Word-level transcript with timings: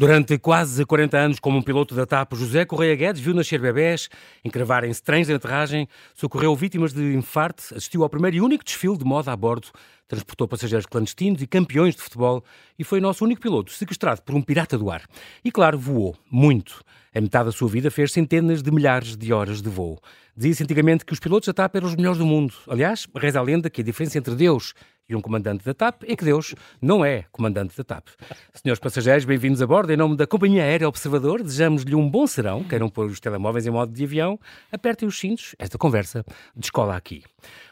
Durante 0.00 0.38
quase 0.38 0.86
40 0.86 1.18
anos, 1.18 1.38
como 1.38 1.58
um 1.58 1.62
piloto 1.62 1.94
da 1.94 2.06
TAP, 2.06 2.32
José 2.32 2.64
Correia 2.64 2.96
Guedes 2.96 3.20
viu 3.20 3.34
nascer 3.34 3.60
bebés, 3.60 4.08
encravarem-se 4.42 5.02
trens 5.02 5.26
de 5.26 5.34
aterragem, 5.34 5.86
socorreu 6.14 6.56
vítimas 6.56 6.94
de 6.94 7.12
infarto, 7.12 7.62
assistiu 7.76 8.02
ao 8.02 8.08
primeiro 8.08 8.38
e 8.38 8.40
único 8.40 8.64
desfile 8.64 8.96
de 8.96 9.04
moda 9.04 9.30
a 9.30 9.36
bordo, 9.36 9.68
transportou 10.08 10.48
passageiros 10.48 10.86
clandestinos 10.86 11.42
e 11.42 11.46
campeões 11.46 11.94
de 11.94 12.00
futebol 12.00 12.42
e 12.78 12.82
foi 12.82 12.98
nosso 12.98 13.26
único 13.26 13.42
piloto 13.42 13.72
sequestrado 13.72 14.22
por 14.22 14.34
um 14.34 14.40
pirata 14.40 14.78
do 14.78 14.90
ar. 14.90 15.02
E 15.44 15.52
claro, 15.52 15.78
voou 15.78 16.16
muito. 16.30 16.82
A 17.14 17.20
metade 17.20 17.44
da 17.44 17.52
sua 17.52 17.68
vida 17.68 17.90
fez 17.90 18.10
centenas 18.10 18.62
de 18.62 18.70
milhares 18.70 19.18
de 19.18 19.34
horas 19.34 19.60
de 19.60 19.68
voo. 19.68 20.00
Dizia-se 20.34 20.62
antigamente 20.62 21.04
que 21.04 21.12
os 21.12 21.20
pilotos 21.20 21.48
da 21.48 21.52
TAP 21.52 21.76
eram 21.76 21.88
os 21.88 21.94
melhores 21.94 22.16
do 22.16 22.24
mundo. 22.24 22.54
Aliás, 22.66 23.06
reza 23.14 23.38
a 23.38 23.42
lenda 23.42 23.68
que 23.68 23.82
a 23.82 23.84
diferença 23.84 24.16
entre 24.16 24.34
Deus 24.34 24.72
e 25.10 25.16
um 25.16 25.20
comandante 25.20 25.64
da 25.64 25.74
TAP 25.74 26.04
é 26.06 26.14
que 26.14 26.24
Deus 26.24 26.54
não 26.80 27.04
é 27.04 27.24
comandante 27.32 27.76
da 27.76 27.82
TAP. 27.82 28.08
Senhores 28.54 28.78
passageiros, 28.78 29.24
bem-vindos 29.24 29.60
a 29.60 29.66
bordo. 29.66 29.92
Em 29.92 29.96
nome 29.96 30.16
da 30.16 30.24
Companhia 30.24 30.62
Aérea 30.62 30.88
Observador, 30.88 31.42
desejamos-lhe 31.42 31.96
um 31.96 32.08
bom 32.08 32.28
serão. 32.28 32.62
Queiram 32.62 32.88
pôr 32.88 33.06
os 33.06 33.18
telemóveis 33.18 33.66
em 33.66 33.70
modo 33.70 33.92
de 33.92 34.04
avião, 34.04 34.38
apertem 34.70 35.08
os 35.08 35.18
cintos. 35.18 35.56
Esta 35.58 35.76
conversa 35.76 36.24
descola 36.54 36.96
aqui. 36.96 37.24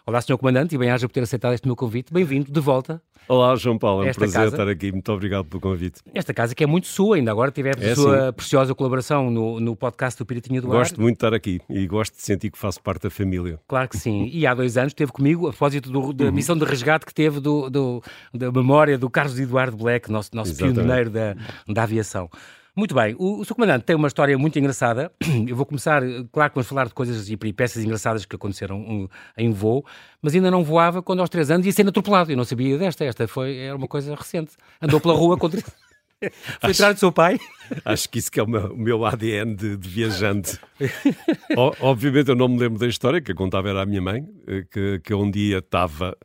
Olá, 0.08 0.22
Sr. 0.22 0.38
Comandante, 0.38 0.74
e 0.74 0.78
bem-aja 0.78 1.06
por 1.06 1.12
ter 1.12 1.20
aceitado 1.20 1.52
este 1.52 1.66
meu 1.66 1.76
convite. 1.76 2.10
Bem-vindo 2.10 2.50
de 2.50 2.60
volta. 2.60 2.98
Olá, 3.28 3.54
João 3.56 3.76
Paulo, 3.76 4.06
é 4.06 4.10
um 4.10 4.14
prazer 4.14 4.40
casa, 4.40 4.54
estar 4.54 4.66
aqui. 4.66 4.90
Muito 4.90 5.12
obrigado 5.12 5.44
pelo 5.44 5.60
convite. 5.60 6.00
Esta 6.14 6.32
casa 6.32 6.54
que 6.54 6.64
é 6.64 6.66
muito 6.66 6.86
sua, 6.86 7.16
ainda 7.16 7.30
agora 7.30 7.50
tivemos 7.50 7.84
é, 7.84 7.90
a 7.90 7.94
sua 7.94 8.26
sim. 8.28 8.32
preciosa 8.32 8.74
colaboração 8.74 9.30
no, 9.30 9.60
no 9.60 9.76
podcast 9.76 10.18
do 10.18 10.24
Piratinha 10.24 10.62
do 10.62 10.68
Gosto 10.68 10.78
Ar. 10.78 10.82
Gosto 10.84 11.00
muito 11.02 11.16
de 11.16 11.26
estar 11.26 11.34
aqui 11.34 11.60
e 11.68 11.86
gosto 11.86 12.16
de 12.16 12.22
sentir 12.22 12.50
que 12.50 12.56
faço 12.56 12.80
parte 12.80 13.02
da 13.02 13.10
família. 13.10 13.60
Claro 13.68 13.86
que 13.86 13.98
sim. 13.98 14.30
E 14.32 14.46
há 14.46 14.54
dois 14.54 14.78
anos 14.78 14.92
esteve 14.92 15.12
comigo, 15.12 15.46
a 15.46 15.50
propósito 15.50 15.90
do, 15.90 16.14
da 16.14 16.24
uhum. 16.24 16.32
missão 16.32 16.56
de 16.56 16.64
resgate 16.64 17.04
que 17.04 17.12
teve 17.12 17.38
do, 17.38 17.68
do, 17.68 18.02
da 18.32 18.50
memória 18.50 18.96
do 18.96 19.10
Carlos 19.10 19.38
Eduardo 19.38 19.76
Black, 19.76 20.10
nosso, 20.10 20.30
nosso 20.32 20.56
pioneiro 20.56 21.10
da, 21.10 21.36
da 21.68 21.82
aviação. 21.82 22.30
Muito 22.78 22.94
bem, 22.94 23.16
o, 23.18 23.40
o 23.40 23.44
seu 23.44 23.56
comandante 23.56 23.82
tem 23.82 23.96
uma 23.96 24.06
história 24.06 24.38
muito 24.38 24.56
engraçada. 24.56 25.10
Eu 25.48 25.56
vou 25.56 25.66
começar, 25.66 26.00
claro 26.30 26.48
que 26.48 26.54
vamos 26.54 26.68
falar 26.68 26.86
de 26.86 26.94
coisas 26.94 27.28
e 27.28 27.36
peripécias 27.36 27.84
engraçadas 27.84 28.24
que 28.24 28.36
aconteceram 28.36 28.78
um, 28.78 29.08
em 29.36 29.50
voo, 29.50 29.84
mas 30.22 30.32
ainda 30.32 30.48
não 30.48 30.62
voava 30.62 31.02
quando 31.02 31.18
aos 31.18 31.28
três 31.28 31.50
anos 31.50 31.66
ia 31.66 31.72
sendo 31.72 31.88
atropelado. 31.88 32.30
Eu 32.30 32.36
não 32.36 32.44
sabia 32.44 32.78
desta, 32.78 33.04
esta 33.04 33.26
foi, 33.26 33.56
era 33.56 33.76
uma 33.76 33.88
coisa 33.88 34.14
recente. 34.14 34.52
Andou 34.80 35.00
pela 35.00 35.12
rua 35.14 35.36
contra. 35.36 35.60
Foi 36.60 36.70
atrás 36.70 36.94
do 36.94 36.98
seu 36.98 37.10
pai? 37.10 37.38
Acho 37.84 38.08
que 38.08 38.20
isso 38.20 38.30
que 38.30 38.38
é 38.38 38.42
o 38.44 38.48
meu, 38.48 38.72
o 38.72 38.76
meu 38.76 39.04
ADN 39.04 39.56
de, 39.56 39.76
de 39.76 39.88
viajante. 39.88 40.56
o, 41.56 41.72
obviamente 41.80 42.28
eu 42.28 42.36
não 42.36 42.46
me 42.46 42.58
lembro 42.60 42.78
da 42.78 42.86
história, 42.86 43.20
que 43.20 43.32
a 43.32 43.34
contava 43.34 43.68
era 43.68 43.82
a 43.82 43.86
minha 43.86 44.02
mãe, 44.02 44.24
eh, 44.46 44.64
que, 44.70 45.00
que 45.00 45.14
um 45.14 45.28
dia 45.28 45.58
estava 45.58 46.16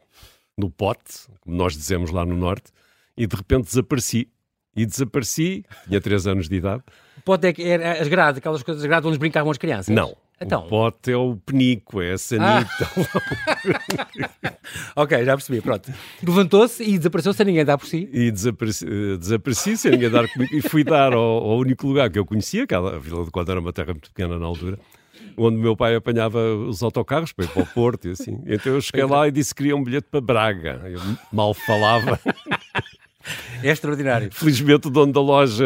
no 0.56 0.70
pote, 0.70 1.28
como 1.42 1.56
nós 1.56 1.74
dizemos 1.74 2.12
lá 2.12 2.24
no 2.24 2.36
Norte, 2.36 2.72
e 3.18 3.26
de 3.26 3.36
repente 3.36 3.66
desapareci 3.66 4.28
e 4.76 4.86
desapareci, 4.86 5.66
tinha 5.88 6.02
3 6.02 6.28
anos 6.28 6.50
de 6.50 6.56
idade. 6.56 6.84
O 7.18 7.22
pote 7.22 7.48
é, 7.48 7.54
é 7.68 8.02
as 8.02 8.08
grades, 8.08 8.38
aquelas 8.40 8.64
coisas 8.64 8.84
grades 8.84 9.08
onde 9.08 9.18
brincavam 9.18 9.52
as 9.52 9.58
crianças? 9.58 9.94
Não. 9.94 10.16
Então. 10.42 10.66
O 10.66 10.68
pote 10.68 11.12
é 11.12 11.18
o 11.18 11.38
penico, 11.38 12.02
é 12.02 12.14
a 12.14 12.18
sanita. 12.18 12.90
Ah. 14.46 14.52
ok, 15.04 15.24
já 15.24 15.38
percebi, 15.38 15.62
pronto. 15.62 15.92
Levantou-se 16.22 16.84
e 16.84 16.98
desapareceu 16.98 17.34
sem 17.34 17.46
ninguém 17.46 17.64
dar 17.64 17.78
por 17.78 17.88
si? 17.88 18.10
E 18.12 18.30
desapareci, 18.30 18.86
eh, 18.86 19.18
desapareci 19.18 19.78
sem 19.78 19.92
ninguém 19.92 20.10
dar 20.10 20.28
comigo 20.28 20.54
e 20.54 20.62
fui 20.62 20.84
dar 20.84 21.14
ao, 21.14 21.22
ao, 21.22 21.58
único 21.58 21.88
lugar 21.88 22.10
que 22.10 22.20
eu 22.20 22.26
conhecia, 22.26 22.68
que 22.68 22.76
a 22.76 22.82
Vila 22.98 23.24
de 23.24 23.32
Conde 23.32 23.52
era 23.52 23.60
uma 23.60 23.72
terra 23.72 23.94
muito 23.94 24.10
pequena 24.10 24.38
na 24.38 24.46
altura, 24.46 24.78
onde 25.38 25.58
meu 25.58 25.78
pai 25.78 25.96
apanhava 25.96 26.40
os 26.56 26.84
autocarros 26.84 27.32
para 27.32 27.46
ir 27.46 27.50
para 27.50 27.64
o 27.64 27.68
Porto 27.68 28.08
e 28.08 28.12
assim. 28.12 28.42
Então 28.46 28.74
eu 28.74 28.82
cheguei 28.82 29.06
lá 29.06 29.28
e 29.28 29.32
disse 29.32 29.54
que 29.54 29.64
queria 29.64 29.76
um 29.76 29.84
bilhete 29.84 30.08
para 30.12 30.20
Braga. 30.20 30.82
Eu 30.86 31.00
mal 31.32 31.54
falava. 31.54 32.20
É 33.62 33.70
extraordinário. 33.70 34.30
Felizmente 34.32 34.88
o 34.88 34.92
dono 34.92 35.14
da 35.14 35.22
loja 35.22 35.66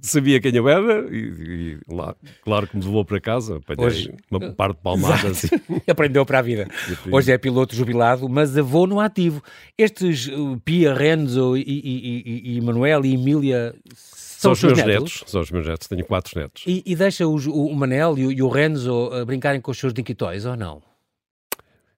sabia 0.00 0.40
quem 0.40 0.54
eu 0.54 0.68
era 0.68 1.06
e, 1.10 1.78
e 1.88 1.94
lá, 1.94 2.14
claro 2.42 2.66
que 2.66 2.76
me 2.76 2.84
levou 2.84 3.04
para 3.04 3.20
casa, 3.20 3.56
apanhei 3.56 3.86
Hoje, 3.86 4.14
uma 4.30 4.52
parte 4.52 4.76
de 4.76 4.82
palmada. 4.82 5.28
Assim. 5.28 5.48
Aprendeu 5.88 6.24
para 6.24 6.38
a 6.38 6.42
vida. 6.42 6.68
Hoje 7.10 7.32
é 7.32 7.38
piloto 7.38 7.74
jubilado, 7.74 8.28
mas 8.28 8.56
avô 8.56 8.86
no 8.86 9.00
ativo. 9.00 9.42
Estes 9.76 10.28
uh, 10.28 10.60
Pia, 10.64 10.94
Renzo 10.94 11.56
e, 11.56 11.62
e, 11.62 12.52
e, 12.54 12.56
e 12.56 12.60
Manuel 12.60 13.04
e 13.04 13.14
Emília 13.14 13.74
são, 13.94 14.54
são 14.54 14.70
os 14.70 14.76
meus 14.76 14.78
netos? 14.78 15.14
netos? 15.14 15.24
São 15.26 15.40
os 15.40 15.50
meus 15.50 15.66
netos, 15.66 15.88
tenho 15.88 16.04
quatro 16.04 16.38
netos. 16.38 16.62
E, 16.66 16.82
e 16.84 16.94
deixa 16.94 17.26
os, 17.26 17.46
o 17.46 17.74
Manel 17.74 18.18
e 18.18 18.26
o, 18.26 18.32
e 18.32 18.42
o 18.42 18.48
Renzo 18.48 19.08
uh, 19.08 19.24
brincarem 19.24 19.60
com 19.60 19.70
os 19.70 19.78
seus 19.78 19.92
dinquitóis 19.92 20.44
ou 20.44 20.56
não? 20.56 20.82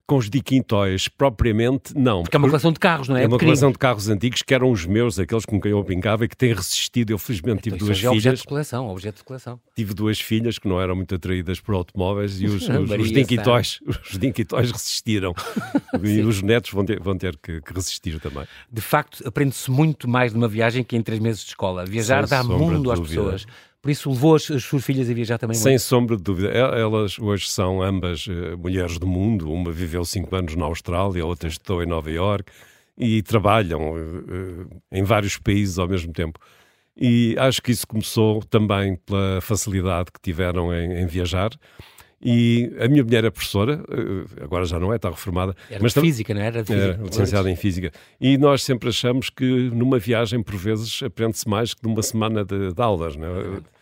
Com 0.08 0.16
os 0.16 0.30
diquintóis 0.30 1.06
propriamente, 1.06 1.92
não. 1.94 2.22
Porque 2.22 2.34
é 2.34 2.38
uma 2.38 2.48
coleção 2.48 2.72
de 2.72 2.80
carros, 2.80 3.08
não 3.08 3.16
é? 3.16 3.24
É 3.24 3.26
uma 3.26 3.36
Pequenino. 3.36 3.52
coleção 3.52 3.70
de 3.70 3.78
carros 3.78 4.08
antigos 4.08 4.40
que 4.40 4.54
eram 4.54 4.70
os 4.70 4.86
meus, 4.86 5.18
aqueles 5.18 5.44
com 5.44 5.60
quem 5.60 5.70
eu 5.70 5.84
brincava 5.84 6.24
e 6.24 6.28
que 6.28 6.36
têm 6.36 6.54
resistido. 6.54 7.10
Eu 7.10 7.18
felizmente 7.18 7.64
tive 7.64 7.76
então, 7.76 7.86
duas 7.86 7.98
filhas. 7.98 8.14
É 8.14 8.16
objeto 8.16 8.36
de 8.38 8.44
coleção, 8.44 8.88
objeto 8.88 9.16
de 9.18 9.24
coleção. 9.24 9.60
Tive 9.76 9.92
duas 9.92 10.18
filhas 10.18 10.58
que 10.58 10.66
não 10.66 10.80
eram 10.80 10.96
muito 10.96 11.14
atraídas 11.14 11.60
por 11.60 11.74
automóveis 11.74 12.40
e 12.40 12.46
os, 12.46 12.62
os, 12.66 12.90
os 12.90 13.12
dinquitóis, 13.12 13.80
os 14.10 14.18
dinquitóis 14.18 14.72
resistiram. 14.72 15.34
e 16.02 16.20
os 16.22 16.40
netos 16.40 16.70
vão 16.70 16.86
ter, 16.86 16.98
vão 16.98 17.18
ter 17.18 17.36
que, 17.36 17.60
que 17.60 17.74
resistir 17.74 18.18
também. 18.18 18.46
De 18.72 18.80
facto, 18.80 19.22
aprende-se 19.28 19.70
muito 19.70 20.08
mais 20.08 20.32
numa 20.32 20.48
viagem 20.48 20.82
que 20.82 20.96
em 20.96 21.02
três 21.02 21.20
meses 21.20 21.42
de 21.42 21.48
escola. 21.48 21.84
Viajar 21.84 22.26
Sem 22.26 22.38
dá 22.38 22.42
mundo 22.42 22.90
às 22.90 22.98
pessoas. 22.98 23.46
Por 23.88 23.92
isso 23.92 24.10
levou 24.10 24.34
as, 24.34 24.50
as, 24.50 24.64
suas 24.64 24.84
filhas 24.84 25.08
a 25.08 25.14
viajar 25.14 25.38
também 25.38 25.56
Sem 25.56 25.72
muito? 25.72 25.80
sombra 25.80 26.14
de 26.14 26.22
dúvida. 26.22 26.50
Elas 26.50 27.18
hoje 27.18 27.48
são 27.48 27.80
ambas 27.80 28.26
uh, 28.26 28.58
mulheres 28.58 28.98
do 28.98 29.06
mundo. 29.06 29.50
Uma 29.50 29.72
viveu 29.72 30.04
cinco 30.04 30.36
anos 30.36 30.54
na 30.54 30.66
Austrália, 30.66 31.22
a 31.22 31.26
outra 31.26 31.48
estudou 31.48 31.82
em 31.82 31.86
Nova 31.86 32.10
York 32.10 32.52
e 32.98 33.22
trabalham 33.22 33.92
uh, 33.94 34.68
em 34.92 35.02
vários 35.02 35.38
países 35.38 35.78
ao 35.78 35.88
mesmo 35.88 36.12
tempo. 36.12 36.38
E 36.94 37.34
acho 37.38 37.62
que 37.62 37.72
isso 37.72 37.86
começou 37.86 38.42
também 38.42 38.94
pela 39.06 39.40
facilidade 39.40 40.12
que 40.12 40.20
tiveram 40.20 40.70
em, 40.70 41.00
em 41.00 41.06
viajar. 41.06 41.48
E 42.20 42.70
a 42.78 42.88
minha 42.88 43.02
mulher 43.02 43.24
é 43.24 43.30
professora, 43.30 43.82
agora 44.42 44.66
já 44.66 44.78
não 44.78 44.92
é, 44.92 44.96
está 44.96 45.08
reformada. 45.08 45.56
Era 45.70 45.82
mas 45.82 45.94
física, 45.94 46.34
não 46.34 46.42
era? 46.42 46.62
De 46.62 46.66
física. 46.66 46.92
Era 46.92 47.02
licenciada 47.02 47.50
em 47.50 47.56
física. 47.56 47.92
E 48.20 48.36
nós 48.36 48.64
sempre 48.64 48.90
achamos 48.90 49.30
que 49.30 49.70
numa 49.70 49.98
viagem, 49.98 50.42
por 50.42 50.56
vezes, 50.56 51.02
aprende-se 51.02 51.48
mais 51.48 51.72
que 51.72 51.82
numa 51.84 52.02
semana 52.02 52.44
de, 52.44 52.74
de 52.74 52.82
aulas. 52.82 53.16
Não 53.16 53.24
é? 53.24 53.77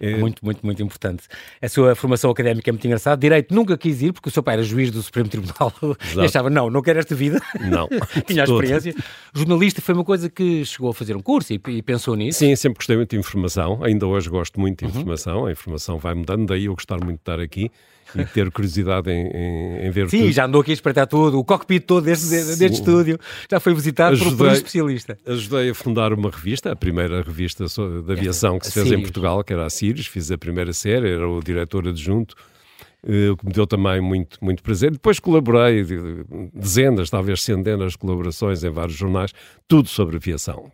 É... 0.00 0.16
Muito, 0.16 0.44
muito, 0.44 0.64
muito 0.64 0.82
importante. 0.82 1.24
A 1.60 1.68
sua 1.68 1.94
formação 1.94 2.30
académica 2.30 2.70
é 2.70 2.72
muito 2.72 2.86
engraçada. 2.86 3.16
Direito 3.20 3.54
nunca 3.54 3.76
quis 3.76 4.00
ir, 4.02 4.12
porque 4.12 4.28
o 4.28 4.32
seu 4.32 4.42
pai 4.42 4.54
era 4.54 4.62
juiz 4.62 4.90
do 4.90 5.02
Supremo 5.02 5.28
Tribunal 5.28 5.72
e 6.16 6.20
achava, 6.20 6.48
não, 6.48 6.70
não 6.70 6.82
quero 6.82 6.98
esta 6.98 7.14
vida. 7.14 7.40
Não. 7.60 7.88
Tinha 8.26 8.42
a 8.42 8.44
experiência. 8.44 8.94
Jornalista 9.34 9.80
foi 9.80 9.94
uma 9.94 10.04
coisa 10.04 10.30
que 10.30 10.64
chegou 10.64 10.90
a 10.90 10.94
fazer 10.94 11.16
um 11.16 11.20
curso 11.20 11.52
e, 11.52 11.60
e, 11.68 11.82
pensou 11.82 12.14
nisso. 12.14 12.38
Sim, 12.38 12.54
sempre 12.56 12.78
gostei 12.78 12.96
muito 12.96 13.10
de 13.10 13.16
informação. 13.16 13.82
Ainda 13.82 14.06
hoje 14.06 14.28
gosto 14.28 14.60
muito 14.60 14.78
de 14.78 14.84
uhum. 14.84 14.90
informação. 14.90 15.40
Uhum. 15.40 15.46
A 15.46 15.52
informação 15.52 15.98
vai 15.98 16.14
mudando, 16.14 16.46
daí 16.46 16.66
eu 16.66 16.74
gostar 16.74 16.98
muito 17.02 17.18
de 17.18 17.22
estar 17.22 17.40
aqui 17.40 17.70
e 18.14 18.24
ter 18.24 18.50
curiosidade 18.50 19.10
em, 19.10 19.26
em, 19.26 19.86
em 19.86 19.90
ver 19.90 20.08
Sim, 20.08 20.20
tudo. 20.20 20.32
já 20.32 20.46
andou 20.46 20.60
aqui 20.60 20.70
a 20.70 20.74
espreitar 20.74 21.06
tudo, 21.06 21.38
o 21.38 21.44
cockpit 21.44 21.84
todo 21.84 22.04
deste, 22.04 22.26
deste 22.28 22.80
estúdio, 22.80 23.18
já 23.50 23.60
foi 23.60 23.74
visitado 23.74 24.14
ajudei, 24.14 24.36
por, 24.36 24.48
um 24.48 24.52
especialista. 24.52 25.18
Ajudei 25.26 25.70
a 25.70 25.74
fundar 25.74 26.12
uma 26.12 26.30
revista, 26.30 26.72
a 26.72 26.76
primeira 26.76 27.22
revista 27.22 27.66
de 27.66 28.12
aviação 28.12 28.58
que 28.58 28.66
se 28.66 28.72
fez 28.72 28.90
em 28.92 29.00
Portugal, 29.00 29.42
que 29.44 29.52
era 29.52 29.66
a 29.66 29.70
Sirius, 29.70 30.06
fiz 30.06 30.30
a 30.30 30.38
primeira 30.38 30.72
série, 30.72 31.10
era 31.10 31.28
o 31.28 31.40
diretor 31.42 31.86
adjunto, 31.88 32.34
eh, 33.06 33.30
o 33.30 33.36
que 33.36 33.46
me 33.46 33.52
deu 33.52 33.66
também 33.66 34.00
muito, 34.00 34.38
muito 34.42 34.62
prazer. 34.62 34.90
Depois 34.90 35.18
colaborei, 35.20 35.84
dezenas, 36.54 37.10
talvez 37.10 37.42
centenas 37.42 37.92
de 37.92 37.98
colaborações 37.98 38.64
em 38.64 38.70
vários 38.70 38.96
jornais, 38.96 39.32
tudo 39.66 39.88
sobre 39.88 40.16
aviação. 40.16 40.70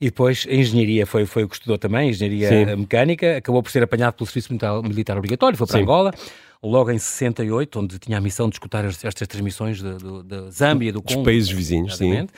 E 0.00 0.06
depois 0.06 0.46
a 0.48 0.54
engenharia 0.54 1.04
foi, 1.06 1.26
foi 1.26 1.42
o 1.42 1.48
que 1.48 1.56
estudou 1.56 1.76
também, 1.76 2.10
engenharia 2.10 2.48
Sim. 2.48 2.76
mecânica, 2.76 3.36
acabou 3.38 3.62
por 3.62 3.70
ser 3.70 3.82
apanhado 3.82 4.14
pelo 4.14 4.26
serviço 4.28 4.52
militar 4.84 5.18
obrigatório, 5.18 5.58
foi 5.58 5.66
para 5.66 5.76
Sim. 5.76 5.82
Angola 5.82 6.14
logo 6.62 6.90
em 6.90 6.98
68, 6.98 7.80
onde 7.80 7.98
tinha 7.98 8.18
a 8.18 8.20
missão 8.20 8.48
de 8.48 8.56
escutar 8.56 8.84
estas 8.84 9.28
transmissões 9.28 9.80
da 9.82 10.50
Zâmbia, 10.50 10.92
do 10.92 11.02
Congo. 11.02 11.20
Dos 11.20 11.24
países 11.24 11.50
vizinhos, 11.50 11.96
sim. 11.96 12.22
Uh, 12.22 12.28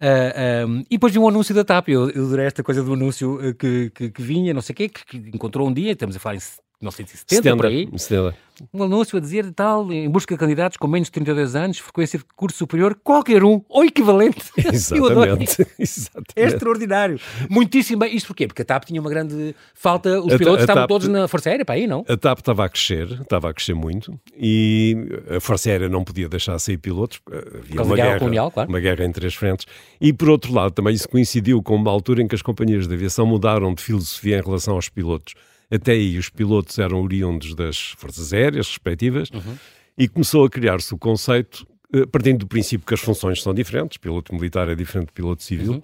ah, 0.00 0.66
um, 0.66 0.80
e 0.82 0.90
depois 0.90 1.12
vi 1.12 1.18
um 1.18 1.28
anúncio 1.28 1.52
da 1.52 1.64
TAP, 1.64 1.88
eu, 1.88 2.08
eu 2.10 2.26
adorei 2.26 2.46
esta 2.46 2.62
coisa 2.62 2.84
do 2.84 2.92
anúncio 2.92 3.40
eh, 3.44 3.52
que, 3.52 3.90
que, 3.90 4.10
que 4.10 4.22
vinha, 4.22 4.54
não 4.54 4.60
sei 4.60 4.72
o 4.72 4.76
quê, 4.76 4.88
que, 4.88 5.04
que, 5.04 5.16
encontrou 5.16 5.66
um 5.66 5.72
dia, 5.72 5.90
estamos 5.90 6.14
a 6.14 6.20
falar 6.20 6.36
em 6.36 6.40
1970, 6.80 7.34
70, 7.34 7.56
por 7.56 7.66
aí. 7.66 7.88
70 7.96 8.48
um 8.72 8.82
anúncio 8.82 9.16
a 9.16 9.20
dizer 9.20 9.50
tal, 9.52 9.92
em 9.92 10.08
busca 10.08 10.34
de 10.34 10.38
candidatos 10.38 10.76
com 10.76 10.86
menos 10.86 11.08
de 11.08 11.12
32 11.12 11.54
anos, 11.54 11.78
frequência 11.78 12.18
de 12.18 12.24
curso 12.36 12.58
superior, 12.58 12.98
qualquer 13.02 13.44
um, 13.44 13.62
ou 13.68 13.84
equivalente. 13.84 14.42
Exatamente. 14.56 15.66
Exatamente. 15.78 16.32
É 16.36 16.44
extraordinário. 16.44 17.20
Muitíssimo 17.48 18.00
bem. 18.00 18.14
Isto 18.14 18.28
porquê? 18.28 18.46
Porque 18.46 18.62
a 18.62 18.64
TAP 18.64 18.84
tinha 18.84 19.00
uma 19.00 19.10
grande 19.10 19.54
falta, 19.74 20.20
os 20.20 20.32
a 20.32 20.38
pilotos 20.38 20.60
estavam 20.62 20.82
TAP, 20.82 20.88
todos 20.88 21.08
na 21.08 21.28
Força 21.28 21.50
Aérea 21.50 21.64
para 21.64 21.76
aí, 21.76 21.86
não? 21.86 22.04
A 22.08 22.16
TAP 22.16 22.38
estava 22.38 22.64
a 22.64 22.68
crescer, 22.68 23.20
estava 23.20 23.50
a 23.50 23.54
crescer 23.54 23.74
muito, 23.74 24.18
e 24.36 24.96
a 25.36 25.40
Força 25.40 25.70
Aérea 25.70 25.88
não 25.88 26.02
podia 26.02 26.28
deixar 26.28 26.58
sair 26.58 26.78
pilotos, 26.78 27.20
havia 27.30 27.82
uma 27.82 27.94
guerra, 27.94 28.18
colonial, 28.18 28.50
claro. 28.50 28.68
uma 28.68 28.80
guerra 28.80 29.04
em 29.04 29.12
três 29.12 29.34
frentes, 29.34 29.66
e 30.00 30.12
por 30.12 30.28
outro 30.30 30.52
lado 30.52 30.72
também 30.72 30.94
isso 30.94 31.08
coincidiu 31.08 31.62
com 31.62 31.76
uma 31.76 31.90
altura 31.90 32.22
em 32.22 32.28
que 32.28 32.34
as 32.34 32.42
companhias 32.42 32.86
de 32.88 32.94
aviação 32.94 33.26
mudaram 33.26 33.72
de 33.72 33.82
filosofia 33.82 34.38
em 34.38 34.42
relação 34.42 34.74
aos 34.74 34.88
pilotos. 34.88 35.34
Até 35.70 35.92
aí 35.92 36.16
os 36.16 36.30
pilotos 36.30 36.78
eram 36.78 37.02
oriundos 37.02 37.54
das 37.54 37.94
forças 37.98 38.32
aéreas 38.32 38.68
respectivas 38.68 39.28
uhum. 39.30 39.56
e 39.96 40.08
começou 40.08 40.44
a 40.44 40.50
criar-se 40.50 40.94
o 40.94 40.98
conceito, 40.98 41.66
eh, 41.92 42.06
partindo 42.06 42.38
do 42.38 42.46
princípio 42.46 42.86
que 42.86 42.94
as 42.94 43.00
funções 43.00 43.42
são 43.42 43.52
diferentes, 43.52 43.98
piloto 43.98 44.34
militar 44.34 44.68
é 44.68 44.74
diferente 44.74 45.08
de 45.08 45.12
piloto 45.12 45.42
civil, 45.42 45.82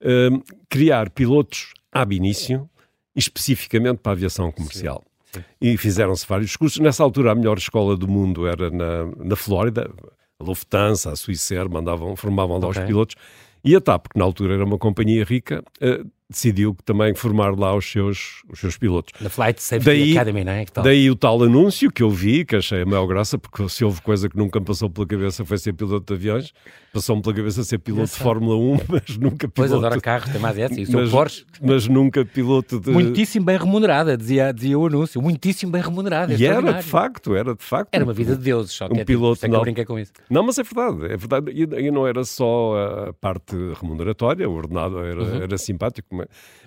uhum. 0.00 0.36
uh, 0.36 0.42
criar 0.68 1.10
pilotos 1.10 1.72
ab 1.90 2.14
início 2.14 2.68
especificamente 3.16 3.98
para 3.98 4.12
a 4.12 4.14
aviação 4.14 4.52
comercial. 4.52 5.02
Sim. 5.32 5.42
E 5.60 5.76
fizeram-se 5.76 6.26
vários 6.26 6.54
cursos. 6.54 6.78
Nessa 6.78 7.02
altura, 7.02 7.32
a 7.32 7.34
melhor 7.34 7.58
escola 7.58 7.96
do 7.96 8.06
mundo 8.06 8.46
era 8.46 8.70
na, 8.70 9.06
na 9.16 9.36
Flórida, 9.36 9.90
a 10.38 10.44
Lufthansa, 10.44 11.10
a 11.10 11.16
Swissair, 11.16 11.68
mandavam, 11.68 12.14
formavam 12.14 12.58
lá 12.58 12.68
okay. 12.68 12.82
os 12.82 12.86
pilotos. 12.86 13.16
E 13.64 13.74
a 13.74 13.80
TAP, 13.80 14.08
que 14.08 14.18
na 14.18 14.24
altura 14.24 14.54
era 14.54 14.64
uma 14.64 14.78
companhia 14.78 15.24
rica, 15.24 15.64
uh, 15.80 16.08
decidiu 16.28 16.76
também 16.84 17.14
formar 17.14 17.56
lá 17.56 17.74
os 17.74 17.90
seus, 17.90 18.42
os 18.50 18.58
seus 18.58 18.76
pilotos. 18.76 19.12
Na 19.20 19.30
Flight 19.30 19.62
Safety 19.62 19.84
daí, 19.84 20.12
Academy, 20.12 20.44
não 20.44 20.52
é? 20.52 20.66
Daí 20.82 21.10
o 21.10 21.14
tal 21.14 21.42
anúncio 21.42 21.90
que 21.90 22.02
eu 22.02 22.10
vi, 22.10 22.44
que 22.44 22.56
achei 22.56 22.82
a 22.82 22.86
maior 22.86 23.06
graça, 23.06 23.38
porque 23.38 23.68
se 23.68 23.84
houve 23.84 24.00
coisa 24.02 24.28
que 24.28 24.36
nunca 24.36 24.58
me 24.58 24.66
passou 24.66 24.90
pela 24.90 25.06
cabeça 25.06 25.44
foi 25.44 25.58
ser 25.58 25.72
piloto 25.72 26.04
de 26.12 26.18
aviões, 26.18 26.52
passou-me 26.92 27.22
pela 27.22 27.34
cabeça 27.34 27.62
ser 27.62 27.78
piloto 27.78 28.12
de 28.12 28.18
Fórmula 28.18 28.56
1, 28.56 28.78
mas 28.88 29.16
nunca 29.16 29.48
piloto... 29.48 29.52
Pois 29.54 29.72
adora 29.72 30.00
carros, 30.00 30.30
tem 30.30 30.40
mais 30.40 30.58
essa, 30.58 30.80
e 30.80 30.90
mas, 30.90 31.10
Porsche. 31.10 31.44
Mas 31.62 31.86
nunca 31.86 32.24
piloto 32.24 32.80
de... 32.80 32.90
Muitíssimo 32.90 33.46
bem 33.46 33.56
remunerada, 33.56 34.16
dizia, 34.16 34.52
dizia 34.52 34.76
o 34.76 34.86
anúncio, 34.86 35.22
muitíssimo 35.22 35.70
bem 35.70 35.82
remunerada. 35.82 36.34
E 36.34 36.44
era 36.44 36.72
de 36.72 36.82
facto, 36.82 37.36
era 37.36 37.54
de 37.54 37.62
facto. 37.62 37.94
Era 37.94 38.02
uma 38.02 38.12
vida 38.12 38.34
de 38.34 38.42
deuses, 38.42 38.72
só 38.72 38.88
que 38.88 38.94
um 38.94 38.98
é, 38.98 39.04
piloto 39.04 39.40
tipo, 39.40 39.52
não... 39.52 39.62
que 39.62 39.84
com 39.84 39.98
isso. 39.98 40.12
Não, 40.28 40.42
mas 40.42 40.58
é 40.58 40.64
verdade, 40.64 41.04
é 41.12 41.16
verdade, 41.16 41.52
e, 41.52 41.86
e 41.86 41.90
não 41.90 42.06
era 42.06 42.24
só 42.24 42.74
a 43.08 43.12
parte 43.12 43.54
remuneratória, 43.80 44.48
o 44.48 44.54
ordenado 44.54 44.98
era, 44.98 45.22
uhum. 45.22 45.42
era 45.42 45.56
simpático, 45.56 46.15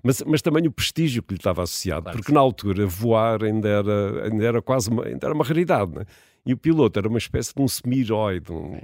mas 0.04 0.22
mas 0.26 0.42
também 0.42 0.68
o 0.68 0.72
prestígio 0.72 1.24
que 1.24 1.34
lhe 1.34 1.40
estava 1.40 1.64
associado, 1.64 2.04
claro 2.04 2.18
porque 2.18 2.32
na 2.32 2.40
altura 2.40 2.86
voar 2.86 3.44
ainda 3.44 3.68
era, 3.68 4.26
ainda 4.26 4.46
era 4.46 4.62
quase 4.62 4.90
uma, 4.90 5.06
ainda 5.06 5.26
era 5.28 5.34
uma 5.34 5.44
raridade, 5.44 5.94
né? 5.94 6.06
E 6.46 6.54
o 6.54 6.58
piloto 6.58 6.98
era 6.98 7.08
uma 7.08 7.18
espécie 7.18 7.54
de 7.54 7.62
um 7.62 7.68
semi-herói. 7.68 8.42
Um, 8.50 8.80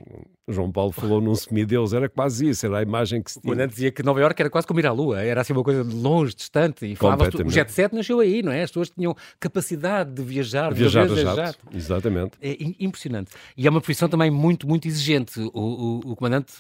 João 0.47 0.71
Paulo 0.71 0.91
falou 0.91 1.19
num 1.19 1.33
semi-deus, 1.33 1.93
era 1.93 2.07
quase 2.07 2.49
isso, 2.49 2.65
era 2.65 2.79
a 2.79 2.81
imagem 2.83 3.23
que 3.23 3.31
se 3.31 3.39
tinha. 3.39 3.51
O 3.51 3.55
comandante 3.55 3.73
dizia 3.73 3.91
que 3.91 4.03
Nova 4.03 4.19
Iorque 4.19 4.41
era 4.41 4.49
quase 4.49 4.67
como 4.67 4.79
ir 4.79 4.85
à 4.85 4.91
Lua, 4.91 5.21
era 5.21 5.41
assim 5.41 5.53
uma 5.53 5.63
coisa 5.63 5.81
longe, 5.81 6.35
distante. 6.35 6.85
E 6.85 6.95
falava 6.95 7.27
o 7.27 7.49
jet 7.49 7.71
set 7.71 7.93
nasceu 7.93 8.19
aí, 8.19 8.43
não 8.43 8.51
é? 8.51 8.61
As 8.61 8.69
pessoas 8.69 8.91
tinham 8.91 9.15
capacidade 9.39 10.11
de 10.11 10.21
viajar, 10.21 10.73
de 10.73 10.79
viajar 10.79 11.07
de 11.07 11.15
jato. 11.15 11.35
jato. 11.37 11.59
Exatamente. 11.73 12.33
É 12.41 12.55
impressionante. 12.79 13.31
E 13.57 13.65
é 13.65 13.69
uma 13.69 13.81
profissão 13.81 14.07
também 14.07 14.29
muito, 14.29 14.67
muito 14.67 14.87
exigente. 14.87 15.39
O, 15.39 15.59
o, 15.59 16.11
o 16.11 16.15
comandante 16.15 16.53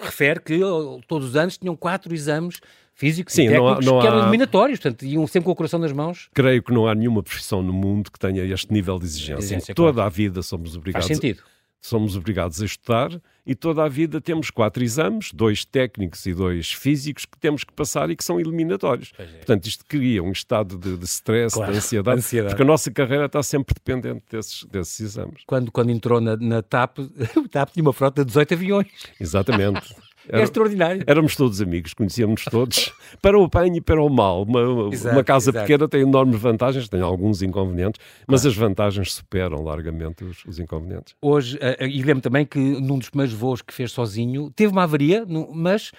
refere 0.00 0.38
que 0.40 0.60
todos 1.08 1.30
os 1.30 1.36
anos 1.36 1.58
tinham 1.58 1.74
quatro 1.74 2.14
exames 2.14 2.60
físicos 2.94 3.34
Sim, 3.34 3.46
e 3.46 3.48
técnicos 3.48 3.84
não 3.84 3.92
há, 3.92 3.96
não 3.96 4.00
que 4.00 4.06
eram 4.06 4.18
eliminatórios, 4.20 4.78
portanto, 4.78 5.04
iam 5.04 5.26
sempre 5.26 5.46
com 5.46 5.50
o 5.50 5.56
coração 5.56 5.78
nas 5.78 5.92
mãos. 5.92 6.28
Creio 6.32 6.62
que 6.62 6.72
não 6.72 6.86
há 6.86 6.94
nenhuma 6.94 7.22
profissão 7.22 7.62
no 7.62 7.72
mundo 7.72 8.10
que 8.10 8.18
tenha 8.18 8.44
este 8.44 8.72
nível 8.72 8.98
de 8.98 9.04
exigência. 9.04 9.44
exigência 9.44 9.74
toda 9.74 9.94
claro. 9.94 10.06
a 10.06 10.10
vida 10.10 10.42
somos 10.42 10.76
obrigados. 10.76 11.06
Faz 11.06 11.18
sentido. 11.18 11.42
Somos 11.80 12.16
obrigados 12.16 12.62
a 12.62 12.64
estudar 12.64 13.10
e 13.44 13.54
toda 13.54 13.84
a 13.84 13.88
vida 13.88 14.18
temos 14.18 14.48
quatro 14.48 14.82
exames, 14.82 15.30
dois 15.34 15.66
técnicos 15.66 16.24
e 16.24 16.32
dois 16.32 16.72
físicos 16.72 17.26
que 17.26 17.36
temos 17.36 17.62
que 17.62 17.74
passar 17.74 18.08
e 18.08 18.16
que 18.16 18.24
são 18.24 18.40
eliminatórios. 18.40 19.12
É. 19.18 19.24
Portanto, 19.24 19.66
isto 19.66 19.84
cria 19.86 20.22
um 20.22 20.32
estado 20.32 20.78
de, 20.78 20.96
de 20.96 21.04
stress, 21.04 21.54
claro, 21.54 21.72
de 21.72 21.76
ansiedade, 21.76 22.18
ansiedade, 22.18 22.54
porque 22.54 22.62
a 22.62 22.66
nossa 22.66 22.90
carreira 22.90 23.26
está 23.26 23.42
sempre 23.42 23.74
dependente 23.74 24.24
desses, 24.30 24.64
desses 24.64 24.98
exames. 25.00 25.42
Quando, 25.46 25.70
quando 25.70 25.90
entrou 25.90 26.22
na, 26.22 26.38
na 26.38 26.62
TAP, 26.62 27.00
o 27.36 27.48
TAP 27.50 27.72
tinha 27.72 27.82
uma 27.82 27.92
frota 27.92 28.22
de 28.22 28.28
18 28.28 28.54
aviões. 28.54 28.88
Exatamente. 29.20 29.94
Era, 30.28 30.40
é 30.40 30.44
extraordinário. 30.44 31.04
Éramos 31.06 31.36
todos 31.36 31.60
amigos, 31.60 31.94
conhecíamos 31.94 32.44
todos, 32.44 32.92
para 33.20 33.38
o 33.38 33.48
bem 33.48 33.76
e 33.76 33.80
para 33.80 34.02
o 34.02 34.08
mal. 34.08 34.42
Uma, 34.42 34.92
exato, 34.92 35.14
uma 35.14 35.24
casa 35.24 35.50
exato. 35.50 35.66
pequena 35.66 35.88
tem 35.88 36.02
enormes 36.02 36.40
vantagens, 36.40 36.88
tem 36.88 37.00
alguns 37.00 37.42
inconvenientes, 37.42 38.00
mas 38.26 38.42
claro. 38.42 38.52
as 38.52 38.56
vantagens 38.56 39.12
superam 39.12 39.62
largamente 39.62 40.24
os, 40.24 40.44
os 40.44 40.58
inconvenientes. 40.58 41.14
Hoje, 41.20 41.56
uh, 41.56 41.84
e 41.84 42.02
lembro 42.02 42.22
também 42.22 42.46
que 42.46 42.58
num 42.58 42.98
dos 42.98 43.10
primeiros 43.10 43.34
voos 43.34 43.62
que 43.62 43.72
fez 43.72 43.92
sozinho, 43.92 44.50
teve 44.50 44.72
uma 44.72 44.84
avaria, 44.84 45.24
mas 45.52 45.92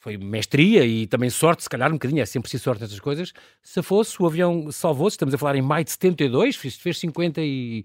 foi 0.00 0.16
mestria 0.16 0.84
e 0.84 1.06
também 1.06 1.28
sorte, 1.28 1.62
se 1.62 1.68
calhar 1.68 1.90
um 1.90 1.94
bocadinho, 1.94 2.22
é 2.22 2.26
sempre 2.26 2.44
preciso 2.44 2.64
sorte 2.64 2.80
nessas 2.80 2.98
coisas. 2.98 3.32
Se 3.62 3.82
fosse, 3.82 4.20
o 4.20 4.26
avião 4.26 4.72
salvou-se, 4.72 5.14
estamos 5.14 5.34
a 5.34 5.38
falar 5.38 5.56
em 5.56 5.62
maio 5.62 5.84
de 5.84 5.90
72, 5.90 6.56
fez, 6.56 6.76
fez 6.76 6.98
50 6.98 7.42
e 7.42 7.84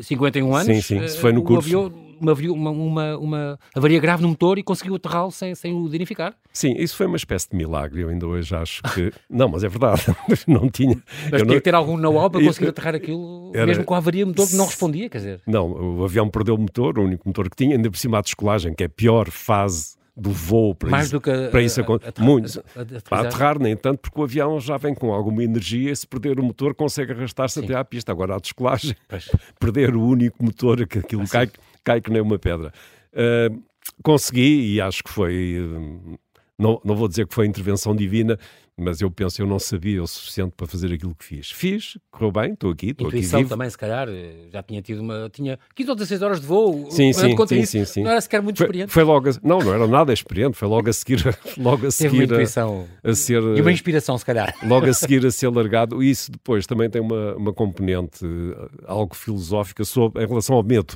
51 0.00 0.54
anos. 0.54 0.66
Sim, 0.66 0.80
sim, 0.80 1.04
isso 1.04 1.20
foi 1.20 1.30
no 1.30 1.42
curso. 1.42 1.66
Avião, 1.68 1.92
uma, 2.18 2.32
uma, 2.32 2.70
uma, 2.70 3.18
uma 3.18 3.58
avaria 3.74 4.00
grave 4.00 4.22
no 4.22 4.28
motor 4.28 4.58
e 4.58 4.62
conseguiu 4.62 4.94
aterrá-lo 4.94 5.30
sem, 5.30 5.54
sem 5.54 5.74
o 5.74 5.88
danificar. 5.90 6.34
Sim, 6.54 6.74
isso 6.78 6.96
foi 6.96 7.04
uma 7.04 7.18
espécie 7.18 7.50
de 7.50 7.56
milagre. 7.56 8.00
Eu 8.00 8.08
ainda 8.08 8.26
hoje 8.26 8.54
acho 8.54 8.82
que. 8.94 9.12
não, 9.28 9.48
mas 9.48 9.62
é 9.62 9.68
verdade. 9.68 10.04
não 10.48 10.70
tinha. 10.70 10.96
Mas 11.30 11.42
tinha 11.42 11.44
não... 11.44 11.54
que 11.54 11.60
ter 11.60 11.74
algum 11.74 11.98
know-how 11.98 12.30
para 12.30 12.40
conseguir 12.44 12.68
aterrar 12.68 12.94
aquilo, 12.94 13.52
Era... 13.54 13.66
mesmo 13.66 13.84
com 13.84 13.94
a 13.94 13.98
avaria 13.98 14.24
motor 14.24 14.48
que 14.48 14.56
não 14.56 14.64
respondia, 14.64 15.10
quer 15.10 15.18
dizer. 15.18 15.42
Não, 15.46 15.70
o 15.70 16.04
avião 16.04 16.30
perdeu 16.30 16.54
o 16.54 16.58
motor, 16.58 16.98
o 16.98 17.02
único 17.02 17.28
motor 17.28 17.50
que 17.50 17.56
tinha, 17.56 17.76
ainda 17.76 17.90
por 17.90 17.98
cima 17.98 18.18
a 18.18 18.22
descolagem, 18.22 18.72
que 18.74 18.84
é 18.84 18.86
a 18.86 18.90
pior 18.90 19.30
fase 19.30 20.00
do 20.16 20.30
voo 20.30 20.74
para 20.74 20.90
Mais 20.90 21.06
isso, 21.06 21.12
do 21.14 21.20
que 21.20 21.48
para 21.48 21.62
isso 21.62 21.80
acontecer. 21.80 22.20
Muito. 22.20 22.62
Para 23.08 23.28
aterrar, 23.28 23.58
nem 23.58 23.76
tanto, 23.76 24.00
porque 24.00 24.20
o 24.20 24.24
avião 24.24 24.60
já 24.60 24.76
vem 24.76 24.94
com 24.94 25.12
alguma 25.12 25.42
energia. 25.42 25.94
Se 25.94 26.06
perder 26.06 26.38
o 26.38 26.42
motor, 26.42 26.74
consegue 26.74 27.12
arrastar-se 27.12 27.60
até 27.60 27.74
à 27.74 27.84
pista. 27.84 28.12
Agora, 28.12 28.36
a 28.36 28.38
descolagem, 28.38 28.94
perder 29.58 29.94
o 29.96 30.02
único 30.02 30.44
motor, 30.44 30.86
que 30.86 30.98
aquilo 30.98 31.22
ah, 31.22 31.28
cai, 31.28 31.50
cai 31.82 32.00
que 32.00 32.10
nem 32.10 32.20
uma 32.20 32.38
pedra. 32.38 32.72
Uh, 33.12 33.62
consegui 34.02 34.74
e 34.74 34.80
acho 34.80 35.02
que 35.02 35.10
foi. 35.10 35.58
Uh, 35.58 36.18
não, 36.58 36.80
não 36.84 36.94
vou 36.94 37.08
dizer 37.08 37.26
que 37.26 37.34
foi 37.34 37.46
intervenção 37.46 37.94
divina, 37.94 38.38
mas 38.76 39.00
eu 39.00 39.10
penso 39.10 39.40
eu 39.42 39.46
não 39.46 39.58
sabia 39.58 40.02
o 40.02 40.06
suficiente 40.06 40.54
para 40.56 40.66
fazer 40.66 40.92
aquilo 40.92 41.14
que 41.14 41.24
fiz. 41.24 41.50
Fiz, 41.50 41.98
correu 42.10 42.32
bem, 42.32 42.52
estou 42.52 42.70
aqui, 42.70 42.90
estou 42.90 43.08
aqui 43.08 43.20
vivo. 43.20 43.48
também, 43.48 43.68
se 43.68 43.76
calhar, 43.76 44.08
eh, 44.08 44.48
já 44.50 44.62
tinha 44.62 44.80
tido 44.80 45.00
uma... 45.00 45.28
Tinha 45.30 45.58
15 45.74 45.90
ou 45.90 45.96
16 45.96 46.22
horas 46.22 46.40
de 46.40 46.46
voo. 46.46 46.90
Sim, 46.90 47.12
sim, 47.12 47.36
sim, 47.36 47.58
isso, 47.58 47.72
sim, 47.72 47.84
sim, 47.84 48.02
Não 48.02 48.10
era 48.10 48.20
sequer 48.20 48.40
muito 48.40 48.56
foi, 48.56 48.66
experiente. 48.66 48.92
Foi 48.92 49.02
logo 49.02 49.28
a, 49.28 49.32
não, 49.42 49.58
não 49.58 49.74
era 49.74 49.86
nada 49.86 50.12
experiente, 50.12 50.56
foi 50.56 50.68
logo 50.68 50.88
a 50.88 50.92
seguir, 50.92 51.22
logo 51.58 51.86
a 51.86 51.90
seguir 51.90 52.10
Teve 52.10 52.24
uma 52.24 52.24
intuição 52.24 52.86
a, 53.04 53.10
a, 53.10 53.14
ser... 53.14 53.42
E 53.42 53.60
uma 53.60 53.72
inspiração, 53.72 54.16
se 54.16 54.24
calhar. 54.24 54.54
Logo 54.66 54.86
a 54.86 54.94
seguir 54.94 55.24
a 55.26 55.30
ser 55.30 55.48
largado. 55.48 56.02
E 56.02 56.10
isso 56.10 56.30
depois 56.30 56.66
também 56.66 56.88
tem 56.88 57.02
uma, 57.02 57.34
uma 57.34 57.52
componente 57.52 58.24
eh, 58.24 58.68
algo 58.86 59.14
filosófica 59.14 59.84
sobre, 59.84 60.22
em 60.22 60.26
relação 60.26 60.56
ao 60.56 60.62
medo. 60.62 60.94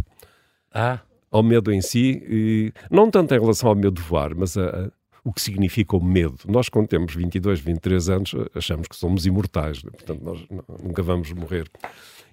Ah 0.72 1.00
ao 1.28 1.42
medo 1.42 1.70
em 1.72 1.82
si, 1.82 2.22
e 2.28 2.72
não 2.90 3.10
tanto 3.10 3.34
em 3.34 3.38
relação 3.38 3.68
ao 3.68 3.74
medo 3.74 3.92
de 3.92 4.00
voar, 4.00 4.34
mas 4.34 4.56
a, 4.56 4.90
o 5.26 5.32
que 5.32 5.42
significa 5.42 5.96
o 5.96 6.02
medo. 6.02 6.36
Nós, 6.46 6.68
quando 6.68 6.86
temos 6.86 7.12
22, 7.12 7.58
23 7.58 8.08
anos, 8.10 8.32
achamos 8.54 8.86
que 8.86 8.94
somos 8.94 9.26
imortais, 9.26 9.82
né? 9.82 9.90
portanto, 9.90 10.22
nós 10.22 10.46
nunca 10.80 11.02
vamos 11.02 11.32
morrer. 11.32 11.68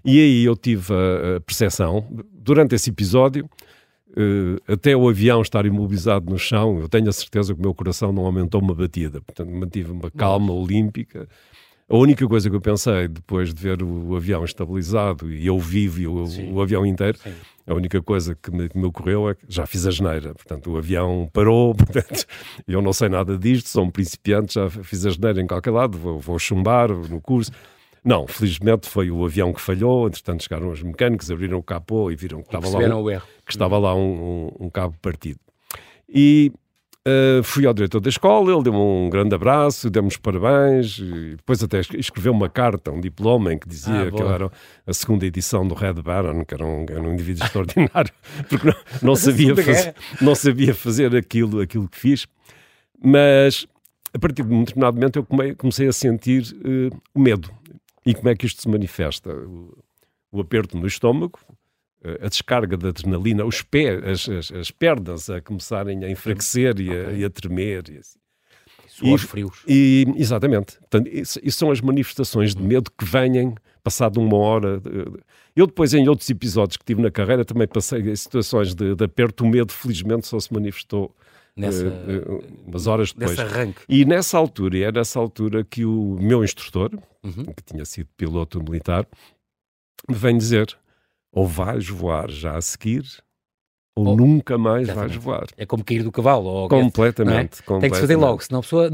E 0.05 0.19
aí 0.19 0.43
eu 0.43 0.55
tive 0.55 0.93
a, 0.93 1.37
a 1.37 1.41
percepção, 1.41 2.05
durante 2.31 2.75
esse 2.75 2.91
episódio, 2.91 3.49
uh, 4.11 4.71
até 4.71 4.95
o 4.95 5.09
avião 5.09 5.41
estar 5.41 5.65
imobilizado 5.65 6.29
no 6.29 6.37
chão, 6.37 6.79
eu 6.79 6.87
tenho 6.87 7.09
a 7.09 7.13
certeza 7.13 7.55
que 7.55 7.59
o 7.59 7.63
meu 7.63 7.73
coração 7.73 8.11
não 8.11 8.27
aumentou 8.27 8.61
uma 8.61 8.75
batida, 8.75 9.19
portanto, 9.21 9.49
mantive 9.49 9.89
uma 9.89 10.11
calma 10.11 10.53
olímpica. 10.53 11.27
A 11.93 11.97
única 11.97 12.27
coisa 12.27 12.49
que 12.49 12.55
eu 12.55 12.61
pensei, 12.61 13.07
depois 13.07 13.53
de 13.53 13.61
ver 13.61 13.83
o, 13.83 14.15
avião 14.15 14.43
estabilizado 14.43 15.31
e 15.31 15.45
eu 15.45 15.59
vivo 15.59 16.01
e 16.01 16.07
o, 16.07 16.25
o 16.53 16.61
avião 16.61 16.85
inteiro, 16.85 17.17
Sim 17.19 17.33
a 17.65 17.73
única 17.73 18.01
coisa 18.01 18.35
que 18.35 18.51
me, 18.51 18.67
que 18.67 18.77
me, 18.77 18.85
ocorreu 18.85 19.29
é 19.29 19.35
que 19.35 19.45
já 19.47 19.65
fiz 19.65 19.87
a 19.87 19.91
geneira. 19.91 20.33
Portanto, 20.33 20.71
o 20.71 20.77
avião 20.77 21.29
parou, 21.31 21.73
portanto, 21.75 22.25
eu 22.67 22.81
não 22.81 22.91
sei 22.91 23.09
nada 23.09 23.37
disto, 23.37 23.69
sou 23.69 23.85
um 23.85 23.89
principiante, 23.89 24.55
já 24.55 24.69
fiz 24.69 25.05
a 25.05 25.09
geneira 25.09 25.41
em 25.41 25.47
qualquer 25.47 25.71
lado, 25.71 25.97
vou, 25.97 26.19
vou 26.19 26.37
chumbar 26.37 26.89
no 26.89 27.21
curso. 27.21 27.51
Não, 28.03 28.27
felizmente 28.27 28.89
foi 28.89 29.09
o 29.09 29.23
avião 29.23 29.53
que 29.53 29.61
falhou, 29.61 30.07
entretanto 30.07 30.43
chegaram 30.43 30.69
os 30.69 30.83
mecânicos, 30.83 31.31
abriram 31.31 31.57
o 31.57 31.63
capô 31.63 32.11
e 32.11 32.15
viram 32.17 32.41
que 32.41 32.53
estava 32.53 32.67
lá 32.67 32.97
um, 32.97 33.19
que 33.45 33.51
estava 33.51 33.77
lá 33.77 33.95
um, 33.95 34.51
um, 34.59 34.65
um 34.65 34.69
cabo 34.69 34.95
partido. 35.01 35.39
E 36.09 36.51
Uh, 37.05 37.43
fui 37.43 37.65
ao 37.65 37.73
diretor 37.73 37.99
da 37.99 38.07
escola, 38.07 38.53
ele 38.53 38.63
deu-me 38.63 38.79
um 38.79 39.09
grande 39.09 39.35
abraço, 39.35 39.89
deu-me 39.89 40.07
os 40.07 40.15
parabéns, 40.15 41.01
depois 41.35 41.61
até 41.61 41.81
escreveu 41.97 42.31
uma 42.31 42.49
carta, 42.49 42.91
um 42.91 43.01
diploma 43.01 43.51
em 43.51 43.59
que 43.59 43.67
dizia 43.67 44.03
ah, 44.07 44.11
que 44.11 44.21
era 44.21 44.49
a 44.87 44.93
segunda 44.93 45.25
edição 45.25 45.67
do 45.67 45.75
Red 45.75 45.95
Baron, 45.95 46.45
que 46.45 46.53
era 46.53 46.65
um, 46.65 46.85
era 46.87 47.01
um 47.01 47.11
indivíduo 47.11 47.43
extraordinário, 47.43 48.13
porque 48.47 48.67
não, 48.67 48.75
não 49.01 49.15
sabia, 49.17 49.53
fazer, 49.53 49.95
não 50.21 50.33
sabia 50.33 50.73
fazer 50.73 51.13
aquilo, 51.13 51.59
aquilo 51.59 51.89
que 51.89 51.99
fiz. 51.99 52.25
Mas 53.03 53.67
a 54.13 54.19
partir 54.19 54.43
de 54.43 54.53
um 54.53 54.63
determinado 54.63 54.95
momento 54.95 55.17
eu 55.17 55.55
comecei 55.57 55.87
a 55.87 55.93
sentir 55.93 56.43
uh, 56.53 57.01
o 57.13 57.19
medo. 57.19 57.51
E 58.05 58.13
como 58.13 58.29
é 58.29 58.35
que 58.35 58.45
isto 58.45 58.61
se 58.61 58.69
manifesta? 58.69 59.33
O, 59.33 59.77
o 60.31 60.39
aperto 60.39 60.77
no 60.77 60.87
estômago, 60.87 61.37
a 62.21 62.27
descarga 62.27 62.75
da 62.75 62.89
adrenalina, 62.89 63.45
os 63.45 63.61
pés, 63.61 64.03
as, 64.03 64.29
as, 64.29 64.51
as, 64.51 64.71
pernas 64.71 65.29
a 65.29 65.41
começarem 65.41 66.03
a 66.03 66.09
enfraquecer 66.09 66.79
e 66.79 66.89
a, 66.89 67.11
e 67.11 67.23
a 67.23 67.29
tremer. 67.29 67.83
E 67.89 67.97
assim. 67.97 68.19
E, 69.01 69.17
frios. 69.17 69.63
E, 69.67 70.05
exatamente. 70.15 70.77
Portanto, 70.79 71.07
isso, 71.07 71.39
isso, 71.41 71.57
são 71.57 71.71
as 71.71 71.81
manifestações 71.81 72.53
de 72.53 72.61
medo 72.61 72.91
que 72.91 73.05
vêm 73.05 73.55
passado 73.83 74.19
uma 74.19 74.37
hora. 74.37 74.81
Eu 75.55 75.65
depois, 75.65 75.93
em 75.93 76.07
outros 76.07 76.29
episódios 76.29 76.77
que 76.77 76.85
tive 76.85 77.01
na 77.01 77.09
carreira, 77.09 77.43
também 77.43 77.67
passei 77.67 78.01
em 78.01 78.15
situações 78.15 78.73
de, 78.73 78.95
de 78.95 79.03
aperto. 79.03 79.43
O 79.43 79.47
medo, 79.47 79.71
felizmente, 79.71 80.27
só 80.27 80.39
se 80.39 80.53
manifestou 80.53 81.15
Nessa, 81.55 81.85
uh, 81.85 82.43
umas 82.65 82.87
horas 82.87 83.13
depois. 83.13 83.37
E 83.87 84.05
nessa 84.05 84.39
altura, 84.39 84.75
e 84.75 84.83
é 84.83 84.91
nessa 84.91 85.19
altura 85.19 85.63
que 85.63 85.85
o 85.85 86.17
meu 86.19 86.43
instrutor, 86.43 86.89
uhum. 87.23 87.45
que 87.45 87.63
tinha 87.63 87.85
sido 87.85 88.09
piloto 88.17 88.61
militar, 88.63 89.07
me 90.09 90.15
vem 90.15 90.35
dizer 90.35 90.75
ou 91.33 91.47
vais 91.47 91.87
voar 91.89 92.29
já 92.29 92.55
a 92.55 92.61
seguir, 92.61 93.03
ou, 93.95 94.07
ou 94.07 94.17
nunca 94.17 94.57
mais 94.57 94.83
exatamente. 94.83 95.09
vais 95.11 95.23
voar. 95.23 95.47
É 95.57 95.65
como 95.65 95.83
cair 95.83 96.03
do 96.03 96.11
cavalo. 96.11 96.45
Ou 96.47 96.69
completamente, 96.69 97.59
é? 97.59 97.63
completamente. 97.63 97.81
Tem 97.81 97.89
que 97.89 97.95
se 97.95 98.01
fazer 98.01 98.15
logo, 98.15 98.43
senão 98.43 98.59
a 98.59 98.63
pessoa 98.63 98.89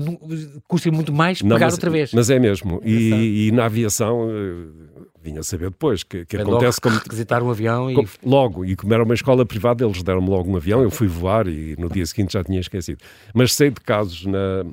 custa 0.68 0.92
muito 0.92 1.14
mais 1.14 1.42
pegar 1.42 1.56
não, 1.56 1.66
mas, 1.66 1.74
outra 1.74 1.90
vez. 1.90 2.14
Mas 2.14 2.30
é 2.30 2.40
mesmo. 2.40 2.82
E, 2.84 3.48
e, 3.48 3.52
na 3.52 3.66
aviação 3.66 4.30
eh, 4.30 5.00
vinha 5.22 5.42
a 5.42 5.44
saber 5.44 5.70
depois 5.70 6.04
que, 6.04 6.26
que 6.26 6.38
acontece 6.38 6.80
como 6.82 6.98
requisitar 6.98 7.44
um 7.44 7.50
avião 7.50 7.92
e 7.92 7.96
logo 8.24 8.66
e 8.66 8.76
como 8.76 8.94
era 8.94 9.04
uma 9.04 9.14
escola 9.14 9.46
privada 9.46 9.84
eles 9.84 10.02
deram-me 10.02 10.30
logo 10.30 10.50
um 10.50 10.56
avião 10.56 10.82
eu 10.82 10.90
fui 10.90 11.08
voar 11.08 11.46
e 11.48 11.76
no 11.78 11.90
dia 11.90 12.06
seguinte 12.06 12.34
já 12.34 12.44
tinha 12.44 12.60
esquecido 12.60 13.04
mas 13.34 13.54
sei 13.54 13.70
de 13.70 13.82
casos 13.82 14.26
na, 14.26 14.66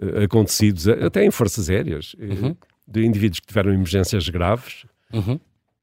eh, 0.00 0.24
acontecidos 0.24 0.88
até 0.88 1.22
em 1.22 1.30
forças 1.30 1.68
aéreas 1.68 2.16
eh, 2.18 2.24
uhum. 2.24 2.56
de 2.86 3.04
indivíduos 3.04 3.40
que 3.40 3.46
tiveram 3.46 3.72
emergências 3.72 4.26
graves 4.30 4.86
uhum 5.12 5.38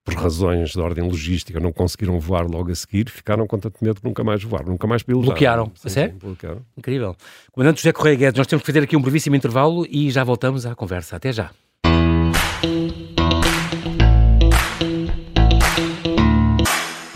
por 0.05 0.13
razões 0.13 0.69
de 0.69 0.79
ordem 0.79 1.03
logística, 1.03 1.59
não 1.59 1.74
conseguiram 1.74 2.19
voar 2.19 2.45
logo 2.45 2.71
a 2.71 2.75
seguir, 2.75 3.09
ficaram 3.09 3.47
com 3.47 3.57
tanto 3.57 3.83
medo 3.83 4.00
que 4.00 4.07
nunca 4.07 4.24
mais 4.24 4.43
voaram, 4.43 4.67
nunca 4.67 4.85
mais 4.85 5.01
pilotaram. 5.01 5.31
Bloquearam, 5.31 5.71
sim, 5.74 5.89
sério? 5.89 6.13
Sim, 6.13 6.19
bloquearam. 6.19 6.62
Incrível. 6.77 7.15
Comandante 7.51 7.81
José 7.81 7.91
Correia 7.91 8.15
Guedes, 8.15 8.38
nós 8.38 8.45
temos 8.45 8.62
que 8.62 8.67
fazer 8.67 8.83
aqui 8.83 8.95
um 8.95 9.01
brevíssimo 9.01 9.35
intervalo 9.35 9.83
e 9.89 10.12
já 10.12 10.24
voltamos 10.24 10.63
à 10.65 10.75
conversa. 10.75 11.15
Até 11.15 11.33
já. 11.33 11.50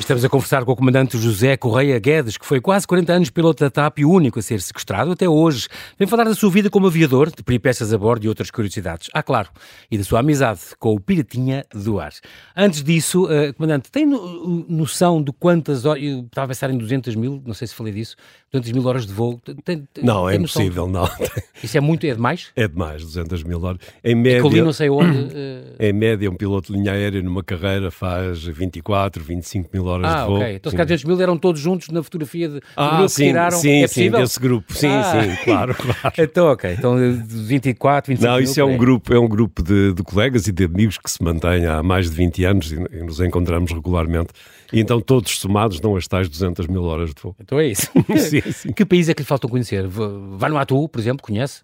Estamos 0.10 0.26
a 0.26 0.30
conversar 0.30 0.66
com 0.66 0.72
o 0.72 0.76
comandante 0.76 1.20
José 1.20 1.56
Correia 1.56 2.00
Guedes, 2.00 2.36
que 2.36 2.44
foi 2.44 2.60
quase 2.60 2.88
40 2.88 3.14
anos 3.14 3.30
piloto 3.30 3.64
da 3.64 3.70
TAP 3.70 4.00
e 4.00 4.06
o 4.06 4.10
único 4.10 4.40
a 4.40 4.42
ser 4.42 4.60
sequestrado 4.60 5.12
até 5.12 5.30
hoje. 5.30 5.68
Vem 6.00 6.08
falar 6.08 6.24
da 6.24 6.34
sua 6.34 6.50
vida 6.50 6.68
como 6.68 6.88
aviador, 6.88 7.30
de 7.30 7.44
peripécias 7.44 7.94
a 7.94 7.98
bordo 8.00 8.26
e 8.26 8.28
outras 8.28 8.50
curiosidades. 8.50 9.08
Ah, 9.14 9.22
claro, 9.22 9.50
e 9.92 10.00
da 10.00 10.04
sua 10.04 10.22
amizade 10.22 10.62
com 10.80 10.96
o 10.96 11.00
Piratinha 11.00 11.64
do 11.72 12.00
Ar. 12.00 12.12
Antes 12.58 12.84
disso, 12.84 13.26
uh, 13.26 13.54
comandante, 13.54 13.92
tem 13.92 14.08
noção 14.68 15.22
de 15.22 15.32
quantas 15.32 15.86
horas... 15.86 16.02
Eu 16.02 16.22
estava 16.22 16.46
a 16.46 16.48
pensar 16.48 16.72
em 16.72 16.78
200 16.80 17.14
mil, 17.14 17.44
não 17.46 17.54
sei 17.54 17.68
se 17.68 17.76
falei 17.76 17.94
disso, 17.94 18.16
200 18.52 18.72
mil 18.72 18.86
horas 18.88 19.06
de 19.06 19.14
voo. 19.14 19.40
Tem, 19.64 19.88
não, 20.02 20.30
é 20.30 20.36
impossível, 20.36 20.88
não. 20.88 21.08
Isso 21.64 21.78
é 21.78 21.82
muito, 21.82 22.06
é 22.06 22.14
demais? 22.14 22.48
É 22.56 22.68
demais, 22.68 23.04
200 23.04 23.44
mil 23.44 23.64
horas. 23.64 23.80
Em 24.04 24.16
média... 24.16 24.40
É 24.40 24.50
que 24.50 24.58
eu 24.58 24.66
não 24.66 24.74
sei 24.74 24.90
onde... 24.90 25.18
Uh... 25.18 25.70
Em 25.80 25.94
média, 25.94 26.30
um 26.30 26.36
piloto 26.36 26.72
de 26.72 26.78
linha 26.78 26.92
aérea 26.92 27.22
numa 27.22 27.44
carreira 27.44 27.92
faz 27.92 28.44
24, 28.44 29.24
25 29.24 29.70
mil 29.72 29.86
horas 29.86 30.12
ah, 30.12 30.22
de 30.22 30.26
voo. 30.28 30.36
ok. 30.38 30.56
Então, 30.56 30.70
se 30.72 30.76
calhar 30.76 30.88
200 30.88 31.06
mil 31.06 31.22
eram 31.22 31.38
todos 31.38 31.62
juntos 31.62 31.90
na 31.90 32.04
fotografia 32.04 32.50
de, 32.50 32.62
ah, 32.76 32.98
grupo 32.98 33.10
sim, 33.10 33.24
que 33.24 33.30
tiraram. 33.30 33.58
Sim, 33.58 33.84
é 33.84 33.88
sim, 33.88 34.12
desse 34.12 34.40
grupo. 34.40 34.74
Sim, 34.74 34.88
ah. 34.88 35.04
sim, 35.04 35.44
claro, 35.44 35.76
claro. 35.80 36.16
então, 36.18 36.48
ok. 36.48 36.76
Então, 36.78 36.96
24, 37.26 38.10
25 38.10 38.28
Não, 38.28 38.36
mil, 38.38 38.44
isso 38.44 38.60
é 38.60 38.64
um, 38.64 38.78
grupo, 38.78 39.14
é 39.14 39.20
um 39.20 39.28
grupo 39.28 39.64
de, 39.64 39.94
de, 39.94 40.04
colegas 40.04 40.48
e 40.48 40.52
de 40.52 40.66
amigos 40.66 40.98
que 40.98 41.10
se 41.10 41.24
mantém 41.24 41.66
há 41.66 41.82
mais 41.84 42.10
de 42.10 42.16
20 42.16 42.44
anos 42.46 42.72
e, 42.72 42.76
e 42.76 43.04
nos 43.04 43.20
encontramos 43.20 43.72
regularmente. 43.72 44.30
E 44.72 44.80
então 44.80 45.02
todos 45.02 45.40
somados 45.40 45.80
dão 45.80 45.96
as 45.96 46.08
tais 46.08 46.30
200 46.30 46.68
mil 46.68 46.84
horas 46.84 47.14
de 47.14 47.22
voo. 47.22 47.36
Então 47.40 47.60
é 47.60 47.68
isso. 47.68 47.88
sim, 48.18 48.39
sim. 48.54 48.72
Que 48.72 48.86
país 48.86 49.10
é 49.10 49.14
que 49.14 49.22
lhe 49.22 49.28
faltam 49.28 49.50
conhecer? 49.50 49.88
Vai 49.88 50.50
no 50.50 50.58
Atu, 50.58 50.88
por 50.90 51.00
exemplo, 51.00 51.24
conhece? 51.24 51.62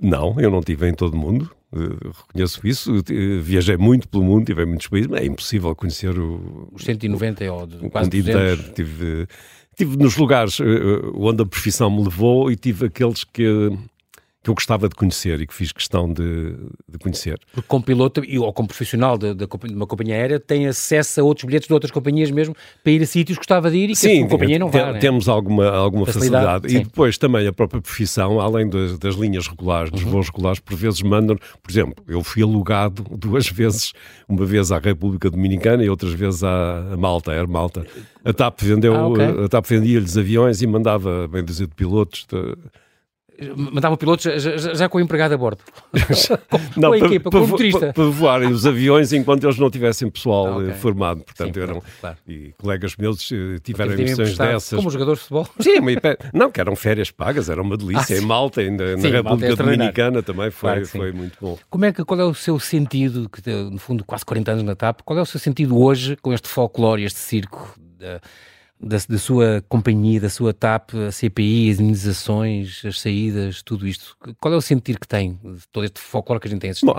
Não, 0.00 0.38
eu 0.40 0.50
não 0.50 0.58
estive 0.58 0.88
em 0.88 0.94
todo 0.94 1.14
o 1.14 1.16
mundo, 1.16 1.50
uh, 1.72 2.12
reconheço 2.26 2.66
isso. 2.66 2.92
Uh, 2.96 3.40
viajei 3.40 3.76
muito 3.76 4.08
pelo 4.08 4.24
mundo, 4.24 4.44
tive 4.44 4.62
em 4.62 4.66
muitos 4.66 4.88
países, 4.88 5.08
mas 5.08 5.20
é 5.20 5.26
impossível 5.26 5.74
conhecer 5.74 6.18
o, 6.18 6.68
os 6.72 6.84
190 6.84 7.52
ou 7.52 7.66
de, 7.66 7.88
quase 7.90 8.10
200. 8.10 8.28
Inteiro. 8.28 8.72
Tive, 8.74 9.28
tive 9.76 9.96
nos 9.96 10.16
lugares 10.16 10.58
uh, 10.58 11.12
onde 11.14 11.42
a 11.42 11.46
profissão 11.46 11.90
me 11.90 12.02
levou 12.02 12.50
e 12.50 12.56
tive 12.56 12.86
aqueles 12.86 13.22
que 13.22 13.70
que 14.44 14.50
eu 14.50 14.54
gostava 14.54 14.90
de 14.90 14.94
conhecer 14.94 15.40
e 15.40 15.46
que 15.46 15.54
fiz 15.54 15.72
questão 15.72 16.12
de, 16.12 16.54
de 16.86 16.98
conhecer. 17.00 17.40
Porque 17.50 17.66
como 17.66 17.82
piloto 17.82 18.22
ou 18.38 18.52
como 18.52 18.68
profissional 18.68 19.16
de, 19.16 19.34
de, 19.34 19.48
uma 19.72 19.86
companhia 19.86 20.16
aérea 20.16 20.38
tem 20.38 20.66
acesso 20.66 21.18
a 21.18 21.24
outros 21.24 21.46
bilhetes 21.46 21.66
de 21.66 21.72
outras 21.72 21.90
companhias 21.90 22.30
mesmo 22.30 22.54
para 22.82 22.92
ir 22.92 23.02
a 23.02 23.06
sítios 23.06 23.38
que 23.38 23.40
gostava 23.40 23.70
de 23.70 23.78
ir 23.78 23.84
e 23.84 23.88
que 23.88 23.96
sim, 23.96 24.24
a 24.24 24.28
companhia 24.28 24.58
não 24.58 24.70
vai. 24.70 24.92
Né? 24.92 24.98
Temos 24.98 25.30
alguma, 25.30 25.70
alguma 25.70 26.04
facilidade. 26.04 26.44
facilidade. 26.44 26.76
E 26.76 26.84
depois 26.84 27.16
também 27.16 27.46
a 27.46 27.52
própria 27.54 27.80
profissão, 27.80 28.38
além 28.38 28.68
das, 28.68 28.98
das 28.98 29.14
linhas 29.14 29.48
regulares, 29.48 29.90
dos 29.90 30.04
uhum. 30.04 30.10
voos 30.10 30.28
regulares, 30.28 30.60
por 30.60 30.76
vezes 30.76 31.00
mandam, 31.00 31.38
por 31.62 31.70
exemplo, 31.70 32.04
eu 32.06 32.22
fui 32.22 32.42
alugado 32.42 33.02
duas 33.16 33.48
vezes, 33.48 33.94
uma 34.28 34.44
vez 34.44 34.70
à 34.70 34.78
República 34.78 35.30
Dominicana 35.30 35.82
e 35.82 35.88
outras 35.88 36.12
vezes 36.12 36.44
à, 36.44 36.94
Malta, 36.98 37.32
a 37.32 37.34
Air 37.34 37.48
Malta. 37.48 37.86
A 38.22 38.32
TAP 38.32 38.60
vendeu, 38.60 38.94
ah, 38.94 39.08
okay. 39.08 39.44
a 39.44 39.48
TAP 39.48 39.66
vendia-lhes 39.66 40.18
aviões 40.18 40.60
e 40.60 40.66
mandava 40.66 41.26
bem 41.28 41.42
dizer 41.42 41.66
de 41.66 41.74
pilotos 41.74 42.26
de, 42.30 42.56
Mandava 43.56 43.96
pilotos 43.96 44.24
já, 44.24 44.56
já, 44.74 44.88
com 44.88 44.98
o 44.98 45.00
empregado 45.00 45.34
a 45.34 45.36
bordo. 45.36 45.60
não, 46.76 46.90
com 46.90 46.94
a 46.94 46.98
equipa, 46.98 47.30
para, 47.30 47.40
com 47.40 47.46
o 47.46 47.48
motorista. 47.48 47.92
Para, 47.92 48.04
voarem 48.04 48.48
os 48.50 48.64
aviões 48.64 49.12
enquanto 49.12 49.44
eles 49.44 49.58
não 49.58 49.68
tivessem 49.70 50.08
pessoal 50.08 50.46
ah, 50.46 50.56
okay. 50.58 50.74
formado. 50.74 51.24
Portanto, 51.24 51.54
Sim, 51.54 51.60
eram. 51.60 51.82
Claro. 52.00 52.16
E 52.28 52.54
colegas 52.56 52.96
meus 52.96 53.32
eh, 53.32 53.58
tiveram 53.62 53.96
missões 53.96 54.38
dessas. 54.38 54.76
Como 54.76 54.88
jogadores 54.88 55.22
de 55.22 55.28
futebol? 55.28 55.48
Sim, 55.60 55.78
não, 56.32 56.50
que 56.50 56.60
eram 56.60 56.76
férias 56.76 57.10
pagas, 57.10 57.48
era 57.48 57.60
uma 57.60 57.76
delícia. 57.76 58.16
Ah, 58.16 58.20
em 58.20 58.22
Malta, 58.24 58.60
ainda, 58.60 58.96
sim, 58.98 59.08
na 59.08 59.16
República 59.16 59.52
é 59.52 59.56
Dominicana 59.56 60.22
também 60.22 60.50
foi, 60.50 60.70
claro 60.70 60.86
foi 60.86 61.12
muito 61.12 61.36
bom. 61.40 61.58
Como 61.68 61.84
é 61.84 61.92
que, 61.92 62.04
qual 62.04 62.20
é 62.20 62.24
o 62.24 62.34
seu 62.34 62.58
sentido, 62.60 63.28
que 63.28 63.50
no 63.50 63.78
fundo 63.78 64.04
quase 64.04 64.24
40 64.24 64.52
anos 64.52 64.64
na 64.64 64.76
TAP, 64.76 65.00
qual 65.04 65.18
é 65.18 65.22
o 65.22 65.26
seu 65.26 65.40
sentido 65.40 65.78
hoje 65.78 66.16
com 66.22 66.32
este 66.32 66.48
folclore, 66.48 67.02
este 67.04 67.18
circo? 67.18 67.74
De, 67.98 68.20
da, 68.80 68.96
da, 69.08 69.18
sua 69.18 69.64
companhia, 69.68 70.20
da 70.20 70.28
sua 70.28 70.52
TAP, 70.52 70.94
a 70.94 71.12
CPI, 71.12 71.70
as 71.70 71.80
indenizações, 71.80 72.82
as 72.84 73.00
saídas, 73.00 73.62
tudo 73.62 73.86
isto? 73.86 74.16
Qual 74.40 74.52
é 74.52 74.56
o 74.56 74.60
sentir 74.60 74.98
que 74.98 75.06
tem 75.06 75.38
de 75.42 75.66
todo 75.72 75.84
este 75.84 76.00
folclore 76.00 76.40
que 76.40 76.48
a 76.48 76.50
gente 76.50 76.60
tem 76.60 76.70
assistido? 76.70 76.94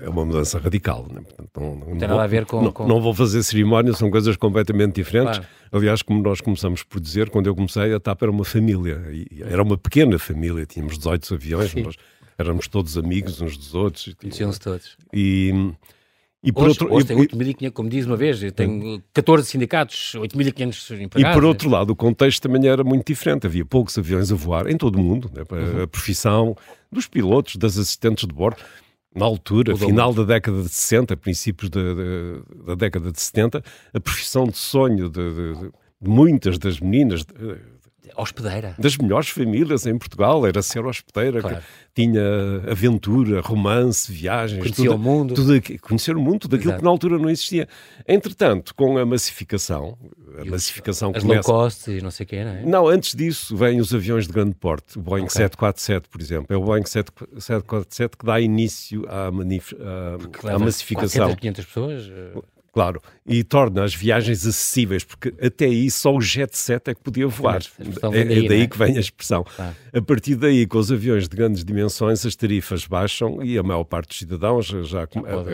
é 0.00 0.08
uma 0.08 0.24
mudança 0.24 0.58
radical. 0.58 1.06
Né? 1.12 1.22
não, 1.56 1.76
não, 1.76 1.98
tem 1.98 2.08
nada 2.08 2.22
a 2.22 2.26
ver 2.26 2.46
com 2.46 2.62
não, 2.62 2.72
com 2.72 2.86
não, 2.86 3.00
vou 3.00 3.14
fazer 3.14 3.42
cerimónias, 3.42 3.98
são 3.98 4.10
coisas 4.10 4.36
completamente 4.36 4.94
diferentes. 4.94 5.38
Claro. 5.38 5.52
Aliás, 5.72 6.02
como 6.02 6.22
nós 6.22 6.40
começamos 6.40 6.82
por 6.82 7.00
dizer, 7.00 7.30
quando 7.30 7.46
eu 7.46 7.54
comecei, 7.54 7.92
a 7.94 8.00
TAP 8.00 8.22
era 8.22 8.30
uma 8.30 8.44
família. 8.44 9.02
era 9.40 9.62
uma 9.62 9.76
pequena 9.76 10.18
família, 10.18 10.66
tínhamos 10.66 10.98
18 10.98 11.34
aviões, 11.34 11.74
nós 11.74 11.96
éramos 12.38 12.66
todos 12.66 12.96
amigos 12.96 13.40
uns 13.40 13.56
dos 13.56 13.74
outros. 13.74 14.14
Conheciam-se 14.20 14.60
todos. 14.60 14.96
E 15.12 15.72
e 16.44 16.52
por 16.52 16.64
hoje, 16.64 16.78
outro, 16.82 16.94
hoje 16.94 17.06
tem 17.06 17.16
8.500, 17.16 17.72
como 17.72 17.88
diz 17.88 18.04
uma 18.04 18.16
vez, 18.16 18.38
tem 18.52 19.02
14 19.14 19.48
sindicatos, 19.48 20.12
8.500 20.14 21.00
empregados. 21.00 21.36
E 21.36 21.40
por 21.40 21.44
outro 21.44 21.70
lado, 21.70 21.90
o 21.90 21.96
contexto 21.96 22.42
também 22.42 22.68
era 22.68 22.84
muito 22.84 23.06
diferente. 23.06 23.46
Havia 23.46 23.64
poucos 23.64 23.96
aviões 23.96 24.30
a 24.30 24.34
voar 24.34 24.70
em 24.70 24.76
todo 24.76 24.96
o 24.96 25.02
mundo. 25.02 25.30
Né? 25.34 25.42
Uhum. 25.50 25.82
A 25.84 25.86
profissão 25.86 26.54
dos 26.92 27.08
pilotos, 27.08 27.56
das 27.56 27.78
assistentes 27.78 28.28
de 28.28 28.34
bordo, 28.34 28.58
na 29.14 29.24
altura, 29.24 29.74
final 29.76 30.12
da 30.12 30.24
década 30.24 30.62
de 30.62 30.68
60, 30.68 31.16
princípios 31.16 31.70
da, 31.70 31.80
da, 31.80 32.66
da 32.66 32.74
década 32.74 33.10
de 33.10 33.20
70, 33.20 33.62
a 33.94 34.00
profissão 34.00 34.44
de 34.44 34.58
sonho 34.58 35.08
de, 35.08 35.34
de, 35.34 35.54
de 36.02 36.10
muitas 36.10 36.58
das 36.58 36.78
meninas 36.78 37.24
hospedeira. 38.16 38.74
Das 38.78 38.96
melhores 38.96 39.28
famílias 39.28 39.86
em 39.86 39.96
Portugal, 39.96 40.46
era 40.46 40.62
ser 40.62 40.84
hospedeira, 40.84 41.40
claro. 41.40 41.58
tinha 41.94 42.22
aventura, 42.70 43.40
romance, 43.40 44.10
viagens. 44.10 44.60
Conhecia 44.60 44.84
tudo, 44.84 44.96
o 44.96 44.98
mundo. 44.98 45.34
Tudo, 45.34 45.52
conhecer 45.80 46.16
o 46.16 46.20
mundo, 46.20 46.40
tudo 46.40 46.56
aquilo 46.56 46.70
Exato. 46.70 46.80
que 46.80 46.84
na 46.84 46.90
altura 46.90 47.18
não 47.18 47.30
existia. 47.30 47.68
Entretanto, 48.06 48.74
com 48.74 48.98
a 48.98 49.06
massificação, 49.06 49.96
a 50.38 50.44
massificação 50.44 51.12
As 51.14 51.22
começa... 51.22 51.50
low 51.50 51.60
cost 51.60 51.90
e 51.90 52.00
não 52.00 52.10
sei 52.10 52.24
o 52.24 52.26
quê, 52.26 52.44
não 52.44 52.50
é? 52.50 52.62
Não, 52.64 52.88
antes 52.88 53.14
disso 53.14 53.56
vêm 53.56 53.80
os 53.80 53.94
aviões 53.94 54.26
de 54.26 54.32
grande 54.32 54.54
porte, 54.54 54.98
o 54.98 55.02
Boeing 55.02 55.24
okay. 55.24 55.36
747, 55.36 56.08
por 56.08 56.20
exemplo. 56.20 56.46
É 56.50 56.56
o 56.56 56.62
Boeing 56.62 56.84
747 56.84 58.16
que 58.16 58.26
dá 58.26 58.40
início 58.40 59.04
à, 59.08 59.30
manif... 59.30 59.74
à, 59.74 60.54
à 60.54 60.58
massificação. 60.58 61.26
400, 61.28 61.40
500 61.40 61.64
pessoas? 61.64 62.12
Eh, 62.74 62.84
Claro, 62.84 63.00
e 63.24 63.44
torna 63.44 63.84
as 63.84 63.94
viagens 63.94 64.46
acessíveis, 64.46 65.04
porque 65.04 65.32
até 65.40 65.66
aí 65.66 65.90
só 65.90 66.14
o 66.14 66.20
jet 66.20 66.56
set 66.56 66.90
é 66.90 66.94
que 66.94 67.00
podia 67.00 67.26
voar. 67.28 67.62
É, 68.12 68.20
é, 68.20 68.48
daí 68.48 68.62
é? 68.62 68.66
que 68.66 68.76
vem 68.76 68.96
a 68.96 69.00
expressão. 69.00 69.44
Claro. 69.44 69.74
A 69.92 70.02
partir 70.02 70.34
daí, 70.34 70.66
com 70.66 70.78
os 70.78 70.90
aviões 70.90 71.28
de 71.28 71.36
grandes 71.36 71.64
dimensões, 71.64 72.26
as 72.26 72.34
tarifas 72.34 72.86
baixam 72.86 73.42
e 73.42 73.56
a 73.56 73.62
maior 73.62 73.84
parte 73.84 74.08
dos 74.08 74.18
cidadãos 74.18 74.66
já. 74.66 75.08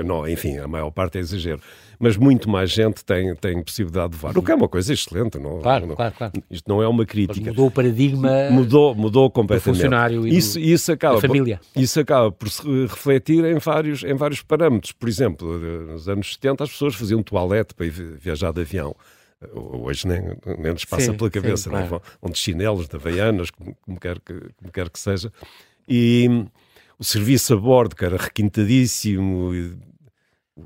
Não, 0.04 0.26
enfim, 0.26 0.56
a 0.58 0.66
maior 0.66 0.90
parte 0.90 1.18
é 1.18 1.20
exagero 1.20 1.60
mas 2.00 2.16
muito 2.16 2.48
mais 2.48 2.70
gente 2.70 3.04
tem, 3.04 3.36
tem 3.36 3.62
possibilidade 3.62 4.12
de 4.12 4.16
voar, 4.16 4.36
o 4.36 4.42
que 4.42 4.50
é 4.50 4.54
uma 4.54 4.68
coisa 4.68 4.94
excelente. 4.94 5.38
Não, 5.38 5.60
claro, 5.60 5.86
não, 5.86 5.94
claro, 5.94 6.14
claro. 6.16 6.32
Isto 6.50 6.66
não 6.66 6.82
é 6.82 6.88
uma 6.88 7.04
crítica. 7.04 7.38
Mas 7.38 7.50
mudou 7.50 7.66
o 7.66 7.70
paradigma 7.70 8.50
mudou, 8.50 8.94
mudou 8.94 9.30
completamente. 9.30 9.76
do 9.76 9.82
funcionário 9.82 10.26
e 10.26 10.34
isso, 10.34 10.58
do, 10.58 10.64
isso 10.64 10.90
acaba, 10.90 11.16
da 11.16 11.20
família. 11.20 11.60
Isso 11.76 12.00
acaba 12.00 12.32
por 12.32 12.48
se 12.48 12.62
refletir 12.86 13.44
em 13.44 13.58
vários, 13.58 14.02
em 14.02 14.14
vários 14.14 14.40
parâmetros. 14.40 14.92
Por 14.92 15.10
exemplo, 15.10 15.58
nos 15.58 16.08
anos 16.08 16.32
70 16.32 16.64
as 16.64 16.70
pessoas 16.70 16.94
faziam 16.94 17.22
toalete 17.22 17.74
para 17.74 17.84
ir 17.84 17.90
viajar 17.90 18.50
de 18.50 18.62
avião 18.62 18.96
hoje 19.52 20.06
nem, 20.06 20.20
nem 20.58 20.72
lhes 20.72 20.84
passa 20.84 21.06
sim, 21.06 21.16
pela 21.16 21.30
cabeça, 21.30 21.64
sim, 21.64 21.70
claro. 21.70 21.86
vão, 21.86 22.02
vão 22.20 22.30
de 22.30 22.38
chinelos, 22.38 22.86
de 22.86 22.96
havaianas, 22.96 23.50
como, 23.50 23.74
como, 23.80 23.98
quer 23.98 24.20
que, 24.20 24.34
como 24.56 24.70
quer 24.72 24.90
que 24.90 24.98
seja. 24.98 25.32
E 25.88 26.28
o 26.98 27.04
serviço 27.04 27.54
a 27.54 27.56
bordo, 27.56 27.96
que 27.96 28.04
era 28.04 28.18
requintadíssimo, 28.18 29.50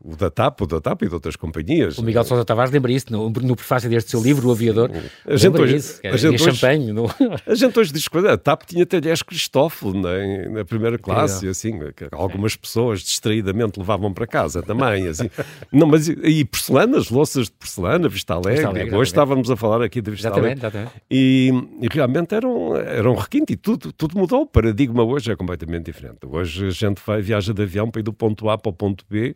o 0.03 0.17
da 0.17 0.31
TAP, 0.31 0.63
o 0.63 0.67
da 0.67 0.81
TAP 0.81 1.03
e 1.03 1.09
de 1.09 1.15
outras 1.15 1.37
companhias. 1.37 1.99
O 1.99 2.03
Miguel 2.03 2.25
Sousa 2.25 2.45
Tavares 2.45 2.73
lembra 2.73 2.93
isso 2.93 3.13
no, 3.13 3.31
no 3.31 3.57
prefácio 3.57 3.89
deste 3.89 4.11
seu 4.11 4.23
livro, 4.23 4.49
O 4.49 4.53
Aviador. 4.53 4.91
A 5.27 5.37
gente 5.37 5.61
hoje, 5.61 5.77
isso, 5.77 6.01
a 6.05 6.17
gente 6.17 6.43
hoje, 6.43 6.57
champanhe. 6.57 6.93
No... 6.93 7.05
A 7.47 7.55
gente 7.55 7.79
hoje 7.79 7.93
diz 7.93 8.09
que 8.09 8.19
a 8.19 8.37
TAP 8.37 8.63
tinha 8.63 8.87
talheres 8.87 9.23
Cristófilo 9.23 9.95
na, 9.95 10.51
na 10.51 10.65
primeira 10.65 10.99
classe, 10.99 11.47
assim, 11.47 11.79
algumas 12.13 12.57
pessoas 12.57 13.01
distraidamente 13.01 13.79
levavam 13.79 14.13
para 14.13 14.27
casa 14.27 14.63
também, 14.63 15.07
assim. 15.09 15.31
Não, 15.71 15.87
mas 15.87 16.09
e 16.09 16.45
porcelanas, 16.45 17.11
louças 17.11 17.47
de 17.47 17.53
porcelana, 17.53 18.09
Vista 18.09 18.35
Alegre. 18.35 18.55
Vista 18.55 18.69
Alegre 18.69 18.97
hoje 18.97 19.11
estávamos 19.11 19.51
a 19.51 19.57
falar 19.57 19.83
aqui 19.83 20.01
de 20.01 20.11
Vista 20.11 20.29
exatamente, 20.29 20.65
Alegre. 20.65 20.81
Exatamente. 20.81 21.03
E, 21.11 21.53
e 21.81 21.89
realmente 21.91 22.35
era 22.35 22.49
um, 22.49 22.77
era 22.77 23.11
um 23.11 23.15
requinte 23.15 23.53
e 23.53 23.57
tudo, 23.57 23.93
tudo 23.93 24.19
mudou. 24.19 24.43
O 24.43 24.47
paradigma 24.47 25.03
hoje 25.03 25.31
é 25.31 25.37
completamente 25.37 25.87
diferente. 25.87 26.19
Hoje 26.25 26.67
a 26.67 26.71
gente 26.71 27.01
vai, 27.05 27.21
viaja 27.21 27.53
de 27.53 27.63
avião 27.63 27.91
para 27.91 28.01
ir 28.01 28.05
do 28.05 28.13
ponto 28.13 28.49
A 28.49 28.59
para 28.59 28.71
o 28.71 28.73
ponto 28.73 29.05
B 29.09 29.35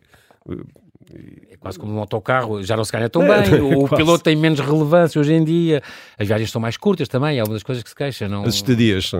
é 1.51 1.57
quase 1.57 1.79
como 1.79 1.93
um 1.93 1.99
autocarro, 1.99 2.63
já 2.63 2.77
não 2.77 2.83
se 2.83 2.91
ganha 2.91 3.09
tão 3.09 3.23
é, 3.23 3.41
bem, 3.41 3.61
o 3.75 3.87
quase. 3.87 4.03
piloto 4.03 4.23
tem 4.23 4.35
menos 4.35 4.59
relevância 4.59 5.19
hoje 5.19 5.33
em 5.33 5.43
dia, 5.43 5.81
as 6.17 6.27
viagens 6.27 6.51
são 6.51 6.61
mais 6.61 6.77
curtas 6.77 7.07
também, 7.07 7.39
há 7.39 7.43
algumas 7.43 7.63
coisas 7.63 7.83
que 7.83 7.89
se 7.89 7.95
queixam. 7.95 8.29
Não... 8.29 8.43
As 8.43 8.55
estadias. 8.55 9.11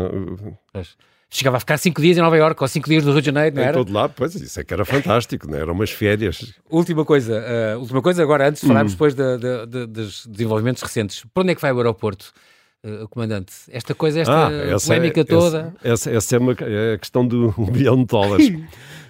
Chegava 1.31 1.57
a 1.57 1.59
ficar 1.59 1.77
5 1.77 2.01
dias 2.01 2.17
em 2.17 2.21
Nova 2.21 2.35
Iorque 2.35 2.63
ou 2.63 2.67
5 2.67 2.89
dias 2.89 3.05
no 3.05 3.11
Rio 3.11 3.21
de 3.21 3.27
Janeiro, 3.27 3.55
não 3.55 3.61
em 3.61 3.65
era? 3.65 3.77
todo 3.77 3.93
lado, 3.93 4.13
pois, 4.15 4.33
isso 4.33 4.59
é 4.59 4.63
que 4.63 4.73
era 4.73 4.83
fantástico, 4.83 5.47
não 5.47 5.59
é? 5.59 5.61
eram 5.61 5.73
umas 5.73 5.91
férias. 5.91 6.55
Última 6.67 7.05
coisa, 7.05 7.39
uh, 7.75 7.79
última 7.79 8.01
coisa 8.01 8.23
agora, 8.23 8.49
antes 8.49 8.61
de 8.61 8.67
falarmos 8.67 8.93
hum. 8.93 8.95
depois 8.95 9.13
de, 9.13 9.37
de, 9.37 9.65
de, 9.67 9.85
dos 9.85 10.25
desenvolvimentos 10.25 10.81
recentes, 10.81 11.23
para 11.31 11.43
onde 11.43 11.51
é 11.51 11.55
que 11.55 11.61
vai 11.61 11.71
o 11.71 11.77
aeroporto? 11.77 12.33
Uh, 12.81 13.09
comandante, 13.09 13.51
esta 13.69 13.93
coisa, 13.93 14.21
esta 14.21 14.47
ah, 14.47 14.79
polémica 14.85 15.19
é, 15.19 15.23
toda. 15.25 15.75
Essa, 15.83 16.11
essa, 16.11 16.35
é, 16.37 16.39
uma, 16.39 16.55
é 16.61 16.93
a 16.93 16.97
questão 16.97 17.27
do 17.27 17.53
um 17.59 17.65
bilhão 17.65 17.97
de 17.97 18.05
dólares. 18.05 18.53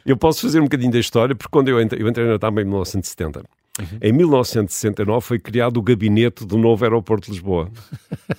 Eu 0.03 0.17
posso 0.17 0.41
fazer 0.41 0.59
um 0.59 0.63
bocadinho 0.63 0.91
da 0.91 0.97
história, 0.97 1.35
porque 1.35 1.51
quando 1.51 1.67
eu 1.67 1.79
entrei, 1.79 2.01
eu 2.01 2.07
entrei 2.07 2.25
na 2.25 2.39
TAM 2.39 2.49
em 2.49 2.65
1970. 2.65 3.43
Uhum. 3.79 3.85
Em 4.01 4.11
1969 4.11 5.25
foi 5.25 5.39
criado 5.39 5.77
o 5.77 5.83
gabinete 5.83 6.45
do 6.45 6.57
novo 6.57 6.83
aeroporto 6.83 7.27
de 7.27 7.33
Lisboa. 7.33 7.69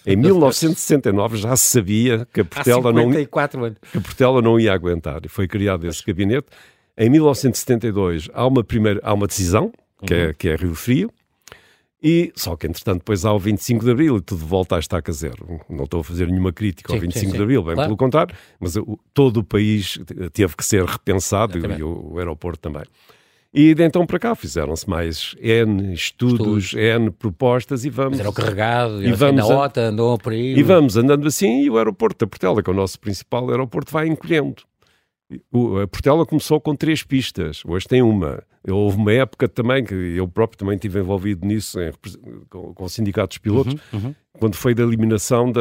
Em 0.04 0.16
1969 0.16 1.36
já 1.36 1.56
se 1.56 1.70
sabia 1.70 2.26
que 2.32 2.40
a 2.40 2.44
Portela, 2.44 2.92
não, 2.92 3.10
que 3.10 3.98
a 3.98 4.00
Portela 4.00 4.42
não 4.42 4.58
ia 4.58 4.72
aguentar. 4.72 5.20
E 5.24 5.28
foi 5.28 5.46
criado 5.46 5.86
esse 5.86 6.04
gabinete. 6.04 6.48
Em 6.98 7.08
1972 7.08 8.28
há 8.34 8.46
uma, 8.46 8.64
primeira, 8.64 9.00
há 9.02 9.14
uma 9.14 9.26
decisão, 9.26 9.72
que, 10.04 10.12
é, 10.12 10.16
uhum. 10.16 10.30
é, 10.30 10.34
que 10.34 10.48
é 10.48 10.56
Rio 10.56 10.74
Frio, 10.74 11.10
e 12.02 12.32
só 12.34 12.56
que, 12.56 12.66
entretanto, 12.66 13.00
depois 13.00 13.24
há 13.24 13.32
o 13.32 13.38
25 13.38 13.84
de 13.84 13.90
Abril 13.90 14.16
e 14.16 14.20
tudo 14.22 14.44
volta 14.46 14.76
a 14.76 14.78
estaca 14.78 15.12
zero. 15.12 15.60
Não 15.68 15.84
estou 15.84 16.00
a 16.00 16.04
fazer 16.04 16.28
nenhuma 16.28 16.52
crítica 16.52 16.88
sim, 16.88 16.96
ao 16.96 17.00
25 17.00 17.20
sim, 17.20 17.30
sim. 17.30 17.36
de 17.36 17.42
Abril, 17.42 17.62
bem 17.62 17.74
claro. 17.74 17.88
pelo 17.88 17.96
contrário, 17.96 18.34
mas 18.58 18.74
todo 19.12 19.38
o 19.38 19.44
país 19.44 19.98
teve 20.32 20.56
que 20.56 20.64
ser 20.64 20.84
repensado 20.84 21.58
e 21.58 21.82
o, 21.82 22.12
o, 22.12 22.18
aeroporto 22.18 22.58
também. 22.58 22.84
E 23.52 23.74
de 23.74 23.84
então 23.84 24.06
para 24.06 24.18
cá 24.18 24.34
fizeram-se 24.34 24.88
mais 24.88 25.34
N 25.40 25.92
estudos, 25.92 26.66
estudos, 26.66 26.74
N 26.74 27.10
propostas 27.10 27.84
e 27.84 27.90
vamos. 27.90 28.12
Mas 28.12 28.20
era 28.20 28.30
o 28.30 28.32
carregado, 28.32 29.04
e 29.04 29.12
vamos 29.12 29.48
na 29.48 29.58
OTA, 29.58 29.80
andou 29.82 30.16
por 30.16 30.32
aí. 30.32 30.56
E 30.56 30.62
vamos 30.62 30.96
andando 30.96 31.26
assim 31.26 31.62
e 31.62 31.68
o 31.68 31.76
aeroporto 31.76 32.24
da 32.24 32.28
Portela, 32.28 32.62
que 32.62 32.70
é 32.70 32.72
o 32.72 32.76
nosso 32.76 32.98
principal 32.98 33.50
aeroporto, 33.50 33.92
vai 33.92 34.06
encolhendo. 34.06 34.62
O, 35.52 35.78
a 35.78 35.86
Portela 35.86 36.26
começou 36.26 36.60
com 36.60 36.74
três 36.74 37.04
pistas, 37.04 37.62
hoje 37.64 37.86
tem 37.86 38.02
uma. 38.02 38.42
Houve 38.68 38.98
uma 38.98 39.12
época 39.12 39.48
também 39.48 39.82
que 39.82 39.94
eu 39.94 40.28
próprio 40.28 40.58
também 40.58 40.74
estive 40.74 40.98
envolvido 40.98 41.46
nisso 41.46 41.80
em, 41.80 41.92
com, 42.50 42.74
com 42.74 42.88
sindicatos 42.88 43.38
pilotos, 43.38 43.74
uhum, 43.90 44.00
uhum. 44.00 44.14
quando 44.38 44.54
foi 44.54 44.74
da 44.74 44.82
eliminação 44.82 45.50
da, 45.50 45.60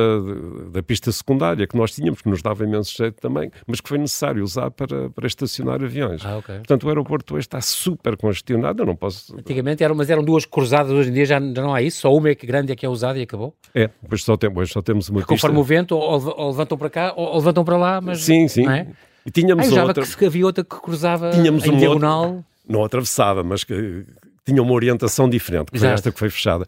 da 0.70 0.84
pista 0.84 1.10
secundária 1.10 1.66
que 1.66 1.78
nós 1.78 1.92
tínhamos, 1.94 2.22
que 2.22 2.28
nos 2.28 2.42
dava 2.42 2.66
imenso 2.66 2.94
jeito 2.98 3.22
também, 3.22 3.52
mas 3.66 3.80
que 3.80 3.88
foi 3.88 3.98
necessário 3.98 4.44
usar 4.44 4.70
para, 4.72 5.10
para 5.12 5.28
estacionar 5.28 5.82
aviões. 5.82 6.26
Ah, 6.26 6.40
okay. 6.40 6.56
Portanto, 6.56 6.84
o 6.84 6.90
aeroporto 6.90 7.36
hoje 7.36 7.46
está 7.48 7.62
super 7.62 8.18
congestionado, 8.18 8.82
eu 8.82 8.86
não 8.86 8.98
posso... 8.98 9.34
Antigamente 9.38 9.82
eram, 9.82 9.96
mas 9.96 10.10
eram 10.10 10.24
duas 10.24 10.44
cruzadas, 10.44 10.92
hoje 10.92 11.10
em 11.10 11.14
dia 11.14 11.26
já, 11.26 11.40
já 11.40 11.62
não 11.62 11.74
há 11.74 11.82
isso, 11.82 12.02
só 12.02 12.14
uma 12.14 12.30
é 12.30 12.36
que 12.36 12.46
grande 12.46 12.74
é 12.74 12.76
que 12.76 12.86
é 12.86 12.90
usada 12.90 13.18
e 13.18 13.22
acabou? 13.22 13.56
É, 13.74 13.90
hoje 14.12 14.24
só, 14.24 14.36
tem, 14.36 14.52
hoje 14.54 14.74
só 14.74 14.82
temos 14.82 15.08
uma 15.08 15.22
Porque 15.22 15.36
pista... 15.36 15.48
Conforme 15.48 15.62
o 15.62 15.64
vento, 15.64 15.96
ou, 15.96 16.38
ou, 16.38 16.50
levantam 16.50 16.78
para 16.78 16.90
cá, 16.90 17.14
ou, 17.16 17.28
ou 17.28 17.36
levantam 17.38 17.64
para 17.64 17.78
lá, 17.78 18.02
mas... 18.02 18.24
Sim, 18.24 18.50
sim. 18.50 18.68
É? 18.68 18.88
E 19.30 19.32
tínhamos 19.32 19.72
ah, 19.78 19.84
outra... 19.84 20.04
que 20.04 20.26
havia 20.26 20.44
outra 20.44 20.64
que 20.64 20.76
cruzava 20.76 21.30
tínhamos 21.30 21.64
em 21.64 21.78
diagonal... 21.78 22.24
Outra 22.24 22.50
não 22.68 22.84
atravessava, 22.84 23.44
mas 23.44 23.64
que 23.64 24.04
tinha 24.44 24.60
uma 24.60 24.74
orientação 24.74 25.30
diferente, 25.30 25.72
que 25.72 25.78
foi 25.78 25.88
esta 25.88 26.12
que 26.12 26.18
foi 26.18 26.32
fechada. 26.32 26.66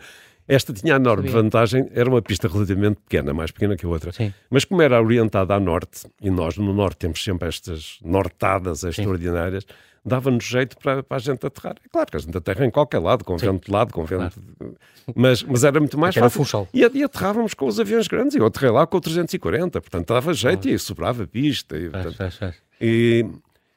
Esta 0.52 0.74
tinha 0.74 0.96
a 0.96 0.98
enorme 0.98 1.30
Sabia. 1.30 1.44
vantagem, 1.44 1.90
era 1.94 2.10
uma 2.10 2.22
pista 2.22 2.50
relativamente 2.50 3.00
pequena, 3.08 3.34
mais 3.34 3.52
pequena 3.52 3.78
que 3.78 3.86
a 3.86 3.90
outra. 3.90 4.12
Sim. 4.12 4.34
Mas 4.50 4.66
como 4.66 4.82
era 4.82 5.02
orientada 5.02 5.56
a 5.56 5.60
norte, 5.62 6.06
e 6.22 6.30
nós 6.30 6.58
no 6.58 6.74
norte 6.74 6.98
temos 6.98 7.24
sempre 7.24 7.48
estas 7.48 8.00
nortadas 8.04 8.84
extraordinárias, 8.84 9.66
dava-nos 10.04 10.44
jeito 10.44 10.78
para, 10.78 11.04
para, 11.04 11.16
a 11.16 11.20
gente 11.22 11.46
aterrar. 11.46 11.78
É 11.86 11.88
claro 11.88 12.12
que 12.12 12.18
a 12.18 12.20
gente 12.20 12.38
aterra 12.38 12.66
em 12.66 12.70
qualquer 12.70 13.00
lado, 13.00 13.24
com 13.24 13.40
Sim. 13.40 13.46
vento 13.46 13.68
de 13.68 13.72
lado, 13.72 13.94
com 13.94 14.04
vento... 14.04 14.38
Claro. 14.58 14.76
Mas, 15.16 15.42
mas 15.42 15.64
era 15.64 15.80
muito 15.80 15.98
mais 15.98 16.18
era 16.18 16.30
fácil. 16.30 16.68
E, 16.74 16.82
e 16.82 17.04
aterrávamos 17.04 17.54
com 17.54 17.66
os 17.66 17.80
aviões 17.80 18.10
grandes. 18.10 18.36
Eu 18.36 18.46
aterrei 18.46 18.72
lá 18.72 18.86
com 18.86 18.98
o 18.98 19.02
340, 19.02 19.80
portanto 19.80 20.08
dava 20.14 20.34
jeito 20.34 20.68
ah. 20.68 20.72
e 20.72 20.78
sobrava 20.78 21.26
pista. 21.26 21.78
E, 21.78 21.90
portanto, 21.90 22.16
faz. 22.18 22.56
e 22.80 23.26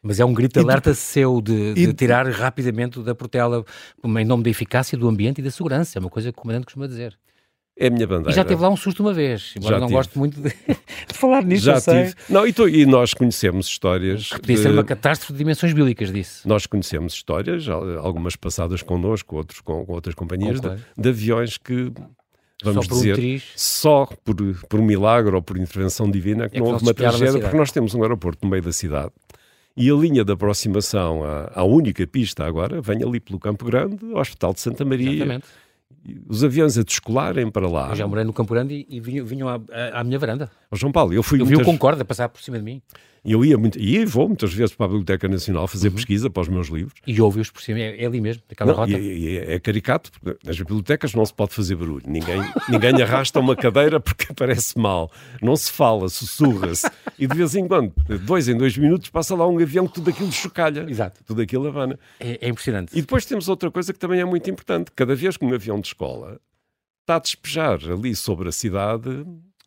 mas 0.05 0.21
é 0.21 0.25
um 0.25 0.35
grito 0.35 0.53
de 0.53 0.61
alerta 0.61 0.91
de, 0.91 0.99
seu 0.99 1.41
de, 1.41 1.73
de, 1.73 1.95
tirar 1.95 2.29
rapidamente 2.29 3.01
da 3.01 3.15
Portela 3.15 3.65
em 4.05 4.25
nome 4.25 4.43
da 4.43 4.51
eficácia 4.51 4.99
do 4.99 5.09
ambiente 5.09 5.39
e 5.39 5.43
da 5.43 5.51
segurança. 5.51 5.99
É 5.99 6.01
uma 6.01 6.11
coisa 6.11 6.31
que 6.31 6.39
o 6.39 6.43
comandante 6.43 6.67
costuma 6.67 6.87
dizer. 6.87 7.19
É 7.77 7.87
a 7.87 7.91
minha 7.91 8.07
bandeira. 8.07 8.31
E 8.31 8.35
já 8.35 8.45
teve 8.45 8.61
lá 8.61 8.69
um 8.69 8.77
susto 8.77 9.03
uma 9.03 9.15
vez, 9.15 9.55
embora 9.57 9.77
já 9.77 9.81
não 9.81 9.87
tive. 9.87 9.97
gosto 9.97 10.19
muito 10.19 10.41
de, 10.41 10.51
de 11.09 11.15
falar 11.15 11.43
nisso, 11.43 11.65
já 11.65 11.81
tive. 11.81 12.15
Não, 12.29 12.47
e, 12.47 12.53
tu, 12.53 12.69
e, 12.69 12.85
nós 12.85 13.15
conhecemos 13.15 13.67
histórias... 13.67 14.29
Que 14.29 14.41
podia 14.41 14.57
de... 14.57 14.63
ser 14.63 14.71
uma 14.71 14.85
catástrofe 14.85 15.33
de 15.33 15.39
dimensões 15.39 15.73
bíblicas 15.73 16.13
disso. 16.13 16.47
Nós 16.47 16.67
conhecemos 16.67 17.15
histórias, 17.15 17.67
algumas 17.67 18.37
passadas 18.37 18.83
connosco, 18.83 19.37
outros 19.37 19.61
com, 19.61 19.87
com 19.87 19.93
outras 19.93 20.15
companhias, 20.15 20.61
de, 20.61 20.69
de, 20.97 21.09
aviões 21.09 21.57
que 21.57 21.91
vamos 22.63 22.87
só 22.87 22.95
dizer, 22.95 23.19
um 23.19 23.41
só 23.57 24.07
por, 24.23 24.37
por 24.69 24.79
um 24.79 24.85
milagre 24.85 25.35
ou 25.35 25.43
por 25.43 25.57
intervenção 25.57 26.09
divina 26.09 26.49
que 26.49 26.59
é 26.59 26.61
não 26.61 26.69
houve 26.69 26.85
uma 26.85 26.95
tragédia, 26.95 27.41
porque 27.41 27.57
nós 27.57 27.73
temos 27.73 27.95
um 27.95 28.03
aeroporto 28.03 28.45
no 28.45 28.51
meio 28.51 28.63
da 28.63 28.73
cidade 28.73 29.11
e 29.77 29.91
a 29.91 29.95
linha 29.95 30.25
de 30.25 30.33
aproximação 30.33 31.25
à, 31.25 31.51
à, 31.55 31.65
única 31.65 32.07
pista 32.07 32.45
agora 32.45 32.81
vem 32.81 33.03
ali 33.03 33.19
pelo 33.19 33.39
Campo 33.39 33.65
Grande, 33.65 34.05
Hospital 34.15 34.53
de 34.53 34.61
Santa 34.61 34.85
Maria. 34.85 35.11
Exatamente. 35.11 35.47
Os 36.29 36.45
aviões 36.45 36.77
a 36.77 36.83
descolarem 36.83 37.51
para 37.51 37.67
lá. 37.67 37.89
Eu 37.91 37.97
já 37.97 38.07
morei 38.07 38.25
no 38.25 38.33
Campo 38.33 38.53
Grande 38.53 38.87
e, 38.89 38.97
e 38.97 39.01
vinham, 39.01 39.25
vinham 39.25 39.49
à, 39.49 39.59
à, 39.93 40.05
minha 40.05 40.19
varanda. 40.19 40.51
Oh, 40.75 40.77
João 40.77 40.91
Paulo, 40.91 41.15
eu 41.15 41.23
fui. 41.23 41.41
Eu 41.41 41.47
muitas... 41.47 41.65
vi 41.65 41.71
o 41.71 41.73
Concorde 41.73 42.03
a 42.03 42.05
passar 42.05 42.29
por 42.29 42.43
cima 42.43 42.59
de 42.59 42.65
mim. 42.65 42.83
E 43.25 43.33
eu 43.33 43.43
ia 43.43 43.57
muito, 43.57 43.79
e 43.79 44.05
vou 44.05 44.29
muitas 44.29 44.53
vezes 44.53 44.75
para 44.75 44.85
a 44.85 44.89
Biblioteca 44.89 45.27
Nacional 45.27 45.67
fazer 45.67 45.89
uhum. 45.89 45.95
pesquisa 45.95 46.29
para 46.29 46.43
os 46.43 46.49
meus 46.49 46.69
livros. 46.69 46.93
E 47.07 47.19
ouve-os 47.23 47.51
por 47.51 47.63
cima, 47.63 47.79
é, 47.79 48.03
é, 48.03 48.07
ali 48.07 48.21
mesmo, 48.21 48.43
aquela 48.51 48.73
não, 48.73 48.81
rota. 48.81 48.93
E, 48.93 48.97
e, 48.97 49.39
é 49.39 49.59
caricato, 49.59 50.13
porque 50.13 50.37
nas 50.45 50.59
bibliotecas 50.59 51.15
não 51.15 51.25
se 51.25 51.33
pode 51.33 51.55
fazer 51.55 51.75
barulho. 51.75 52.03
Ninguém, 52.07 52.39
ninguém 52.69 53.01
arrasta 53.01 53.41
uma 53.41 53.57
cadeira 53.57 53.99
porque 53.99 54.27
parece 54.35 54.79
mal. 54.79 55.11
Não 55.41 55.57
se 55.57 55.73
fala, 55.73 56.09
sussurra-se. 56.11 56.87
E 57.19 57.27
de 57.27 57.35
vez 57.35 57.55
em 57.55 57.67
quando, 57.67 57.95
dois 58.27 58.47
em 58.47 58.59
dois 58.59 58.77
minutos, 58.77 59.09
passa 59.09 59.35
lá 59.35 59.49
um 59.49 59.59
avião 59.59 59.87
que 59.87 59.95
tudo 59.95 60.11
aquilo 60.11 60.31
chocalha. 60.31 60.85
Exato. 60.87 61.25
Tudo 61.25 61.41
aquilo 61.41 61.67
abana. 61.67 61.99
É, 62.21 62.47
é 62.47 62.49
impressionante. 62.49 62.93
E 62.93 63.01
depois 63.01 63.25
temos 63.25 63.49
outra 63.49 63.71
coisa 63.71 63.91
que 63.93 63.99
também 63.99 64.21
é 64.21 64.25
muito 64.25 64.51
importante. 64.51 64.91
Cada 64.95 65.15
vez 65.15 65.39
que 65.39 65.47
um 65.47 65.55
avião 65.55 65.81
de 65.81 65.87
escola 65.87 66.39
está 67.01 67.17
a 67.17 67.21
despejar 67.21 67.79
ali 67.91 68.15
sobre 68.15 68.49
a 68.51 68.53
cidade 68.53 69.25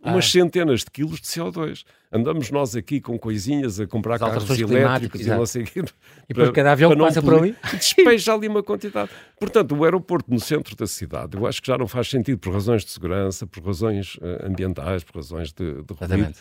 umas 0.07 0.25
ah. 0.25 0.29
centenas 0.29 0.79
de 0.81 0.91
quilos 0.91 1.19
de 1.19 1.27
CO2. 1.27 1.83
Andamos 2.11 2.49
nós 2.51 2.75
aqui 2.75 3.01
com 3.01 3.17
coisinhas 3.19 3.79
a 3.79 3.87
comprar 3.87 4.17
carros 4.17 4.49
elétricos 4.59 5.21
e 5.21 5.29
não 5.29 5.45
sei 5.45 5.63
o 5.63 5.65
quê. 5.65 5.83
E 6.29 6.33
depois 6.33 6.51
cada 6.51 6.71
avião 6.71 6.91
que 6.91 6.97
passa 6.97 7.21
por 7.21 7.35
ali... 7.35 7.55
Despeja 7.73 8.33
ali 8.33 8.47
uma 8.47 8.63
quantidade. 8.63 9.09
Portanto, 9.39 9.75
o 9.75 9.83
aeroporto 9.83 10.31
no 10.31 10.39
centro 10.39 10.75
da 10.75 10.87
cidade, 10.87 11.35
eu 11.35 11.45
acho 11.45 11.61
que 11.61 11.67
já 11.67 11.77
não 11.77 11.87
faz 11.87 12.09
sentido 12.09 12.37
por 12.37 12.53
razões 12.53 12.85
de 12.85 12.91
segurança, 12.91 13.45
por 13.45 13.63
razões 13.63 14.15
uh, 14.15 14.47
ambientais, 14.47 15.03
por 15.03 15.17
razões 15.17 15.51
de, 15.51 15.83
de 15.83 15.93
ruído. 15.93 16.33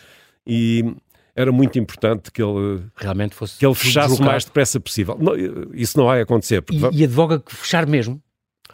E 0.45 0.95
era 1.35 1.51
muito 1.51 1.77
importante 1.77 2.31
que 2.31 2.41
ele 2.41 2.81
realmente 2.95 3.35
fosse 3.35 3.59
que 3.59 3.65
ele 3.65 3.75
fechasse 3.75 4.19
o 4.19 4.23
mais 4.23 4.43
depressa 4.43 4.79
possível. 4.79 5.17
Não, 5.19 5.33
isso 5.73 5.95
não 5.97 6.05
vai 6.05 6.21
acontecer. 6.21 6.63
E, 6.71 7.01
e 7.01 7.03
advoga 7.03 7.39
que 7.39 7.55
fechar 7.55 7.85
mesmo? 7.85 8.19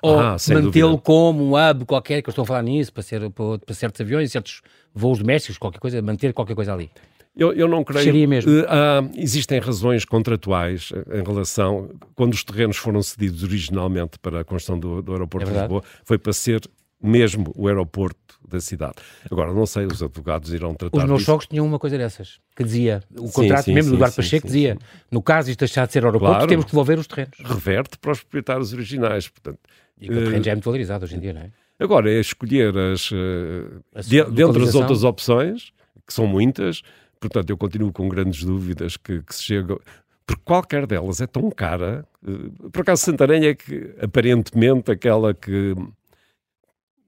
Ou 0.03 0.19
ah, 0.19 0.35
mantê-lo 0.49 0.99
como 0.99 1.43
um 1.43 1.51
hub 1.55 1.85
qualquer, 1.85 2.21
que 2.21 2.27
eu 2.29 2.31
estou 2.31 2.43
a 2.43 2.45
falar 2.45 2.61
nisso, 2.61 2.91
para, 2.91 3.01
ser, 3.01 3.29
para, 3.29 3.57
para 3.57 3.73
certos 3.73 4.01
aviões, 4.01 4.31
certos 4.31 4.61
voos 4.93 5.19
domésticos, 5.19 5.57
qualquer 5.57 5.79
coisa, 5.79 6.01
manter 6.01 6.33
qualquer 6.33 6.55
coisa 6.55 6.73
ali. 6.73 6.91
Eu, 7.35 7.53
eu 7.53 7.67
não 7.67 7.83
creio. 7.83 8.03
Seria 8.03 8.27
mesmo. 8.27 8.51
Uh, 8.51 9.09
existem 9.15 9.59
razões 9.59 10.05
contratuais 10.05 10.91
em 11.11 11.23
relação. 11.23 11.89
Quando 12.15 12.33
os 12.33 12.43
terrenos 12.43 12.77
foram 12.77 13.01
cedidos 13.01 13.43
originalmente 13.43 14.19
para 14.19 14.41
a 14.41 14.43
construção 14.43 14.77
do, 14.77 15.01
do 15.01 15.13
aeroporto 15.13 15.49
é 15.49 15.51
de 15.53 15.59
Lisboa, 15.59 15.83
foi 16.03 16.17
para 16.17 16.33
ser 16.33 16.61
mesmo 17.01 17.51
o 17.55 17.67
aeroporto 17.67 18.17
da 18.47 18.61
cidade. 18.61 18.95
Agora, 19.29 19.53
não 19.53 19.65
sei, 19.65 19.85
os 19.85 20.03
advogados 20.03 20.53
irão 20.53 20.73
tratar 20.73 20.97
Os 20.97 21.03
meus 21.05 21.23
jogos 21.23 21.47
tinham 21.47 21.65
uma 21.65 21.79
coisa 21.79 21.97
dessas, 21.97 22.39
que 22.55 22.63
dizia, 22.63 23.01
o 23.17 23.31
contrato 23.31 23.65
sim, 23.65 23.73
mesmo 23.73 23.89
sim, 23.89 23.91
do 23.91 23.97
Eduardo 23.97 24.15
Pacheco 24.15 24.47
dizia, 24.47 24.77
no 25.11 25.21
caso 25.21 25.49
isto 25.49 25.59
deixar 25.59 25.87
de 25.87 25.93
ser 25.93 26.05
aeroporto, 26.05 26.35
claro, 26.35 26.47
temos 26.47 26.65
que 26.65 26.71
devolver 26.71 26.99
os 26.99 27.07
terrenos. 27.07 27.37
Reverte 27.43 27.97
para 27.97 28.11
os 28.11 28.19
proprietários 28.19 28.73
originais, 28.73 29.27
portanto, 29.27 29.59
e 29.99 30.09
o 30.09 30.13
terreno 30.13 30.43
já 30.43 30.51
é 30.51 30.55
muito 30.55 30.65
valorizado 30.65 31.05
hoje 31.05 31.15
em 31.15 31.19
dia, 31.19 31.33
não 31.33 31.41
é? 31.41 31.51
Agora, 31.79 32.11
é 32.11 32.19
escolher 32.19 32.77
as, 32.77 33.11
uh, 33.11 33.81
de, 34.07 34.23
dentre 34.25 34.63
as 34.63 34.75
outras 34.75 35.03
opções, 35.03 35.73
que 36.05 36.13
são 36.13 36.27
muitas, 36.27 36.81
portanto, 37.19 37.49
eu 37.49 37.57
continuo 37.57 37.91
com 37.91 38.07
grandes 38.07 38.43
dúvidas 38.43 38.95
que, 38.97 39.21
que 39.21 39.35
se 39.35 39.43
chega. 39.43 39.77
porque 40.25 40.41
qualquer 40.45 40.85
delas 40.85 41.19
é 41.19 41.27
tão 41.27 41.49
cara. 41.49 42.05
Uh, 42.25 42.69
por 42.69 42.81
acaso, 42.81 43.03
Santarém 43.03 43.45
é 43.45 43.55
que, 43.55 43.93
aparentemente, 44.01 44.91
aquela 44.91 45.33
que. 45.33 45.75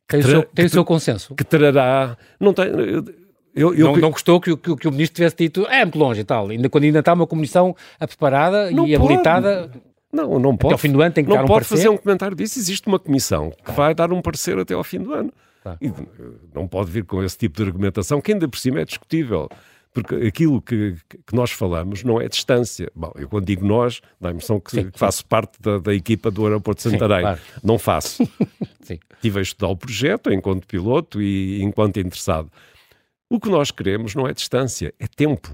que 0.08 0.18
tem, 0.18 0.20
o 0.20 0.24
seu, 0.24 0.44
tem 0.44 0.66
o 0.66 0.70
seu 0.70 0.86
consenso. 0.86 1.36
Que 1.36 1.44
trará. 1.44 2.18
Não 2.40 2.54
tem. 2.54 2.66
Eu, 3.56 3.74
eu, 3.74 3.88
não, 3.88 3.96
não 3.96 4.12
gostou 4.12 4.42
que, 4.42 4.56
que, 4.58 4.76
que, 4.76 4.88
o 4.88 4.92
ministro 4.92 5.16
tivesse 5.16 5.38
dito 5.38 5.66
é 5.68 5.86
muito 5.86 5.98
longe 5.98 6.20
e 6.20 6.26
tal, 6.26 6.50
ainda, 6.50 6.68
quando 6.68 6.84
ainda 6.84 7.00
está 7.00 7.14
uma 7.14 7.26
comissão 7.26 7.74
preparada 7.98 8.70
e 8.70 8.76
pode. 8.76 8.96
habilitada. 8.96 9.72
Não, 10.16 10.40
não 10.40 10.56
pode. 10.56 10.74
Até 10.74 10.74
ao 10.74 10.78
fim 10.78 10.92
do 10.92 11.02
ano 11.02 11.14
tem 11.14 11.24
que 11.24 11.30
não 11.30 11.38
dar 11.38 11.44
um 11.44 11.48
pode 11.48 11.66
parecer. 11.68 11.76
fazer 11.76 11.90
um 11.90 11.98
comentário 11.98 12.36
disso. 12.36 12.58
Existe 12.58 12.88
uma 12.88 12.98
comissão 12.98 13.52
que 13.64 13.72
vai 13.72 13.94
dar 13.94 14.12
um 14.14 14.22
parecer 14.22 14.58
até 14.58 14.74
ao 14.74 14.84
fim 14.84 15.00
do 15.00 15.14
ano. 15.14 15.32
Tá. 15.64 15.78
E 15.82 15.92
não 16.54 16.68
pode 16.68 16.92
vir 16.92 17.04
com 17.04 17.24
esse 17.24 17.38
tipo 17.38 17.58
de 17.58 17.64
argumentação, 17.64 18.22
que 18.22 18.32
ainda 18.32 18.48
por 18.48 18.58
cima 18.58 18.80
é 18.80 18.86
discutível. 18.86 19.50
Porque 19.94 20.16
aquilo 20.16 20.62
que, 20.62 20.96
que 21.26 21.34
nós 21.34 21.52
falamos 21.52 22.04
não 22.04 22.20
é 22.20 22.28
distância. 22.28 22.92
Bom, 22.94 23.12
eu 23.16 23.30
quando 23.30 23.46
digo 23.46 23.66
nós, 23.66 24.02
dá 24.20 24.30
a 24.30 24.32
impressão 24.34 24.60
que, 24.60 24.72
sim, 24.72 24.90
faço 24.94 25.20
sim. 25.20 25.26
parte 25.28 25.60
da, 25.62 25.80
da, 25.80 25.94
equipa 25.94 26.30
do 26.30 26.46
aeroporto 26.46 26.84
de 26.84 26.92
Santarém. 26.92 27.18
Sim, 27.18 27.24
claro. 27.24 27.40
Não 27.64 27.80
faço. 27.80 28.24
sim. 28.84 29.00
Estive 29.16 29.40
a 29.40 29.42
estudar 29.42 29.70
o 29.70 29.78
projeto 29.78 30.32
enquanto 30.32 30.68
piloto 30.68 31.22
e 31.22 31.62
enquanto 31.64 31.98
interessado. 31.98 32.52
O 33.30 33.40
que 33.40 33.50
nós 33.50 33.72
queremos 33.72 34.14
não 34.16 34.28
é 34.28 34.34
distância, 34.34 34.94
é 35.00 35.08
tempo. 35.08 35.50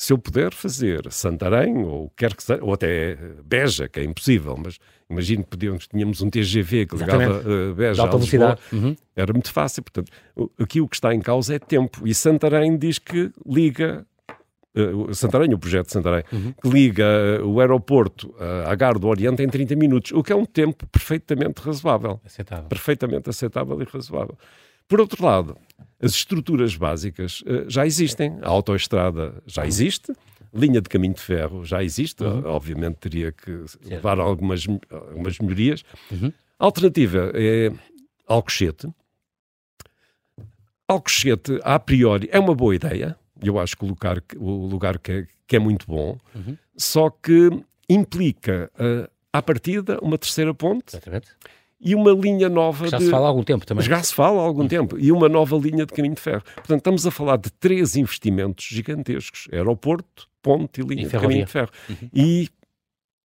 Se 0.00 0.12
eu 0.12 0.18
puder 0.18 0.54
fazer 0.54 1.10
Santarém, 1.10 1.84
ou 1.84 2.08
quer 2.16 2.32
que 2.32 2.42
seja, 2.44 2.62
ou 2.62 2.72
até 2.72 3.18
Beja, 3.44 3.88
que 3.88 3.98
é 3.98 4.04
impossível, 4.04 4.56
mas 4.56 4.78
imagino 5.10 5.42
que 5.42 5.50
podíamos, 5.50 5.88
tínhamos 5.88 6.22
um 6.22 6.30
TGV 6.30 6.86
que 6.86 6.96
ligava 6.96 7.40
uh, 7.40 7.74
Beja 7.74 8.04
a 8.04 8.14
Lisboa, 8.14 8.56
uhum. 8.72 8.94
era 9.16 9.32
muito 9.32 9.52
fácil. 9.52 9.82
Portanto, 9.82 10.12
aqui 10.56 10.80
o 10.80 10.86
que 10.86 10.94
está 10.94 11.12
em 11.12 11.20
causa 11.20 11.56
é 11.56 11.58
tempo. 11.58 12.06
E 12.06 12.14
Santarém 12.14 12.78
diz 12.78 12.98
que 12.98 13.32
liga 13.44 14.06
Uh, 14.76 15.12
Santarém, 15.12 15.52
o 15.52 15.58
projeto 15.58 15.86
de 15.86 15.92
Santarém, 15.92 16.22
uhum. 16.30 16.52
que 16.52 16.68
liga 16.68 17.40
uh, 17.42 17.48
o 17.48 17.58
aeroporto 17.58 18.32
à 18.64 18.72
Gar 18.76 18.96
do 18.96 19.08
Oriente 19.08 19.42
em 19.42 19.48
30 19.48 19.74
minutos, 19.74 20.12
o 20.12 20.22
que 20.22 20.30
é 20.30 20.36
um 20.36 20.44
tempo 20.44 20.86
perfeitamente 20.86 21.60
razoável. 21.60 22.20
Aceitável. 22.24 22.68
Perfeitamente 22.68 23.30
aceitável 23.30 23.82
e 23.82 23.84
razoável. 23.84 24.38
Por 24.86 25.00
outro 25.00 25.24
lado, 25.24 25.56
as 26.00 26.12
estruturas 26.12 26.76
básicas 26.76 27.40
uh, 27.42 27.68
já 27.68 27.86
existem. 27.86 28.38
A 28.42 28.48
autoestrada 28.48 29.42
já 29.46 29.66
existe, 29.66 30.12
linha 30.54 30.80
de 30.80 30.88
caminho 30.88 31.14
de 31.14 31.20
ferro 31.20 31.64
já 31.64 31.82
existe, 31.82 32.22
uhum. 32.22 32.44
obviamente 32.46 32.96
teria 32.96 33.32
que 33.32 33.64
levar 33.84 34.18
algumas, 34.18 34.66
algumas 34.90 35.38
melhorias. 35.38 35.84
Uhum. 36.10 36.32
A 36.58 36.64
alternativa 36.64 37.32
é 37.34 37.72
Alcochete. 38.26 38.88
Alcochete, 40.86 41.60
a 41.62 41.78
priori, 41.78 42.28
é 42.32 42.38
uma 42.38 42.54
boa 42.54 42.74
ideia. 42.74 43.16
Eu 43.42 43.58
acho 43.58 43.76
que 43.76 43.84
o 43.84 43.88
lugar, 43.88 44.22
o 44.36 44.66
lugar 44.66 44.98
que, 44.98 45.12
é, 45.12 45.26
que 45.46 45.56
é 45.56 45.58
muito 45.58 45.86
bom, 45.86 46.18
uhum. 46.34 46.56
só 46.76 47.10
que 47.10 47.50
implica, 47.88 48.70
uh, 48.74 49.08
à 49.32 49.42
partida, 49.42 49.98
uma 50.02 50.18
terceira 50.18 50.52
ponte. 50.54 50.96
Exatamente 50.96 51.28
e 51.80 51.94
uma 51.94 52.10
linha 52.10 52.48
nova 52.48 52.88
já 52.88 52.98
de... 52.98 53.04
se 53.04 53.10
fala 53.10 53.26
há 53.26 53.28
algum 53.28 53.42
tempo 53.42 53.64
também. 53.64 53.84
Já 53.84 54.02
se 54.02 54.12
fala 54.12 54.40
há 54.40 54.44
algum 54.44 54.62
uhum. 54.62 54.68
tempo. 54.68 54.98
E 54.98 55.12
uma 55.12 55.28
nova 55.28 55.56
linha 55.56 55.86
de 55.86 55.92
caminho 55.92 56.14
de 56.14 56.20
ferro. 56.20 56.42
Portanto, 56.56 56.78
estamos 56.78 57.06
a 57.06 57.10
falar 57.10 57.36
de 57.36 57.50
três 57.52 57.94
investimentos 57.96 58.66
gigantescos. 58.66 59.46
Aeroporto, 59.52 60.28
ponte 60.42 60.80
e 60.80 60.84
linha 60.84 61.02
e 61.02 61.06
de 61.06 61.12
caminho 61.12 61.44
de 61.44 61.52
ferro. 61.52 61.70
Uhum. 61.88 62.08
E 62.12 62.48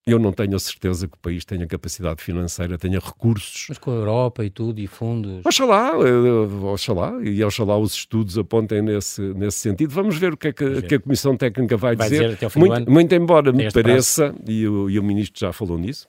eu 0.05 0.19
não 0.19 0.33
tenho 0.33 0.57
a 0.57 0.59
certeza 0.59 1.07
que 1.07 1.15
o 1.15 1.19
país 1.19 1.45
tenha 1.45 1.67
capacidade 1.67 2.21
financeira, 2.21 2.77
tenha 2.77 2.99
recursos. 2.99 3.67
Mas 3.69 3.79
com 3.79 3.93
a 3.93 3.95
Europa 3.95 4.45
e 4.45 4.51
tudo, 4.51 4.81
e 4.81 4.87
fundos. 4.87 5.47
Oxalá, 5.47 5.93
eh, 5.95 6.65
oxalá, 6.65 7.21
e 7.23 7.43
oxalá 7.45 7.79
os 7.79 7.95
estudos 7.95 8.37
apontem 8.37 8.83
nesse, 8.83 9.23
nesse 9.35 9.59
sentido. 9.59 9.91
Vamos 9.95 10.19
ver 10.19 10.35
o 10.35 10.37
que 10.37 10.49
é 10.49 10.53
que, 10.53 10.83
que 10.83 10.95
a 10.97 11.01
Comissão 11.01 11.37
Técnica 11.37 11.77
vai, 11.77 11.95
vai 11.95 12.11
dizer. 12.11 12.35
dizer 12.35 12.51
muito, 12.59 12.91
muito, 12.91 13.15
embora 13.15 13.53
me 13.53 13.71
pareça, 13.71 14.35
e 14.47 14.67
o, 14.67 14.91
e 14.91 14.99
o 14.99 15.03
Ministro 15.05 15.39
já 15.39 15.53
falou 15.53 15.79
nisso, 15.79 16.09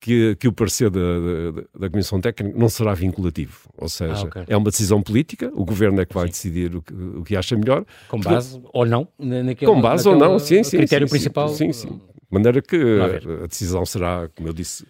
que, 0.00 0.36
que 0.36 0.46
o 0.46 0.52
parecer 0.52 0.90
da, 0.90 1.00
da, 1.00 1.64
da, 1.80 1.90
Comissão 1.90 2.20
Técnica 2.20 2.56
não 2.56 2.68
será 2.68 2.94
vinculativo. 2.94 3.68
Ou 3.76 3.88
seja, 3.88 4.14
ah, 4.14 4.24
okay. 4.24 4.44
é 4.46 4.56
uma 4.56 4.70
decisão 4.70 5.02
política, 5.02 5.50
o 5.54 5.64
Governo 5.64 6.00
é 6.00 6.06
que 6.06 6.14
vai 6.14 6.26
sim. 6.26 6.32
decidir 6.32 6.76
o 6.76 6.82
que, 6.82 6.94
o 6.94 7.24
que 7.24 7.36
acha 7.36 7.56
melhor. 7.56 7.84
Com 8.08 8.20
base 8.20 8.60
ou 8.72 8.86
não? 8.86 9.08
Naquele, 9.18 9.70
com 9.70 9.80
base 9.80 10.08
ou 10.08 10.16
não, 10.16 10.38
sim, 10.38 10.62
sim. 10.62 10.76
critério 10.76 11.08
sim, 11.08 11.12
principal. 11.12 11.48
Sim, 11.48 11.72
sim. 11.72 11.88
De 11.88 12.30
maneira 12.30 12.62
que 12.62 12.76
a 13.42 13.46
decisão 13.46 13.84
será, 13.84 14.28
como 14.36 14.48
eu 14.48 14.52
disse, 14.52 14.86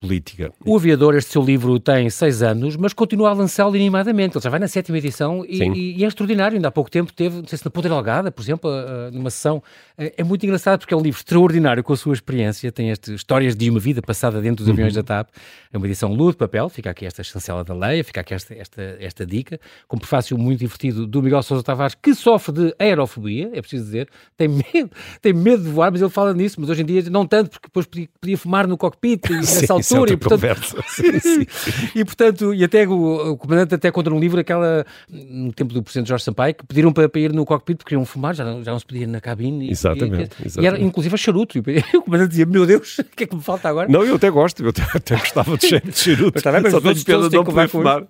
política. 0.00 0.50
O 0.64 0.76
Aviador, 0.76 1.14
este 1.14 1.30
seu 1.30 1.42
livro, 1.42 1.78
tem 1.78 2.08
seis 2.08 2.42
anos, 2.42 2.74
mas 2.74 2.94
continua 2.94 3.28
a 3.28 3.32
lançá-lo 3.34 3.76
inimadamente. 3.76 4.36
Ele 4.36 4.42
já 4.42 4.48
vai 4.48 4.58
na 4.58 4.66
sétima 4.66 4.96
edição 4.96 5.44
e, 5.46 5.62
e, 5.62 5.98
e, 5.98 6.04
é 6.04 6.08
extraordinário. 6.08 6.56
Ainda 6.56 6.68
há 6.68 6.70
pouco 6.70 6.90
tempo 6.90 7.12
teve, 7.12 7.36
não 7.36 7.46
sei 7.46 7.58
se 7.58 7.64
na 7.64 7.70
Ponta 7.70 7.88
Delgada, 7.88 8.32
por 8.32 8.40
exemplo, 8.40 8.70
numa 9.12 9.28
sessão. 9.28 9.62
É 9.98 10.24
muito 10.24 10.44
engraçado 10.44 10.80
porque 10.80 10.94
é 10.94 10.96
um 10.96 11.02
livro 11.02 11.20
extraordinário 11.20 11.84
com 11.84 11.92
a 11.92 11.96
sua 11.96 12.14
experiência. 12.14 12.72
Tem 12.72 12.90
estas 12.90 13.14
histórias 13.14 13.54
de 13.54 13.68
uma 13.68 13.78
vida 13.78 14.00
passada 14.00 14.40
dentro 14.40 14.64
dos 14.64 14.68
uhum. 14.68 14.72
aviões 14.72 14.94
da 14.94 15.02
TAP. 15.02 15.28
É 15.70 15.76
uma 15.76 15.86
edição 15.86 16.14
luz 16.14 16.34
de 16.34 16.38
papel. 16.38 16.70
Fica 16.70 16.88
aqui 16.88 17.04
esta 17.04 17.22
chancela 17.22 17.62
da 17.62 17.74
Leia, 17.74 18.02
fica 18.02 18.22
aqui 18.22 18.32
esta, 18.32 18.54
esta, 18.54 18.96
esta 18.98 19.26
dica. 19.26 19.60
Com 19.86 19.96
um 19.96 20.00
prefácio 20.00 20.38
muito 20.38 20.60
divertido 20.60 21.06
do 21.06 21.22
Miguel 21.22 21.42
Sousa 21.42 21.62
Tavares, 21.62 21.94
que 21.94 22.14
sofre 22.14 22.54
de 22.54 22.74
aerofobia, 22.78 23.50
é 23.52 23.60
preciso 23.60 23.84
dizer. 23.84 24.08
Tem 24.34 24.48
medo, 24.48 24.90
tem 25.20 25.34
medo 25.34 25.62
de 25.62 25.68
voar, 25.68 25.92
mas 25.92 26.00
ele 26.00 26.10
fala 26.10 26.32
nisso. 26.32 26.58
Mas 26.58 26.70
hoje 26.70 26.80
em 26.80 26.86
dia 26.86 27.02
não 27.10 27.26
tanto, 27.26 27.50
porque 27.50 27.68
depois 27.68 27.84
podia, 27.84 28.08
podia 28.18 28.38
fumar 28.38 28.66
no 28.66 28.78
cockpit 28.78 29.28
e 29.28 29.44
Sim, 29.89 29.89
altura. 29.98 30.10
É 30.10 30.14
e, 30.14 30.16
portanto, 30.16 30.84
sim, 30.88 31.18
sim. 31.20 31.46
e 31.94 32.04
portanto, 32.04 32.54
e 32.54 32.64
até 32.64 32.86
o, 32.86 33.32
o, 33.32 33.36
comandante 33.36 33.74
até 33.74 33.90
contra 33.90 34.14
um 34.14 34.20
livro, 34.20 34.40
aquela, 34.40 34.84
no 35.08 35.52
tempo 35.52 35.72
do 35.72 35.82
presidente 35.82 36.08
Jorge 36.08 36.24
Sampaio, 36.24 36.54
que 36.54 36.66
pediram 36.66 36.92
para, 36.92 37.08
para 37.08 37.20
ir 37.20 37.32
no 37.32 37.44
cockpit 37.44 37.78
porque 37.78 37.90
queriam 37.90 38.04
fumar, 38.04 38.34
já 38.34 38.44
não, 38.44 38.62
já 38.62 38.72
não 38.72 38.78
se 38.78 38.86
podia 38.86 39.06
na 39.06 39.20
cabine. 39.20 39.70
Exatamente. 39.70 40.36
E, 40.42 40.46
exatamente. 40.46 40.60
e 40.60 40.66
era 40.66 40.80
inclusive 40.80 41.14
a 41.14 41.18
charuto. 41.18 41.58
E 41.58 41.62
o 41.96 42.02
comandante 42.02 42.30
dizia: 42.30 42.46
Meu 42.46 42.66
Deus, 42.66 42.98
o 43.00 43.04
que 43.04 43.24
é 43.24 43.26
que 43.26 43.34
me 43.34 43.42
falta 43.42 43.68
agora? 43.68 43.88
Não, 43.88 44.04
eu 44.04 44.16
até 44.16 44.30
gosto, 44.30 44.62
eu 44.62 44.70
até, 44.70 44.82
até 44.94 45.16
gostava 45.16 45.56
de, 45.56 45.80
de 45.80 45.98
charuto. 45.98 46.40
Mas, 46.44 46.62
mas 46.62 46.72
Só 46.72 46.80
tenho 46.80 47.04
pena 47.04 47.28
de 47.28 47.36
não 47.36 47.44
poder 47.44 47.68
fumar. 47.68 48.06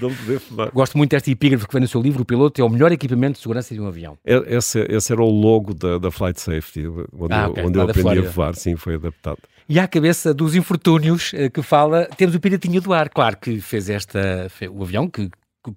não 0.00 0.14
poder 0.14 0.40
fumar. 0.40 0.70
Gosto 0.70 0.98
muito 0.98 1.10
desta 1.10 1.30
epígrafe 1.30 1.66
que 1.66 1.72
vem 1.72 1.82
no 1.82 1.88
seu 1.88 2.00
livro: 2.00 2.22
O 2.22 2.24
piloto 2.24 2.60
é 2.60 2.64
o 2.64 2.68
melhor 2.68 2.92
equipamento 2.92 3.34
de 3.34 3.42
segurança 3.42 3.74
de 3.74 3.80
um 3.80 3.86
avião. 3.86 4.18
É, 4.24 4.56
esse, 4.56 4.80
esse 4.88 5.12
era 5.12 5.22
o 5.22 5.30
logo 5.30 5.74
da, 5.74 5.98
da 5.98 6.10
Flight 6.10 6.40
Safety, 6.40 6.86
onde 6.86 7.32
ah, 7.32 7.48
okay. 7.48 7.62
eu, 7.62 7.68
onde 7.68 7.78
eu 7.78 7.82
aprendi 7.82 8.18
a 8.18 8.30
voar, 8.30 8.54
sim, 8.54 8.76
foi 8.76 8.94
adaptado. 8.94 9.38
E 9.68 9.78
à 9.78 9.86
cabeça 9.86 10.32
dos 10.32 10.54
infortúnios 10.54 11.32
eh, 11.34 11.50
que 11.50 11.60
fala, 11.60 12.06
temos 12.16 12.34
o 12.34 12.40
Piratinho 12.40 12.80
do 12.80 12.92
Ar, 12.94 13.10
claro 13.10 13.36
que 13.36 13.60
fez 13.60 13.90
esta, 13.90 14.50
o 14.70 14.82
avião 14.82 15.08
que 15.10 15.30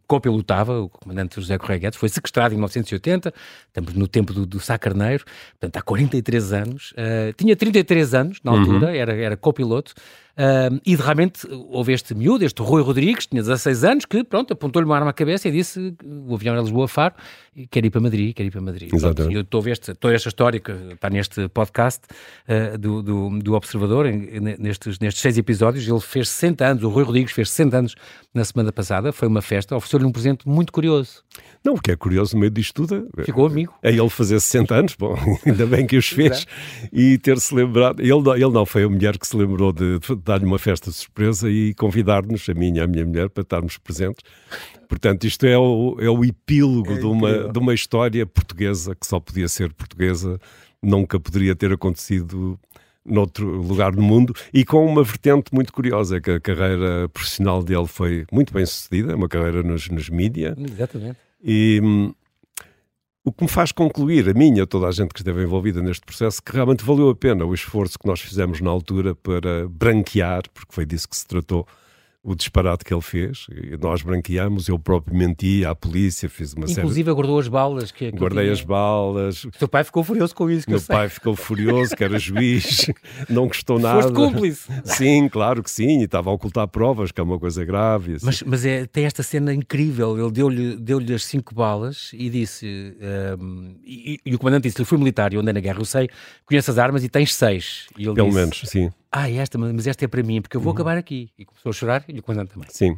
copilotava, 0.08 0.80
o 0.80 0.89
comandante 0.89 1.36
José 1.36 1.58
Correia 1.58 1.80
Guedes, 1.80 1.99
foi 1.99 2.08
sequestrado 2.08 2.54
em 2.54 2.58
1980, 2.58 3.34
estamos 3.67 3.93
no 3.93 4.08
tempo 4.08 4.32
do, 4.32 4.45
do 4.45 4.60
Sá 4.62 4.77
Carneiro, 4.77 5.25
portanto 5.60 5.77
há 5.77 5.82
43 5.82 6.54
anos, 6.54 6.91
uh, 6.91 7.34
tinha 7.36 7.54
33 7.54 8.13
anos 8.13 8.39
na 8.43 8.51
altura, 8.51 8.88
uhum. 8.88 8.93
era, 8.93 9.13
era 9.13 9.36
copiloto, 9.36 9.93
E 10.86 10.95
de 10.95 11.01
repente 11.01 11.47
houve 11.69 11.93
este 11.93 12.15
miúdo, 12.15 12.43
este 12.43 12.62
Rui 12.62 12.82
Rodrigues, 12.82 13.27
tinha 13.27 13.41
16 13.41 13.84
anos, 13.84 14.06
que 14.06 14.23
pronto, 14.23 14.54
apontou-lhe 14.54 14.86
uma 14.86 14.95
arma 14.95 15.12
à 15.12 15.13
cabeça 15.13 15.47
e 15.47 15.51
disse 15.51 15.93
o 16.04 16.34
avião 16.34 16.54
era 16.54 16.62
Lisboa-Faro, 16.62 17.15
quer 17.69 17.86
ir 17.86 17.89
para 17.89 18.01
Madrid, 18.01 18.34
quer 18.34 18.43
ir 18.43 18.51
para 18.51 18.62
Madrid. 18.62 18.93
Exatamente. 18.93 19.36
eu 19.36 19.41
estou 19.41 19.60
a 19.60 19.63
ver 19.63 19.71
este, 19.71 19.93
toda 19.93 20.13
esta 20.13 20.30
história 20.30 20.60
que 20.60 20.71
está 20.71 21.10
neste 21.10 21.47
podcast 21.49 22.01
uh, 22.47 22.77
do, 22.77 23.01
do, 23.01 23.39
do, 23.39 23.54
Observador, 23.54 24.06
em, 24.06 24.39
nestes, 24.58 24.99
nestes 24.99 25.21
seis 25.21 25.38
episódios, 25.38 25.88
ele 25.88 25.99
fez 25.99 26.30
60 26.30 26.65
anos, 26.65 26.84
o 26.84 26.89
Rui 26.89 27.04
Rodrigues 27.04 27.34
fez 27.34 27.49
60 27.49 27.77
anos 27.77 27.95
na 28.34 28.45
semana 28.45 28.71
passada, 28.71 29.12
foi 29.12 29.27
uma 29.27 29.41
festa, 29.41 29.75
ofereceu-lhe 29.75 30.06
um 30.06 30.12
presente 30.12 30.47
muito 30.47 30.71
curioso. 30.71 31.23
Não, 31.63 31.73
o 31.73 31.82
que 31.82 31.91
é 31.91 31.95
curioso 31.95 32.36
no 32.36 32.39
meio 32.39 32.51
disto 32.51 32.73
tudo 32.73 33.10
é, 33.17 33.23
Ficou 33.23 33.45
amigo. 33.45 33.73
É 33.84 33.91
ele 33.91 34.10
fazer 34.10 34.39
60 34.39 34.73
anos, 34.73 34.95
bom, 34.97 35.15
ainda 35.45 35.65
bem 35.65 35.86
que 35.86 35.97
os 35.97 36.08
fez, 36.08 36.45
e 36.91 37.17
ter-se 37.17 37.54
lembrado. 37.54 37.99
Ele, 37.99 38.12
ele 38.12 38.51
não 38.51 38.65
foi 38.65 38.84
a 38.84 38.89
mulher 38.89 39.17
que 39.17 39.27
se 39.27 39.36
lembrou 39.36 39.71
de, 39.73 39.99
de 39.99 40.30
dar-lhe 40.31 40.45
uma 40.45 40.59
festa 40.59 40.89
de 40.89 40.95
surpresa 40.95 41.49
e 41.49 41.73
convidar-nos, 41.73 42.47
a 42.47 42.53
mim 42.53 42.75
e 42.75 42.79
a 42.79 42.87
minha 42.87 43.05
mulher, 43.05 43.29
para 43.29 43.41
estarmos 43.41 43.77
presentes. 43.77 44.23
Portanto, 44.87 45.25
isto 45.25 45.45
é 45.45 45.57
o, 45.57 45.97
é 45.99 46.09
o 46.09 46.23
epílogo 46.23 46.93
é 46.93 46.97
de, 46.97 47.05
uma, 47.05 47.49
de 47.49 47.59
uma 47.59 47.73
história 47.73 48.25
portuguesa 48.25 48.95
que 48.95 49.05
só 49.05 49.19
podia 49.19 49.47
ser 49.47 49.73
portuguesa, 49.73 50.39
nunca 50.81 51.19
poderia 51.19 51.55
ter 51.55 51.73
acontecido 51.73 52.57
noutro 53.03 53.61
lugar 53.61 53.91
do 53.91 54.01
mundo 54.01 54.33
e 54.53 54.63
com 54.63 54.85
uma 54.85 55.03
vertente 55.03 55.53
muito 55.53 55.73
curiosa, 55.73 56.21
que 56.21 56.31
a 56.31 56.39
carreira 56.39 57.09
profissional 57.09 57.63
dele 57.63 57.87
foi 57.87 58.25
muito 58.31 58.53
bem 58.53 58.65
sucedida, 58.65 59.15
uma 59.15 59.27
carreira 59.27 59.63
nos, 59.63 59.89
nos 59.89 60.09
mídia. 60.09 60.55
Exatamente. 60.57 61.17
E 61.43 61.81
hum, 61.83 62.13
o 63.23 63.31
que 63.31 63.43
me 63.43 63.49
faz 63.49 63.71
concluir, 63.71 64.27
a 64.29 64.34
minha, 64.34 64.65
toda 64.65 64.88
a 64.88 64.91
gente 64.91 65.13
que 65.13 65.19
esteve 65.19 65.43
envolvida 65.43 65.81
neste 65.81 66.03
processo, 66.03 66.41
que 66.41 66.53
realmente 66.53 66.84
valeu 66.84 67.10
a 67.10 67.15
pena 67.15 67.45
o 67.45 67.53
esforço 67.53 67.99
que 67.99 68.07
nós 68.07 68.19
fizemos 68.19 68.62
na 68.62 68.69
altura 68.69 69.13
para 69.13 69.67
branquear, 69.69 70.43
porque 70.53 70.73
foi 70.73 70.86
disso 70.86 71.07
que 71.07 71.15
se 71.15 71.27
tratou, 71.27 71.67
o 72.23 72.36
disparate 72.36 72.86
que 72.86 72.93
ele 72.93 73.01
fez. 73.01 73.47
Nós 73.79 74.03
branqueamos, 74.03 74.67
eu 74.67 74.77
próprio 74.77 75.17
menti 75.17 75.65
à 75.65 75.73
polícia, 75.73 76.29
fiz 76.29 76.53
uma 76.53 76.69
Inclusive 76.69 77.05
série... 77.05 77.15
guardou 77.15 77.39
as 77.39 77.47
balas. 77.47 77.91
Que, 77.91 78.12
que 78.12 78.17
Guardei 78.17 78.51
as 78.51 78.62
balas. 78.62 79.43
O 79.45 79.51
seu 79.57 79.67
pai 79.67 79.84
ficou 79.84 80.03
furioso 80.03 80.36
com 80.36 80.49
isso. 80.49 80.69
Meu 80.69 80.81
pai 80.81 81.10
ficou 81.10 81.36
furioso, 81.36 81.95
que 81.95 82.03
era 82.03 82.19
juiz, 82.19 82.91
não 83.27 83.47
gostou 83.47 83.79
nada. 83.79 84.03
Foste 84.03 84.13
cúmplice. 84.13 84.69
Sim, 84.84 85.27
claro 85.29 85.63
que 85.63 85.71
sim, 85.71 86.01
e 86.01 86.03
estava 86.03 86.29
a 86.29 86.34
ocultar 86.34 86.67
provas, 86.67 87.12
que 87.12 87.19
é 87.19 87.23
uma 87.23 87.39
coisa 87.39 87.65
grave. 87.65 88.15
Assim. 88.15 88.25
Mas, 88.25 88.43
mas 88.43 88.65
é, 88.65 88.86
tem 88.86 89.05
esta 89.05 89.23
cena 89.23 89.51
incrível, 89.53 90.17
ele 90.17 90.31
deu-lhe 90.31 90.75
deu 90.75 91.01
as 91.15 91.25
cinco 91.25 91.55
balas 91.55 92.12
e 92.13 92.29
disse, 92.29 92.95
um, 93.39 93.75
e, 93.84 94.19
e, 94.23 94.36
o 94.36 94.38
comandante 94.39 94.63
disse, 94.63 94.77
ele 94.77 94.86
foi 94.86 94.97
militar 94.97 95.34
e 95.34 95.36
eu 95.36 95.41
andei 95.41 95.53
na 95.53 95.60
guerra, 95.60 95.79
eu 95.79 95.86
sei, 95.86 96.10
conheço 96.45 96.69
as 96.69 96.77
armas 96.77 97.03
e 97.03 97.10
tens 97.10 97.34
seis. 97.34 97.88
Pelo 97.95 98.13
disse, 98.13 98.36
menos, 98.36 98.62
sim 98.65 98.91
ah, 99.12 99.30
esta, 99.30 99.58
mas 99.58 99.88
esta 99.88 100.06
é 100.06 100.08
para 100.08 100.24
mim, 100.24 100.41
porque 100.41 100.56
eu 100.56 100.62
vou 100.62 100.71
uhum. 100.71 100.76
acabar 100.76 100.97
aqui. 100.97 101.30
E 101.38 101.45
começou 101.45 101.69
a 101.69 101.74
chorar 101.74 102.06
e 102.08 102.19
o 102.19 102.24
comandante 102.24 102.54
também. 102.54 102.69
Sim. 102.71 102.97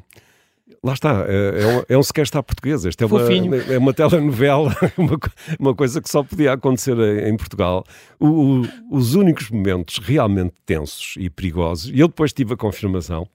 Lá 0.81 0.93
está, 0.93 1.25
é, 1.27 1.61
é 1.61 1.67
um, 1.67 1.83
é 1.89 1.97
um 1.97 2.03
sequer 2.03 2.23
está 2.23 2.41
português. 2.41 2.85
Esta 2.85 3.03
é 3.03 3.07
uma, 3.07 3.21
é 3.21 3.77
uma 3.77 3.93
telenovela, 3.93 4.75
uma, 4.97 5.19
uma 5.59 5.75
coisa 5.75 6.01
que 6.01 6.09
só 6.09 6.23
podia 6.23 6.53
acontecer 6.53 6.97
em 7.27 7.35
Portugal. 7.35 7.83
O, 8.19 8.27
o, 8.27 8.61
os 8.91 9.15
únicos 9.15 9.49
momentos 9.49 9.97
realmente 9.97 10.53
tensos 10.65 11.15
e 11.17 11.29
perigosos, 11.29 11.91
e 11.91 11.99
eu 11.99 12.07
depois 12.07 12.31
tive 12.31 12.53
a 12.53 12.57
confirmação, 12.57 13.27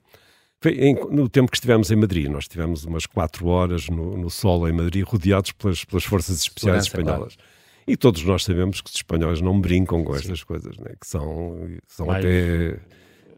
foi 0.61 0.73
em, 0.73 0.95
no 1.11 1.29
tempo 1.29 1.51
que 1.51 1.57
estivemos 1.57 1.91
em 1.91 1.97
Madrid. 1.97 2.29
Nós 2.29 2.49
tivemos 2.49 2.85
umas 2.85 3.07
quatro 3.07 3.47
horas 3.47 3.89
no, 3.89 4.17
no 4.17 4.31
sol 4.31 4.69
em 4.69 4.73
Madrid, 4.73 5.05
rodeados 5.05 5.53
pelas, 5.53 5.85
pelas 5.85 6.05
forças 6.05 6.41
especiais 6.41 6.85
Segurança, 6.85 7.11
espanholas. 7.11 7.35
Claro. 7.37 7.58
E 7.89 7.97
todos 7.97 8.23
nós 8.23 8.45
sabemos 8.45 8.81
que 8.81 8.91
os 8.91 8.97
espanhóis 8.97 9.41
não 9.41 9.59
brincam 9.59 10.05
com 10.05 10.15
estas 10.15 10.41
Sim. 10.41 10.47
coisas, 10.47 10.77
né? 10.77 10.93
que 11.01 11.07
são, 11.07 11.67
são 11.87 12.07
Mais... 12.07 12.25
até 12.25 12.79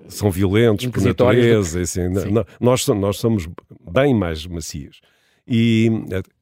são 0.09 0.31
violentos 0.31 0.87
por 0.87 1.03
natureza. 1.03 1.81
Assim, 1.81 2.01
nós, 2.61 2.87
nós 2.89 3.17
somos 3.19 3.49
bem 3.93 4.15
mais 4.15 4.45
macios. 4.47 5.01
E, 5.47 5.89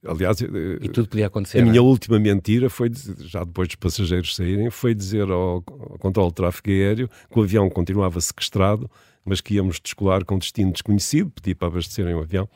aliás, 0.06 0.40
e 0.40 0.88
tudo 0.88 1.08
podia 1.08 1.26
acontecer. 1.26 1.60
A 1.60 1.62
minha 1.62 1.78
é? 1.78 1.80
última 1.80 2.18
mentira 2.18 2.68
foi, 2.68 2.90
já 3.20 3.44
depois 3.44 3.68
dos 3.68 3.76
passageiros 3.76 4.34
saírem, 4.34 4.70
foi 4.70 4.94
dizer 4.94 5.30
ao, 5.30 5.64
ao 5.66 5.98
controle 5.98 6.28
de 6.28 6.34
tráfego 6.34 6.70
aéreo 6.70 7.08
que 7.30 7.38
o 7.38 7.42
avião 7.42 7.70
continuava 7.70 8.20
sequestrado, 8.20 8.90
mas 9.24 9.40
que 9.40 9.54
íamos 9.54 9.80
descolar 9.80 10.24
com 10.24 10.38
destino 10.38 10.72
desconhecido, 10.72 11.30
pedi 11.30 11.54
para 11.54 11.68
abastecerem 11.68 12.14
o 12.14 12.20
avião. 12.20 12.48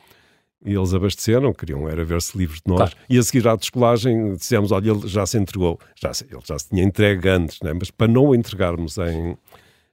E 0.65 0.75
eles 0.75 0.95
abasteceram, 0.95 1.53
queriam 1.53 1.89
era 1.89 2.05
ver-se 2.05 2.39
livres 2.39 2.61
de 2.65 2.71
nós. 2.71 2.79
Claro. 2.79 2.97
E 3.11 3.19
a 3.19 3.23
seguir 3.23 3.47
à 3.49 3.57
descolagem 3.57 4.35
dissemos, 4.35 4.71
olha, 4.71 4.91
ele 4.91 5.09
já 5.09 5.27
se 5.27 5.37
entregou. 5.37 5.79
Já 6.01 6.15
se, 6.15 6.25
ele 6.31 6.43
já 6.45 6.59
se 6.59 6.69
tinha 6.69 6.85
entregue 6.85 7.29
antes, 7.29 7.59
né? 7.63 7.73
mas 7.73 7.91
para 7.91 8.07
não 8.07 8.27
o 8.27 8.35
entregarmos 8.35 8.97
em, 8.99 9.37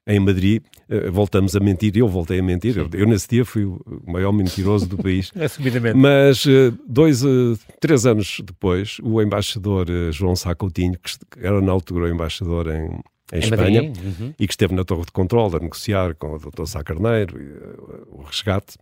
em 0.05 0.19
Madrid, 0.19 0.61
uh, 0.89 1.11
voltamos 1.11 1.55
a 1.55 1.59
mentir. 1.59 1.97
Eu 1.97 2.07
voltei 2.07 2.39
a 2.39 2.43
mentir. 2.43 2.77
Eu, 2.77 2.87
eu, 2.93 3.07
nesse 3.07 3.27
dia 3.27 3.43
fui 3.43 3.65
o 3.65 3.81
maior 4.05 4.31
mentiroso 4.31 4.87
do 4.87 4.97
país. 4.97 5.31
Assumidamente. 5.39 5.97
Mas 5.97 6.45
uh, 6.45 6.77
dois, 6.87 7.23
uh, 7.23 7.57
três 7.79 8.05
anos 8.05 8.39
depois, 8.43 8.97
o 9.01 9.19
embaixador 9.21 9.87
João 10.11 10.35
Sá 10.35 10.53
Coutinho, 10.53 10.99
que 10.99 11.39
era 11.45 11.59
na 11.61 11.71
altura 11.71 12.05
o 12.05 12.07
embaixador 12.09 12.67
em, 12.67 12.99
em, 13.33 13.39
Espanha, 13.39 13.81
uhum. 13.81 14.33
e 14.37 14.45
que 14.45 14.53
esteve 14.53 14.75
na 14.75 14.83
torre 14.83 15.05
de 15.05 15.11
controle 15.11 15.55
a 15.55 15.59
negociar 15.59 16.13
com 16.13 16.35
o 16.35 16.37
Dr. 16.37 16.65
Sá 16.65 16.83
Carneiro, 16.83 17.41
e, 17.41 18.15
o 18.15 18.21
resgate, 18.21 18.77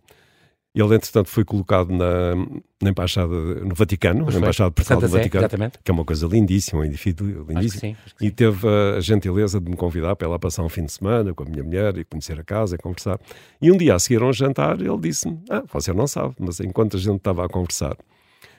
ele, 0.80 0.94
entretanto, 0.94 1.28
foi 1.28 1.44
colocado 1.44 1.90
na, 1.90 2.34
na 2.80 2.90
Embaixada 2.90 3.26
no 3.26 3.74
Vaticano, 3.74 4.24
pois 4.24 4.34
na 4.34 4.40
Embaixada 4.40 4.70
Portugal 4.70 5.00
do 5.00 5.08
Vaticano, 5.08 5.42
exatamente. 5.44 5.78
que 5.82 5.90
é 5.90 5.94
uma 5.94 6.04
coisa 6.04 6.26
lindíssima, 6.26 6.80
um 6.80 6.84
edifício 6.84 7.46
lindíssimo. 7.48 7.80
Sim, 7.80 7.96
e 8.20 8.30
teve 8.30 8.66
a, 8.66 9.00
gentileza 9.00 9.60
de 9.60 9.70
me 9.70 9.76
convidar 9.76 10.14
para 10.14 10.28
lá 10.28 10.38
passar 10.38 10.62
um 10.62 10.68
fim 10.68 10.84
de 10.84 10.92
semana 10.92 11.34
com 11.34 11.42
a 11.42 11.46
minha 11.46 11.64
mulher 11.64 11.96
e 11.98 12.04
conhecer 12.04 12.38
a 12.38 12.44
casa 12.44 12.76
e 12.76 12.78
conversar. 12.78 13.18
E 13.60 13.72
um 13.72 13.76
dia 13.76 13.94
a 13.94 13.98
seguir 13.98 14.22
a 14.22 14.26
um 14.26 14.32
jantar, 14.32 14.80
ele 14.80 14.98
disse-me: 14.98 15.40
Ah, 15.50 15.64
você 15.72 15.92
não 15.92 16.06
sabe, 16.06 16.34
mas 16.38 16.60
enquanto 16.60 16.96
a 16.96 17.00
gente 17.00 17.16
estava 17.16 17.44
a 17.44 17.48
conversar, 17.48 17.96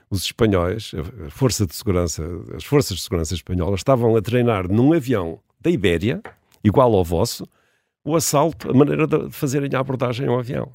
os 0.10 0.24
espanhóis, 0.24 0.92
a 1.26 1.30
força 1.30 1.66
de 1.66 1.76
segurança, 1.76 2.24
as 2.56 2.64
forças 2.64 2.98
de 2.98 3.04
segurança 3.04 3.34
espanholas 3.34 3.80
estavam 3.80 4.16
a 4.16 4.22
treinar 4.22 4.68
num 4.68 4.94
avião 4.94 5.40
da 5.62 5.70
Ibéria, 5.70 6.22
igual 6.64 6.94
ao 6.96 7.04
vosso, 7.04 7.48
o 8.04 8.16
assalto, 8.16 8.72
a 8.72 8.74
maneira 8.74 9.06
de 9.06 9.30
fazerem 9.30 9.70
a 9.74 9.80
abordagem 9.80 10.28
ao 10.28 10.40
avião. 10.40 10.72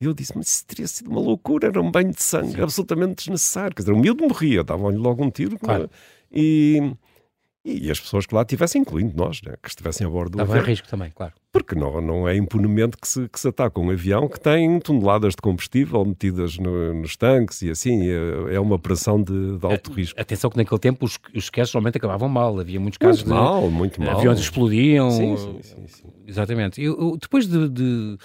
E 0.00 0.06
eu 0.06 0.14
disse, 0.14 0.32
mas 0.34 0.48
isso 0.48 0.66
teria 0.66 0.86
sido 0.86 1.10
uma 1.10 1.20
loucura, 1.20 1.68
era 1.68 1.80
um 1.80 1.90
banho 1.90 2.10
de 2.10 2.22
sangue 2.22 2.54
Sim. 2.54 2.62
absolutamente 2.62 3.16
desnecessário. 3.16 3.76
Quer 3.76 3.82
dizer, 3.82 3.92
o 3.92 3.98
miúdo 3.98 4.26
morria, 4.26 4.64
davam-lhe 4.64 4.96
logo 4.96 5.22
um 5.22 5.30
tiro. 5.30 5.58
Claro. 5.58 5.90
E, 6.32 6.94
e 7.62 7.90
as 7.90 8.00
pessoas 8.00 8.24
que 8.24 8.34
lá 8.34 8.40
estivessem, 8.40 8.80
incluindo 8.80 9.14
nós, 9.14 9.42
né, 9.42 9.56
que 9.62 9.68
estivessem 9.68 10.06
a 10.06 10.10
bordo 10.10 10.32
do 10.32 10.42
Estava 10.42 10.52
avião. 10.52 10.66
risco 10.66 10.88
também, 10.88 11.10
claro. 11.10 11.34
Porque 11.52 11.74
não, 11.74 12.00
não 12.00 12.26
é 12.28 12.34
impunemente 12.34 12.96
que 12.96 13.06
se, 13.06 13.28
que 13.28 13.38
se 13.38 13.48
ataca 13.48 13.78
um 13.78 13.90
avião 13.90 14.26
que 14.26 14.40
tem 14.40 14.78
toneladas 14.80 15.34
de 15.34 15.42
combustível 15.42 16.02
metidas 16.04 16.56
no, 16.56 16.94
nos 16.94 17.16
tanques 17.16 17.60
e 17.60 17.70
assim, 17.70 18.08
é, 18.08 18.54
é 18.54 18.60
uma 18.60 18.76
operação 18.76 19.20
de, 19.20 19.58
de 19.58 19.66
alto 19.66 19.92
risco. 19.92 20.18
Atenção 20.18 20.48
que 20.48 20.56
naquele 20.56 20.78
tempo 20.80 21.04
os, 21.04 21.18
os 21.34 21.44
esqueces 21.44 21.74
normalmente 21.74 21.98
acabavam 21.98 22.28
mal, 22.28 22.58
havia 22.58 22.80
muitos 22.80 22.96
casos 22.98 23.24
muito 23.24 23.34
mal, 23.34 23.62
de 23.62 23.74
muito 23.74 24.00
mal. 24.00 24.16
aviões 24.16 24.38
explodiam. 24.38 25.10
Sim, 25.10 25.36
sim, 25.36 25.58
sim, 25.62 25.86
sim. 25.88 26.08
Exatamente. 26.26 26.80
Eu, 26.80 26.98
eu, 26.98 27.16
depois 27.20 27.46
de, 27.48 27.68
de 27.68 28.16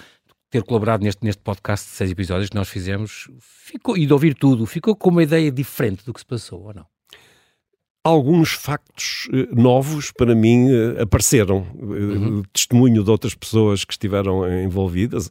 ter 0.50 0.62
colaborado 0.62 1.02
neste, 1.02 1.24
neste 1.24 1.42
podcast 1.42 1.88
de 1.88 1.94
seis 1.94 2.10
episódios 2.10 2.48
que 2.48 2.56
nós 2.56 2.68
fizemos 2.68 3.28
ficou, 3.40 3.96
e 3.96 4.06
de 4.06 4.12
ouvir 4.12 4.34
tudo, 4.34 4.66
ficou 4.66 4.94
com 4.94 5.10
uma 5.10 5.22
ideia 5.22 5.50
diferente 5.50 6.04
do 6.04 6.12
que 6.12 6.20
se 6.20 6.26
passou, 6.26 6.62
ou 6.62 6.74
não? 6.74 6.86
Alguns 8.04 8.52
factos 8.52 9.28
uh, 9.32 9.60
novos 9.60 10.12
para 10.12 10.34
mim 10.34 10.70
uh, 10.70 11.02
apareceram. 11.02 11.66
Uh, 11.74 11.84
uhum. 11.84 12.42
Testemunho 12.52 13.02
de 13.02 13.10
outras 13.10 13.34
pessoas 13.34 13.84
que 13.84 13.92
estiveram 13.92 14.48
envolvidas. 14.62 15.28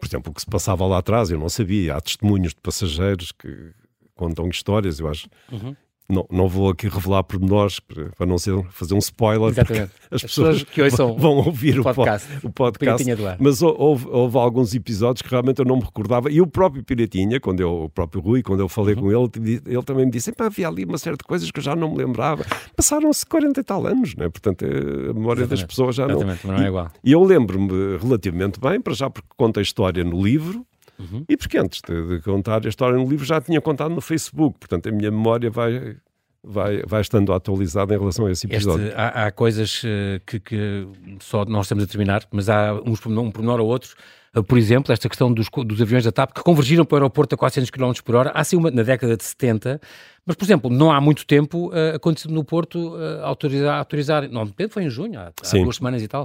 Por 0.00 0.06
exemplo, 0.06 0.30
o 0.30 0.34
que 0.34 0.40
se 0.40 0.46
passava 0.46 0.86
lá 0.86 0.98
atrás, 0.98 1.30
eu 1.30 1.38
não 1.38 1.50
sabia. 1.50 1.94
Há 1.94 2.00
testemunhos 2.00 2.54
de 2.54 2.60
passageiros 2.62 3.32
que 3.32 3.72
contam 4.14 4.48
histórias, 4.48 4.98
eu 4.98 5.08
acho. 5.08 5.28
Uhum 5.52 5.76
não, 6.08 6.26
não 6.30 6.48
vou 6.48 6.70
aqui 6.70 6.88
revelar 6.88 7.24
pormenores 7.24 7.80
para 7.80 8.26
não 8.26 8.38
ser, 8.38 8.62
fazer 8.70 8.94
um 8.94 8.98
spoiler. 8.98 9.48
Exatamente. 9.48 9.90
As, 10.10 10.16
as 10.16 10.22
pessoas, 10.22 10.62
pessoas, 10.62 10.94
que 10.94 11.20
vão 11.20 11.36
ouvir 11.38 11.80
o 11.80 11.82
podcast. 11.82 12.28
O, 12.46 12.50
podcast 12.50 13.06
mas 13.40 13.60
houve, 13.60 14.06
houve, 14.08 14.38
alguns 14.38 14.74
episódios 14.74 15.22
que 15.22 15.28
realmente 15.28 15.58
eu 15.58 15.64
não 15.64 15.76
me 15.76 15.82
recordava. 15.82 16.30
E 16.30 16.40
o 16.40 16.46
próprio 16.46 16.84
Piratinha, 16.84 17.40
quando 17.40 17.60
eu, 17.60 17.84
o 17.84 17.88
próprio 17.88 18.20
Rui, 18.22 18.42
quando 18.42 18.60
eu 18.60 18.68
falei 18.68 18.94
uhum. 18.94 19.02
com 19.02 19.40
ele, 19.40 19.62
ele 19.66 19.82
também 19.82 20.04
me 20.04 20.10
disse: 20.12 20.32
havia 20.38 20.68
ali 20.68 20.84
uma 20.84 20.98
série 20.98 21.16
de 21.16 21.24
coisas 21.24 21.50
que 21.50 21.58
eu 21.58 21.64
já 21.64 21.74
não 21.74 21.90
me 21.90 21.98
lembrava. 21.98 22.44
Passaram-se 22.76 23.26
40 23.26 23.60
e 23.60 23.64
tal 23.64 23.86
anos, 23.86 24.14
né? 24.14 24.28
portanto 24.28 24.64
eh, 24.64 25.10
a 25.10 25.14
memória 25.14 25.40
Exatamente. 25.40 25.48
das 25.48 25.62
pessoas 25.64 25.96
já 25.96 26.06
não. 26.06 26.16
Exatamente, 26.16 26.46
não 26.46 26.54
é 26.56 26.68
igual. 26.68 26.90
E, 27.02 27.10
e 27.10 27.12
eu 27.12 27.22
lembro-me 27.24 27.96
relativamente 27.98 28.60
bem, 28.60 28.80
para 28.80 28.94
já 28.94 29.10
porque 29.10 29.28
conta 29.36 29.60
a 29.60 29.62
história 29.62 30.04
no 30.04 30.22
livro. 30.22 30.64
Uhum. 30.98 31.24
E 31.28 31.36
porque 31.36 31.58
antes 31.58 31.80
de, 31.86 32.08
de, 32.08 32.22
contar 32.22 32.64
a 32.64 32.68
história 32.68 32.96
no 32.96 33.08
livro 33.08 33.24
já 33.24 33.40
tinha 33.40 33.60
contado 33.60 33.94
no 33.94 34.00
Facebook, 34.00 34.58
portanto 34.58 34.88
a 34.88 34.92
minha 34.92 35.10
memória 35.10 35.50
vai, 35.50 35.96
vai, 36.42 36.82
vai 36.86 37.00
estando 37.00 37.32
atualizada 37.32 37.94
em 37.94 37.98
relação 37.98 38.26
a 38.26 38.30
esse 38.30 38.46
episódio. 38.46 38.86
Este, 38.86 38.96
há, 38.96 39.26
há, 39.26 39.30
coisas 39.30 39.82
uh, 39.82 40.20
que, 40.26 40.40
que, 40.40 40.88
só 41.20 41.44
nós 41.44 41.66
estamos 41.66 41.84
a 41.84 41.86
terminar, 41.86 42.22
mas 42.30 42.48
há 42.48 42.74
uns, 42.84 43.04
um 43.06 43.30
pormenor 43.30 43.60
ou 43.60 43.68
outros 43.68 43.94
Uh, 44.36 44.44
por 44.44 44.58
exemplo, 44.58 44.92
esta 44.92 45.08
questão 45.08 45.32
dos, 45.32 45.48
dos, 45.64 45.80
aviões 45.80 46.04
da 46.04 46.12
TAP 46.12 46.34
que 46.34 46.42
convergiram 46.42 46.84
para 46.84 46.96
o 46.96 46.98
aeroporto 46.98 47.34
a 47.34 47.38
400 47.38 47.70
km 47.70 47.92
por 48.04 48.14
hora, 48.14 48.30
há 48.34 48.44
sim 48.44 48.56
uma 48.56 48.70
na 48.70 48.82
década 48.82 49.16
de 49.16 49.24
70, 49.24 49.80
mas, 50.26 50.34
por 50.34 50.44
exemplo, 50.44 50.68
não 50.68 50.90
há 50.90 51.00
muito 51.00 51.24
tempo 51.24 51.68
uh, 51.68 51.94
aconteceu 51.94 52.32
no 52.32 52.42
Porto 52.42 52.96
uh, 52.96 53.22
autorizar, 53.22 53.78
autorizar, 53.78 54.28
não, 54.28 54.52
foi 54.68 54.82
em 54.82 54.90
junho, 54.90 55.20
há, 55.20 55.26
há 55.28 55.58
duas 55.62 55.76
semanas 55.76 56.02
e 56.02 56.08
tal, 56.08 56.24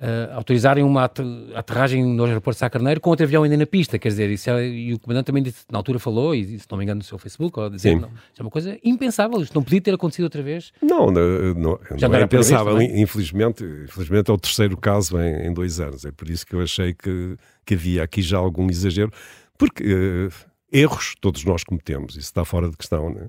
uh, 0.00 0.34
autorizarem 0.34 0.82
uma 0.82 1.04
aterragem 1.54 2.02
no 2.02 2.24
aeroporto 2.24 2.56
de 2.56 2.60
Sá 2.60 2.70
Carneiro 2.70 2.98
com 2.98 3.10
outro 3.10 3.26
avião 3.26 3.42
ainda 3.42 3.58
na 3.58 3.66
pista, 3.66 3.98
quer 3.98 4.08
dizer, 4.08 4.30
isso 4.30 4.48
é, 4.48 4.66
e 4.66 4.94
o 4.94 4.98
comandante 4.98 5.26
também 5.26 5.42
disse, 5.42 5.66
na 5.70 5.78
altura 5.78 5.98
falou, 5.98 6.34
e 6.34 6.58
se 6.58 6.66
não 6.70 6.78
me 6.78 6.84
engano 6.84 7.00
no 7.00 7.04
seu 7.04 7.18
Facebook, 7.18 7.60
ou 7.60 7.68
dizer, 7.68 7.94
não, 8.00 8.08
isso 8.08 8.40
é 8.40 8.42
uma 8.42 8.50
coisa 8.50 8.78
impensável, 8.82 9.42
isto 9.42 9.54
não 9.54 9.62
podia 9.62 9.82
ter 9.82 9.92
acontecido 9.92 10.24
outra 10.24 10.42
vez. 10.42 10.72
Não, 10.80 11.10
não, 11.10 11.54
não, 11.54 11.78
Já 11.96 12.08
não 12.08 12.16
é 12.16 12.22
impensável, 12.22 12.80
infelizmente, 12.80 13.62
infelizmente 13.84 14.30
é 14.30 14.34
o 14.34 14.38
terceiro 14.38 14.78
caso 14.78 15.20
em, 15.20 15.48
em, 15.48 15.52
dois 15.52 15.78
anos, 15.78 16.06
é 16.06 16.10
por 16.10 16.30
isso 16.30 16.46
que 16.46 16.54
eu 16.54 16.62
achei 16.62 16.94
que, 16.94 17.36
que 17.66 17.74
havia 17.74 18.02
aqui 18.02 18.22
já 18.22 18.38
algum 18.38 18.70
exagero, 18.70 19.12
porque 19.58 19.84
uh, 19.84 20.51
erros 20.72 21.14
todos 21.20 21.44
nós 21.44 21.62
cometemos, 21.62 22.12
isso 22.12 22.20
está 22.20 22.44
fora 22.44 22.68
de 22.68 22.76
questão, 22.76 23.10
né? 23.10 23.28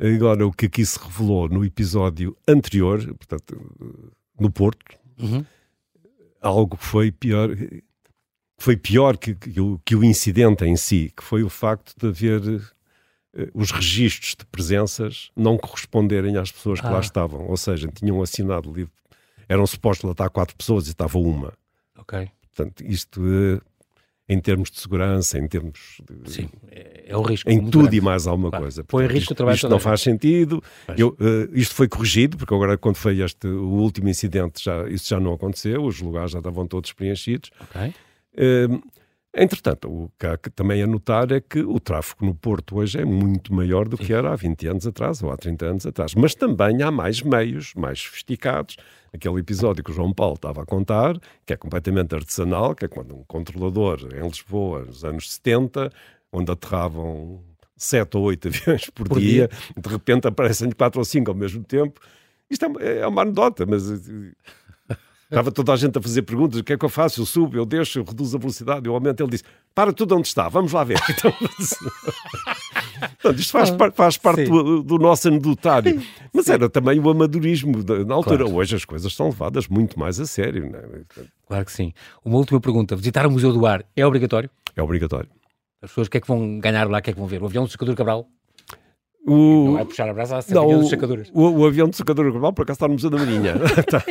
Agora, 0.00 0.46
o 0.46 0.52
que 0.52 0.66
aqui 0.66 0.84
se 0.86 0.98
revelou 0.98 1.48
no 1.48 1.64
episódio 1.64 2.36
anterior, 2.48 3.04
portanto, 3.14 4.14
no 4.38 4.50
Porto, 4.50 4.96
uhum 5.18 5.44
algo 6.40 6.76
que 6.76 6.84
foi 6.84 7.12
pior, 7.12 7.50
foi 8.56 8.76
pior 8.76 9.16
que, 9.18 9.34
que, 9.34 9.60
o, 9.60 9.78
que 9.84 9.94
o 9.94 10.02
incidente 10.02 10.64
em 10.64 10.76
si, 10.76 11.12
que 11.14 11.22
foi 11.22 11.42
o 11.42 11.50
facto 11.50 11.94
de 11.96 12.08
haver 12.08 12.40
uh, 12.48 12.62
os 13.54 13.70
registros 13.70 14.34
de 14.36 14.46
presenças 14.46 15.30
não 15.36 15.58
corresponderem 15.58 16.36
às 16.36 16.50
pessoas 16.50 16.80
que 16.80 16.86
ah. 16.86 16.90
lá 16.90 17.00
estavam. 17.00 17.46
Ou 17.46 17.56
seja, 17.56 17.88
tinham 17.88 18.22
assinado 18.22 18.72
livro, 18.72 18.92
eram 19.48 19.66
supostos 19.66 20.04
lá 20.04 20.12
estar 20.12 20.30
quatro 20.30 20.56
pessoas 20.56 20.86
e 20.86 20.90
estava 20.90 21.18
uma. 21.18 21.52
Ok. 21.98 22.30
Portanto, 22.40 22.82
isto 22.84 23.20
uh, 23.20 23.60
em 24.30 24.38
termos 24.38 24.70
de 24.70 24.78
segurança, 24.78 25.36
em 25.40 25.48
termos 25.48 26.00
de, 26.08 26.32
Sim, 26.32 26.48
é, 26.70 27.06
é 27.08 27.16
o 27.16 27.20
risco. 27.20 27.50
Em 27.50 27.58
tudo 27.64 27.80
grande. 27.80 27.96
e 27.96 28.00
mais 28.00 28.28
alguma 28.28 28.48
claro. 28.48 28.64
coisa. 28.64 28.84
Põe 28.84 29.06
risco 29.06 29.18
isto, 29.18 29.32
o 29.32 29.34
trabalho 29.34 29.56
Isto 29.56 29.68
não 29.68 29.80
faz 29.80 30.02
sentido. 30.02 30.62
Eu, 30.96 31.08
uh, 31.08 31.50
isto 31.52 31.74
foi 31.74 31.88
corrigido, 31.88 32.36
porque 32.36 32.54
agora 32.54 32.78
quando 32.78 32.94
foi 32.94 33.20
este, 33.20 33.48
o 33.48 33.70
último 33.70 34.08
incidente, 34.08 34.62
já, 34.62 34.88
isso 34.88 35.08
já 35.08 35.18
não 35.18 35.32
aconteceu, 35.32 35.84
os 35.84 36.00
lugares 36.00 36.30
já 36.30 36.38
estavam 36.38 36.64
todos 36.64 36.92
preenchidos. 36.92 37.50
Okay. 37.70 37.92
Uh, 38.34 38.80
Entretanto, 39.32 39.88
o 39.88 40.10
que 40.18 40.26
há 40.26 40.36
que 40.36 40.50
também 40.50 40.82
a 40.82 40.86
notar 40.88 41.30
é 41.30 41.40
que 41.40 41.60
o 41.60 41.78
tráfego 41.78 42.26
no 42.26 42.34
Porto 42.34 42.78
hoje 42.78 43.00
é 43.00 43.04
muito 43.04 43.54
maior 43.54 43.88
do 43.88 43.96
que 43.96 44.12
era 44.12 44.32
há 44.32 44.36
20 44.36 44.66
anos 44.66 44.86
atrás 44.88 45.22
ou 45.22 45.30
há 45.30 45.36
30 45.36 45.66
anos 45.66 45.86
atrás. 45.86 46.14
Mas 46.16 46.34
também 46.34 46.82
há 46.82 46.90
mais 46.90 47.22
meios, 47.22 47.72
mais 47.74 48.00
sofisticados. 48.00 48.76
Aquele 49.12 49.38
episódio 49.38 49.84
que 49.84 49.90
o 49.92 49.94
João 49.94 50.12
Paulo 50.12 50.34
estava 50.34 50.62
a 50.62 50.66
contar, 50.66 51.16
que 51.46 51.52
é 51.52 51.56
completamente 51.56 52.12
artesanal, 52.12 52.74
que 52.74 52.84
é 52.84 52.88
quando 52.88 53.14
um 53.14 53.22
controlador 53.24 54.00
em 54.12 54.26
Lisboa, 54.26 54.84
nos 54.84 55.04
anos 55.04 55.32
70, 55.32 55.92
onde 56.32 56.50
aterravam 56.50 57.40
sete 57.76 58.16
ou 58.16 58.24
oito 58.24 58.46
aviões 58.48 58.90
por, 58.90 59.08
por 59.08 59.20
dia, 59.20 59.48
dia, 59.48 59.50
de 59.76 59.88
repente 59.88 60.26
aparecem 60.26 60.70
quatro 60.72 60.98
ou 60.98 61.04
cinco 61.04 61.30
ao 61.30 61.36
mesmo 61.36 61.62
tempo. 61.62 62.00
Isto 62.50 62.66
é, 62.80 62.98
é 62.98 63.06
uma 63.06 63.22
anedota, 63.22 63.64
mas 63.64 63.84
Estava 65.30 65.52
toda 65.52 65.72
a 65.72 65.76
gente 65.76 65.96
a 65.96 66.02
fazer 66.02 66.22
perguntas: 66.22 66.58
o 66.58 66.64
que 66.64 66.72
é 66.72 66.76
que 66.76 66.84
eu 66.84 66.88
faço? 66.88 67.20
Eu 67.20 67.26
subo, 67.26 67.56
eu 67.56 67.64
deixo, 67.64 68.00
eu 68.00 68.04
reduzo 68.04 68.36
a 68.36 68.40
velocidade, 68.40 68.86
eu 68.86 68.94
aumento. 68.94 69.22
Ele 69.22 69.30
disse: 69.30 69.44
para 69.72 69.92
tudo 69.92 70.16
onde 70.16 70.26
está, 70.26 70.48
vamos 70.48 70.72
lá 70.72 70.84
ver. 70.84 70.98
Então, 73.18 73.32
isto 73.32 73.52
faz, 73.52 73.70
ah, 73.70 73.90
faz 73.92 74.16
parte 74.18 74.44
do, 74.44 74.82
do, 74.82 74.98
nosso 74.98 75.28
anedotário. 75.28 76.02
Mas 76.34 76.46
Sim. 76.46 76.52
era 76.52 76.68
também 76.68 76.98
o 76.98 77.08
amadorismo 77.08 77.82
na 78.06 78.14
altura. 78.14 78.44
Claro. 78.44 78.56
Hoje 78.56 78.76
as 78.76 78.84
coisas 78.84 79.14
são 79.14 79.26
levadas 79.26 79.68
muito 79.68 79.98
mais 79.98 80.20
a 80.20 80.26
sério. 80.26 80.70
É? 80.74 81.22
Claro 81.46 81.64
que 81.64 81.72
sim. 81.72 81.94
Uma 82.22 82.36
última 82.36 82.60
pergunta: 82.60 82.94
visitar 82.94 83.26
o 83.26 83.30
Museu 83.30 83.54
do 83.54 83.64
Ar 83.64 83.84
é 83.96 84.04
obrigatório? 84.04 84.50
É 84.76 84.82
obrigatório. 84.82 85.30
As 85.82 85.90
pessoas 85.90 86.08
o 86.08 86.10
que 86.10 86.18
é 86.18 86.20
que 86.20 86.28
vão 86.28 86.58
ganhar 86.58 86.88
lá? 86.90 86.98
O 86.98 87.02
que 87.02 87.08
é 87.08 87.12
que 87.14 87.18
vão 87.18 87.28
ver? 87.28 87.42
O 87.42 87.46
avião 87.46 87.64
do 87.64 87.70
Secador 87.70 87.94
Cabral? 87.94 88.28
O... 89.30 89.74
Não 89.74 89.78
é 89.78 89.84
puxar 89.84 90.08
a 90.08 90.12
brasa 90.12 90.38
à 90.38 90.42
não, 90.52 90.80
dos 90.80 90.90
sacadores. 90.90 91.30
O, 91.32 91.48
o, 91.50 91.64
avião 91.64 91.88
do 91.88 91.94
sacador 91.94 92.28
global, 92.32 92.52
por 92.52 92.62
acaso, 92.62 92.78
está 92.78 92.88
no 92.88 92.94
Museu 92.94 93.10
da 93.10 93.18
Marinha. 93.18 93.54
está, 93.78 94.02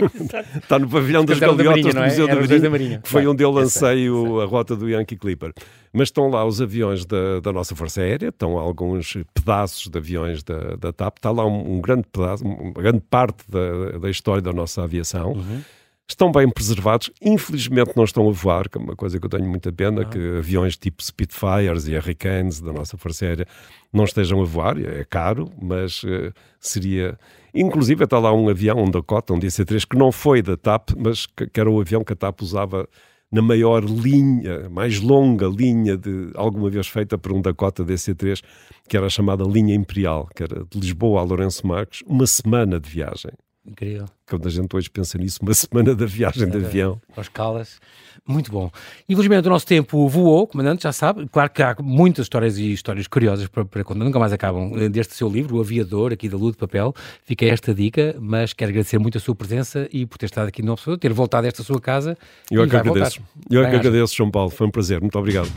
está, 0.55 0.79
no 0.79 0.88
pavilhão 0.88 1.25
das 1.25 1.38
galiotas 1.38 1.93
do 1.93 2.01
Museu 2.01 2.25
da 2.25 2.36
Marinha, 2.36 2.55
é? 2.55 2.60
da 2.60 2.69
Marinha, 2.69 2.99
que 2.99 3.10
foi 3.10 3.27
onde 3.27 3.43
eu 3.43 3.51
lancei 3.51 4.10
o, 4.10 4.39
a 4.39 4.45
rota 4.45 4.77
do 4.77 4.88
Yankee 4.88 5.17
Clipper. 5.17 5.51
Mas 5.91 6.08
estão 6.08 6.29
lá 6.29 6.45
os 6.45 6.62
aviões 6.62 7.05
da, 7.05 7.41
da 7.41 7.51
nossa 7.51 7.75
Força 7.75 7.99
Aérea, 7.99 8.29
estão 8.29 8.58
alguns 8.58 9.17
pedaços 9.34 9.89
de 9.89 9.97
aviões 9.97 10.41
da, 10.41 10.77
da 10.77 10.93
TAP, 10.93 11.17
está 11.17 11.32
lá 11.32 11.45
um, 11.45 11.75
um 11.75 11.82
grande 11.82 12.05
pedaço, 12.10 12.45
uma 12.45 12.82
grande 12.82 13.01
parte 13.10 13.43
da, 13.49 13.99
da 13.99 14.10
história 14.10 14.41
da 14.41 14.53
nossa 14.53 14.84
aviação. 14.84 15.34
Uhum 15.34 15.62
estão 16.13 16.32
bem 16.32 16.50
preservados. 16.50 17.12
Infelizmente 17.22 17.91
não 17.95 18.04
estão 18.04 18.28
a 18.28 18.32
voar, 18.32 18.69
que 18.69 18.78
é 18.78 18.82
uma 18.82 18.95
coisa 18.95 19.19
que 19.19 19.26
eu 19.26 19.30
tenho 19.30 19.48
muita 19.48 19.72
pena, 19.72 20.02
ah. 20.02 20.06
que 20.06 20.38
aviões 20.38 20.76
tipo 20.76 21.04
Spitfires 21.04 21.88
e 21.88 21.95
Hurricanes 21.95 22.60
da 22.60 22.74
nossa 22.74 22.98
Força 22.98 23.26
Aérea 23.26 23.45
não 23.91 24.04
estejam 24.04 24.41
a 24.41 24.45
voar. 24.45 24.80
É 24.80 25.04
caro, 25.04 25.50
mas 25.62 26.04
uh, 26.04 26.34
seria... 26.60 27.17
Inclusive 27.54 28.04
está 28.04 28.19
lá 28.19 28.34
um 28.34 28.48
avião, 28.48 28.84
um 28.84 28.91
Dakota, 28.91 29.34
um 29.34 29.39
DC-3, 29.39 29.88
que 29.88 29.98
não 29.98 30.12
foi 30.12 30.41
da 30.41 30.56
TAP, 30.56 30.91
mas 30.98 31.26
que, 31.26 31.48
que 31.48 31.60
era 31.60 31.69
o 31.69 31.80
avião 31.82 32.04
que 32.04 32.13
a 32.13 32.15
TAP 32.15 32.41
usava 32.41 32.88
na 33.32 33.41
maior 33.41 33.84
linha, 33.84 34.69
mais 34.69 35.00
longa 35.00 35.48
linha 35.48 35.95
de 35.95 36.32
alguma 36.36 36.69
vez 36.69 36.88
feita 36.88 37.17
por 37.17 37.32
um 37.32 37.41
Dakota 37.41 37.84
DC-3, 37.84 38.41
que 38.88 38.98
era 38.98 39.10
chamada 39.10 39.43
linha 39.43 39.76
imperial, 39.76 40.28
que 40.36 40.43
era 40.43 40.65
de 40.65 40.80
Lisboa 40.80 41.22
a 41.22 41.24
Lourenço 41.24 41.65
Marques, 41.65 42.02
uma 42.08 42.26
semana 42.26 42.80
de 42.80 42.89
viagem. 42.89 43.32
Incrível. 43.69 44.05
Quando 44.27 44.47
a 44.47 44.51
gente 44.51 44.75
hoje 44.75 44.89
pensa 44.89 45.17
nisso, 45.17 45.39
uma 45.41 45.53
semana 45.55 45.95
da 45.95 46.05
viagem 46.05 46.43
é, 46.43 46.45
de 46.47 46.58
avião. 46.58 46.99
Aos 47.15 47.29
Calas. 47.29 47.79
Muito 48.27 48.51
bom. 48.51 48.69
Infelizmente 49.08 49.47
o 49.47 49.49
nosso 49.49 49.65
tempo 49.65 50.08
voou, 50.08 50.45
comandante, 50.47 50.84
já 50.84 50.91
sabe. 50.91 51.27
Claro 51.32 51.49
que 51.49 51.62
há 51.63 51.75
muitas 51.79 52.25
histórias 52.25 52.58
e 52.58 52.71
histórias 52.71 53.08
curiosas 53.08 53.47
para, 53.47 53.65
para 53.65 53.84
contar, 53.84 54.03
nunca 54.03 54.19
mais 54.19 54.34
acabam. 54.34 54.71
Eh, 54.75 54.89
deste 54.89 55.13
seu 55.13 55.29
livro, 55.29 55.58
O 55.58 55.62
Aviador, 55.62 56.12
aqui 56.12 56.27
da 56.27 56.38
Lua 56.38 56.51
de 56.51 56.58
Papel, 56.58 56.93
fica 57.23 57.45
esta 57.45 57.73
dica, 57.73 58.15
mas 58.19 58.53
quero 58.53 58.69
agradecer 58.69 58.97
muito 58.97 59.17
a 59.17 59.21
sua 59.21 59.36
presença 59.36 59.88
e 59.91 60.05
por 60.05 60.17
ter 60.17 60.25
estado 60.25 60.47
aqui 60.47 60.62
no 60.62 60.73
Observador, 60.73 60.99
ter 60.99 61.13
voltado 61.13 61.45
a 61.45 61.47
esta 61.47 61.63
sua 61.63 61.79
casa. 61.79 62.17
Eu 62.51 62.63
é 62.63 62.67
que 62.67 62.75
agradeço. 62.75 63.21
Eu 63.49 63.63
é 63.63 63.69
que 63.69 63.75
agradeço, 63.75 64.15
João 64.15 64.32
Paulo. 64.32 64.49
Foi 64.49 64.67
um 64.67 64.71
prazer. 64.71 64.99
Muito 64.99 65.17
obrigado. 65.17 65.49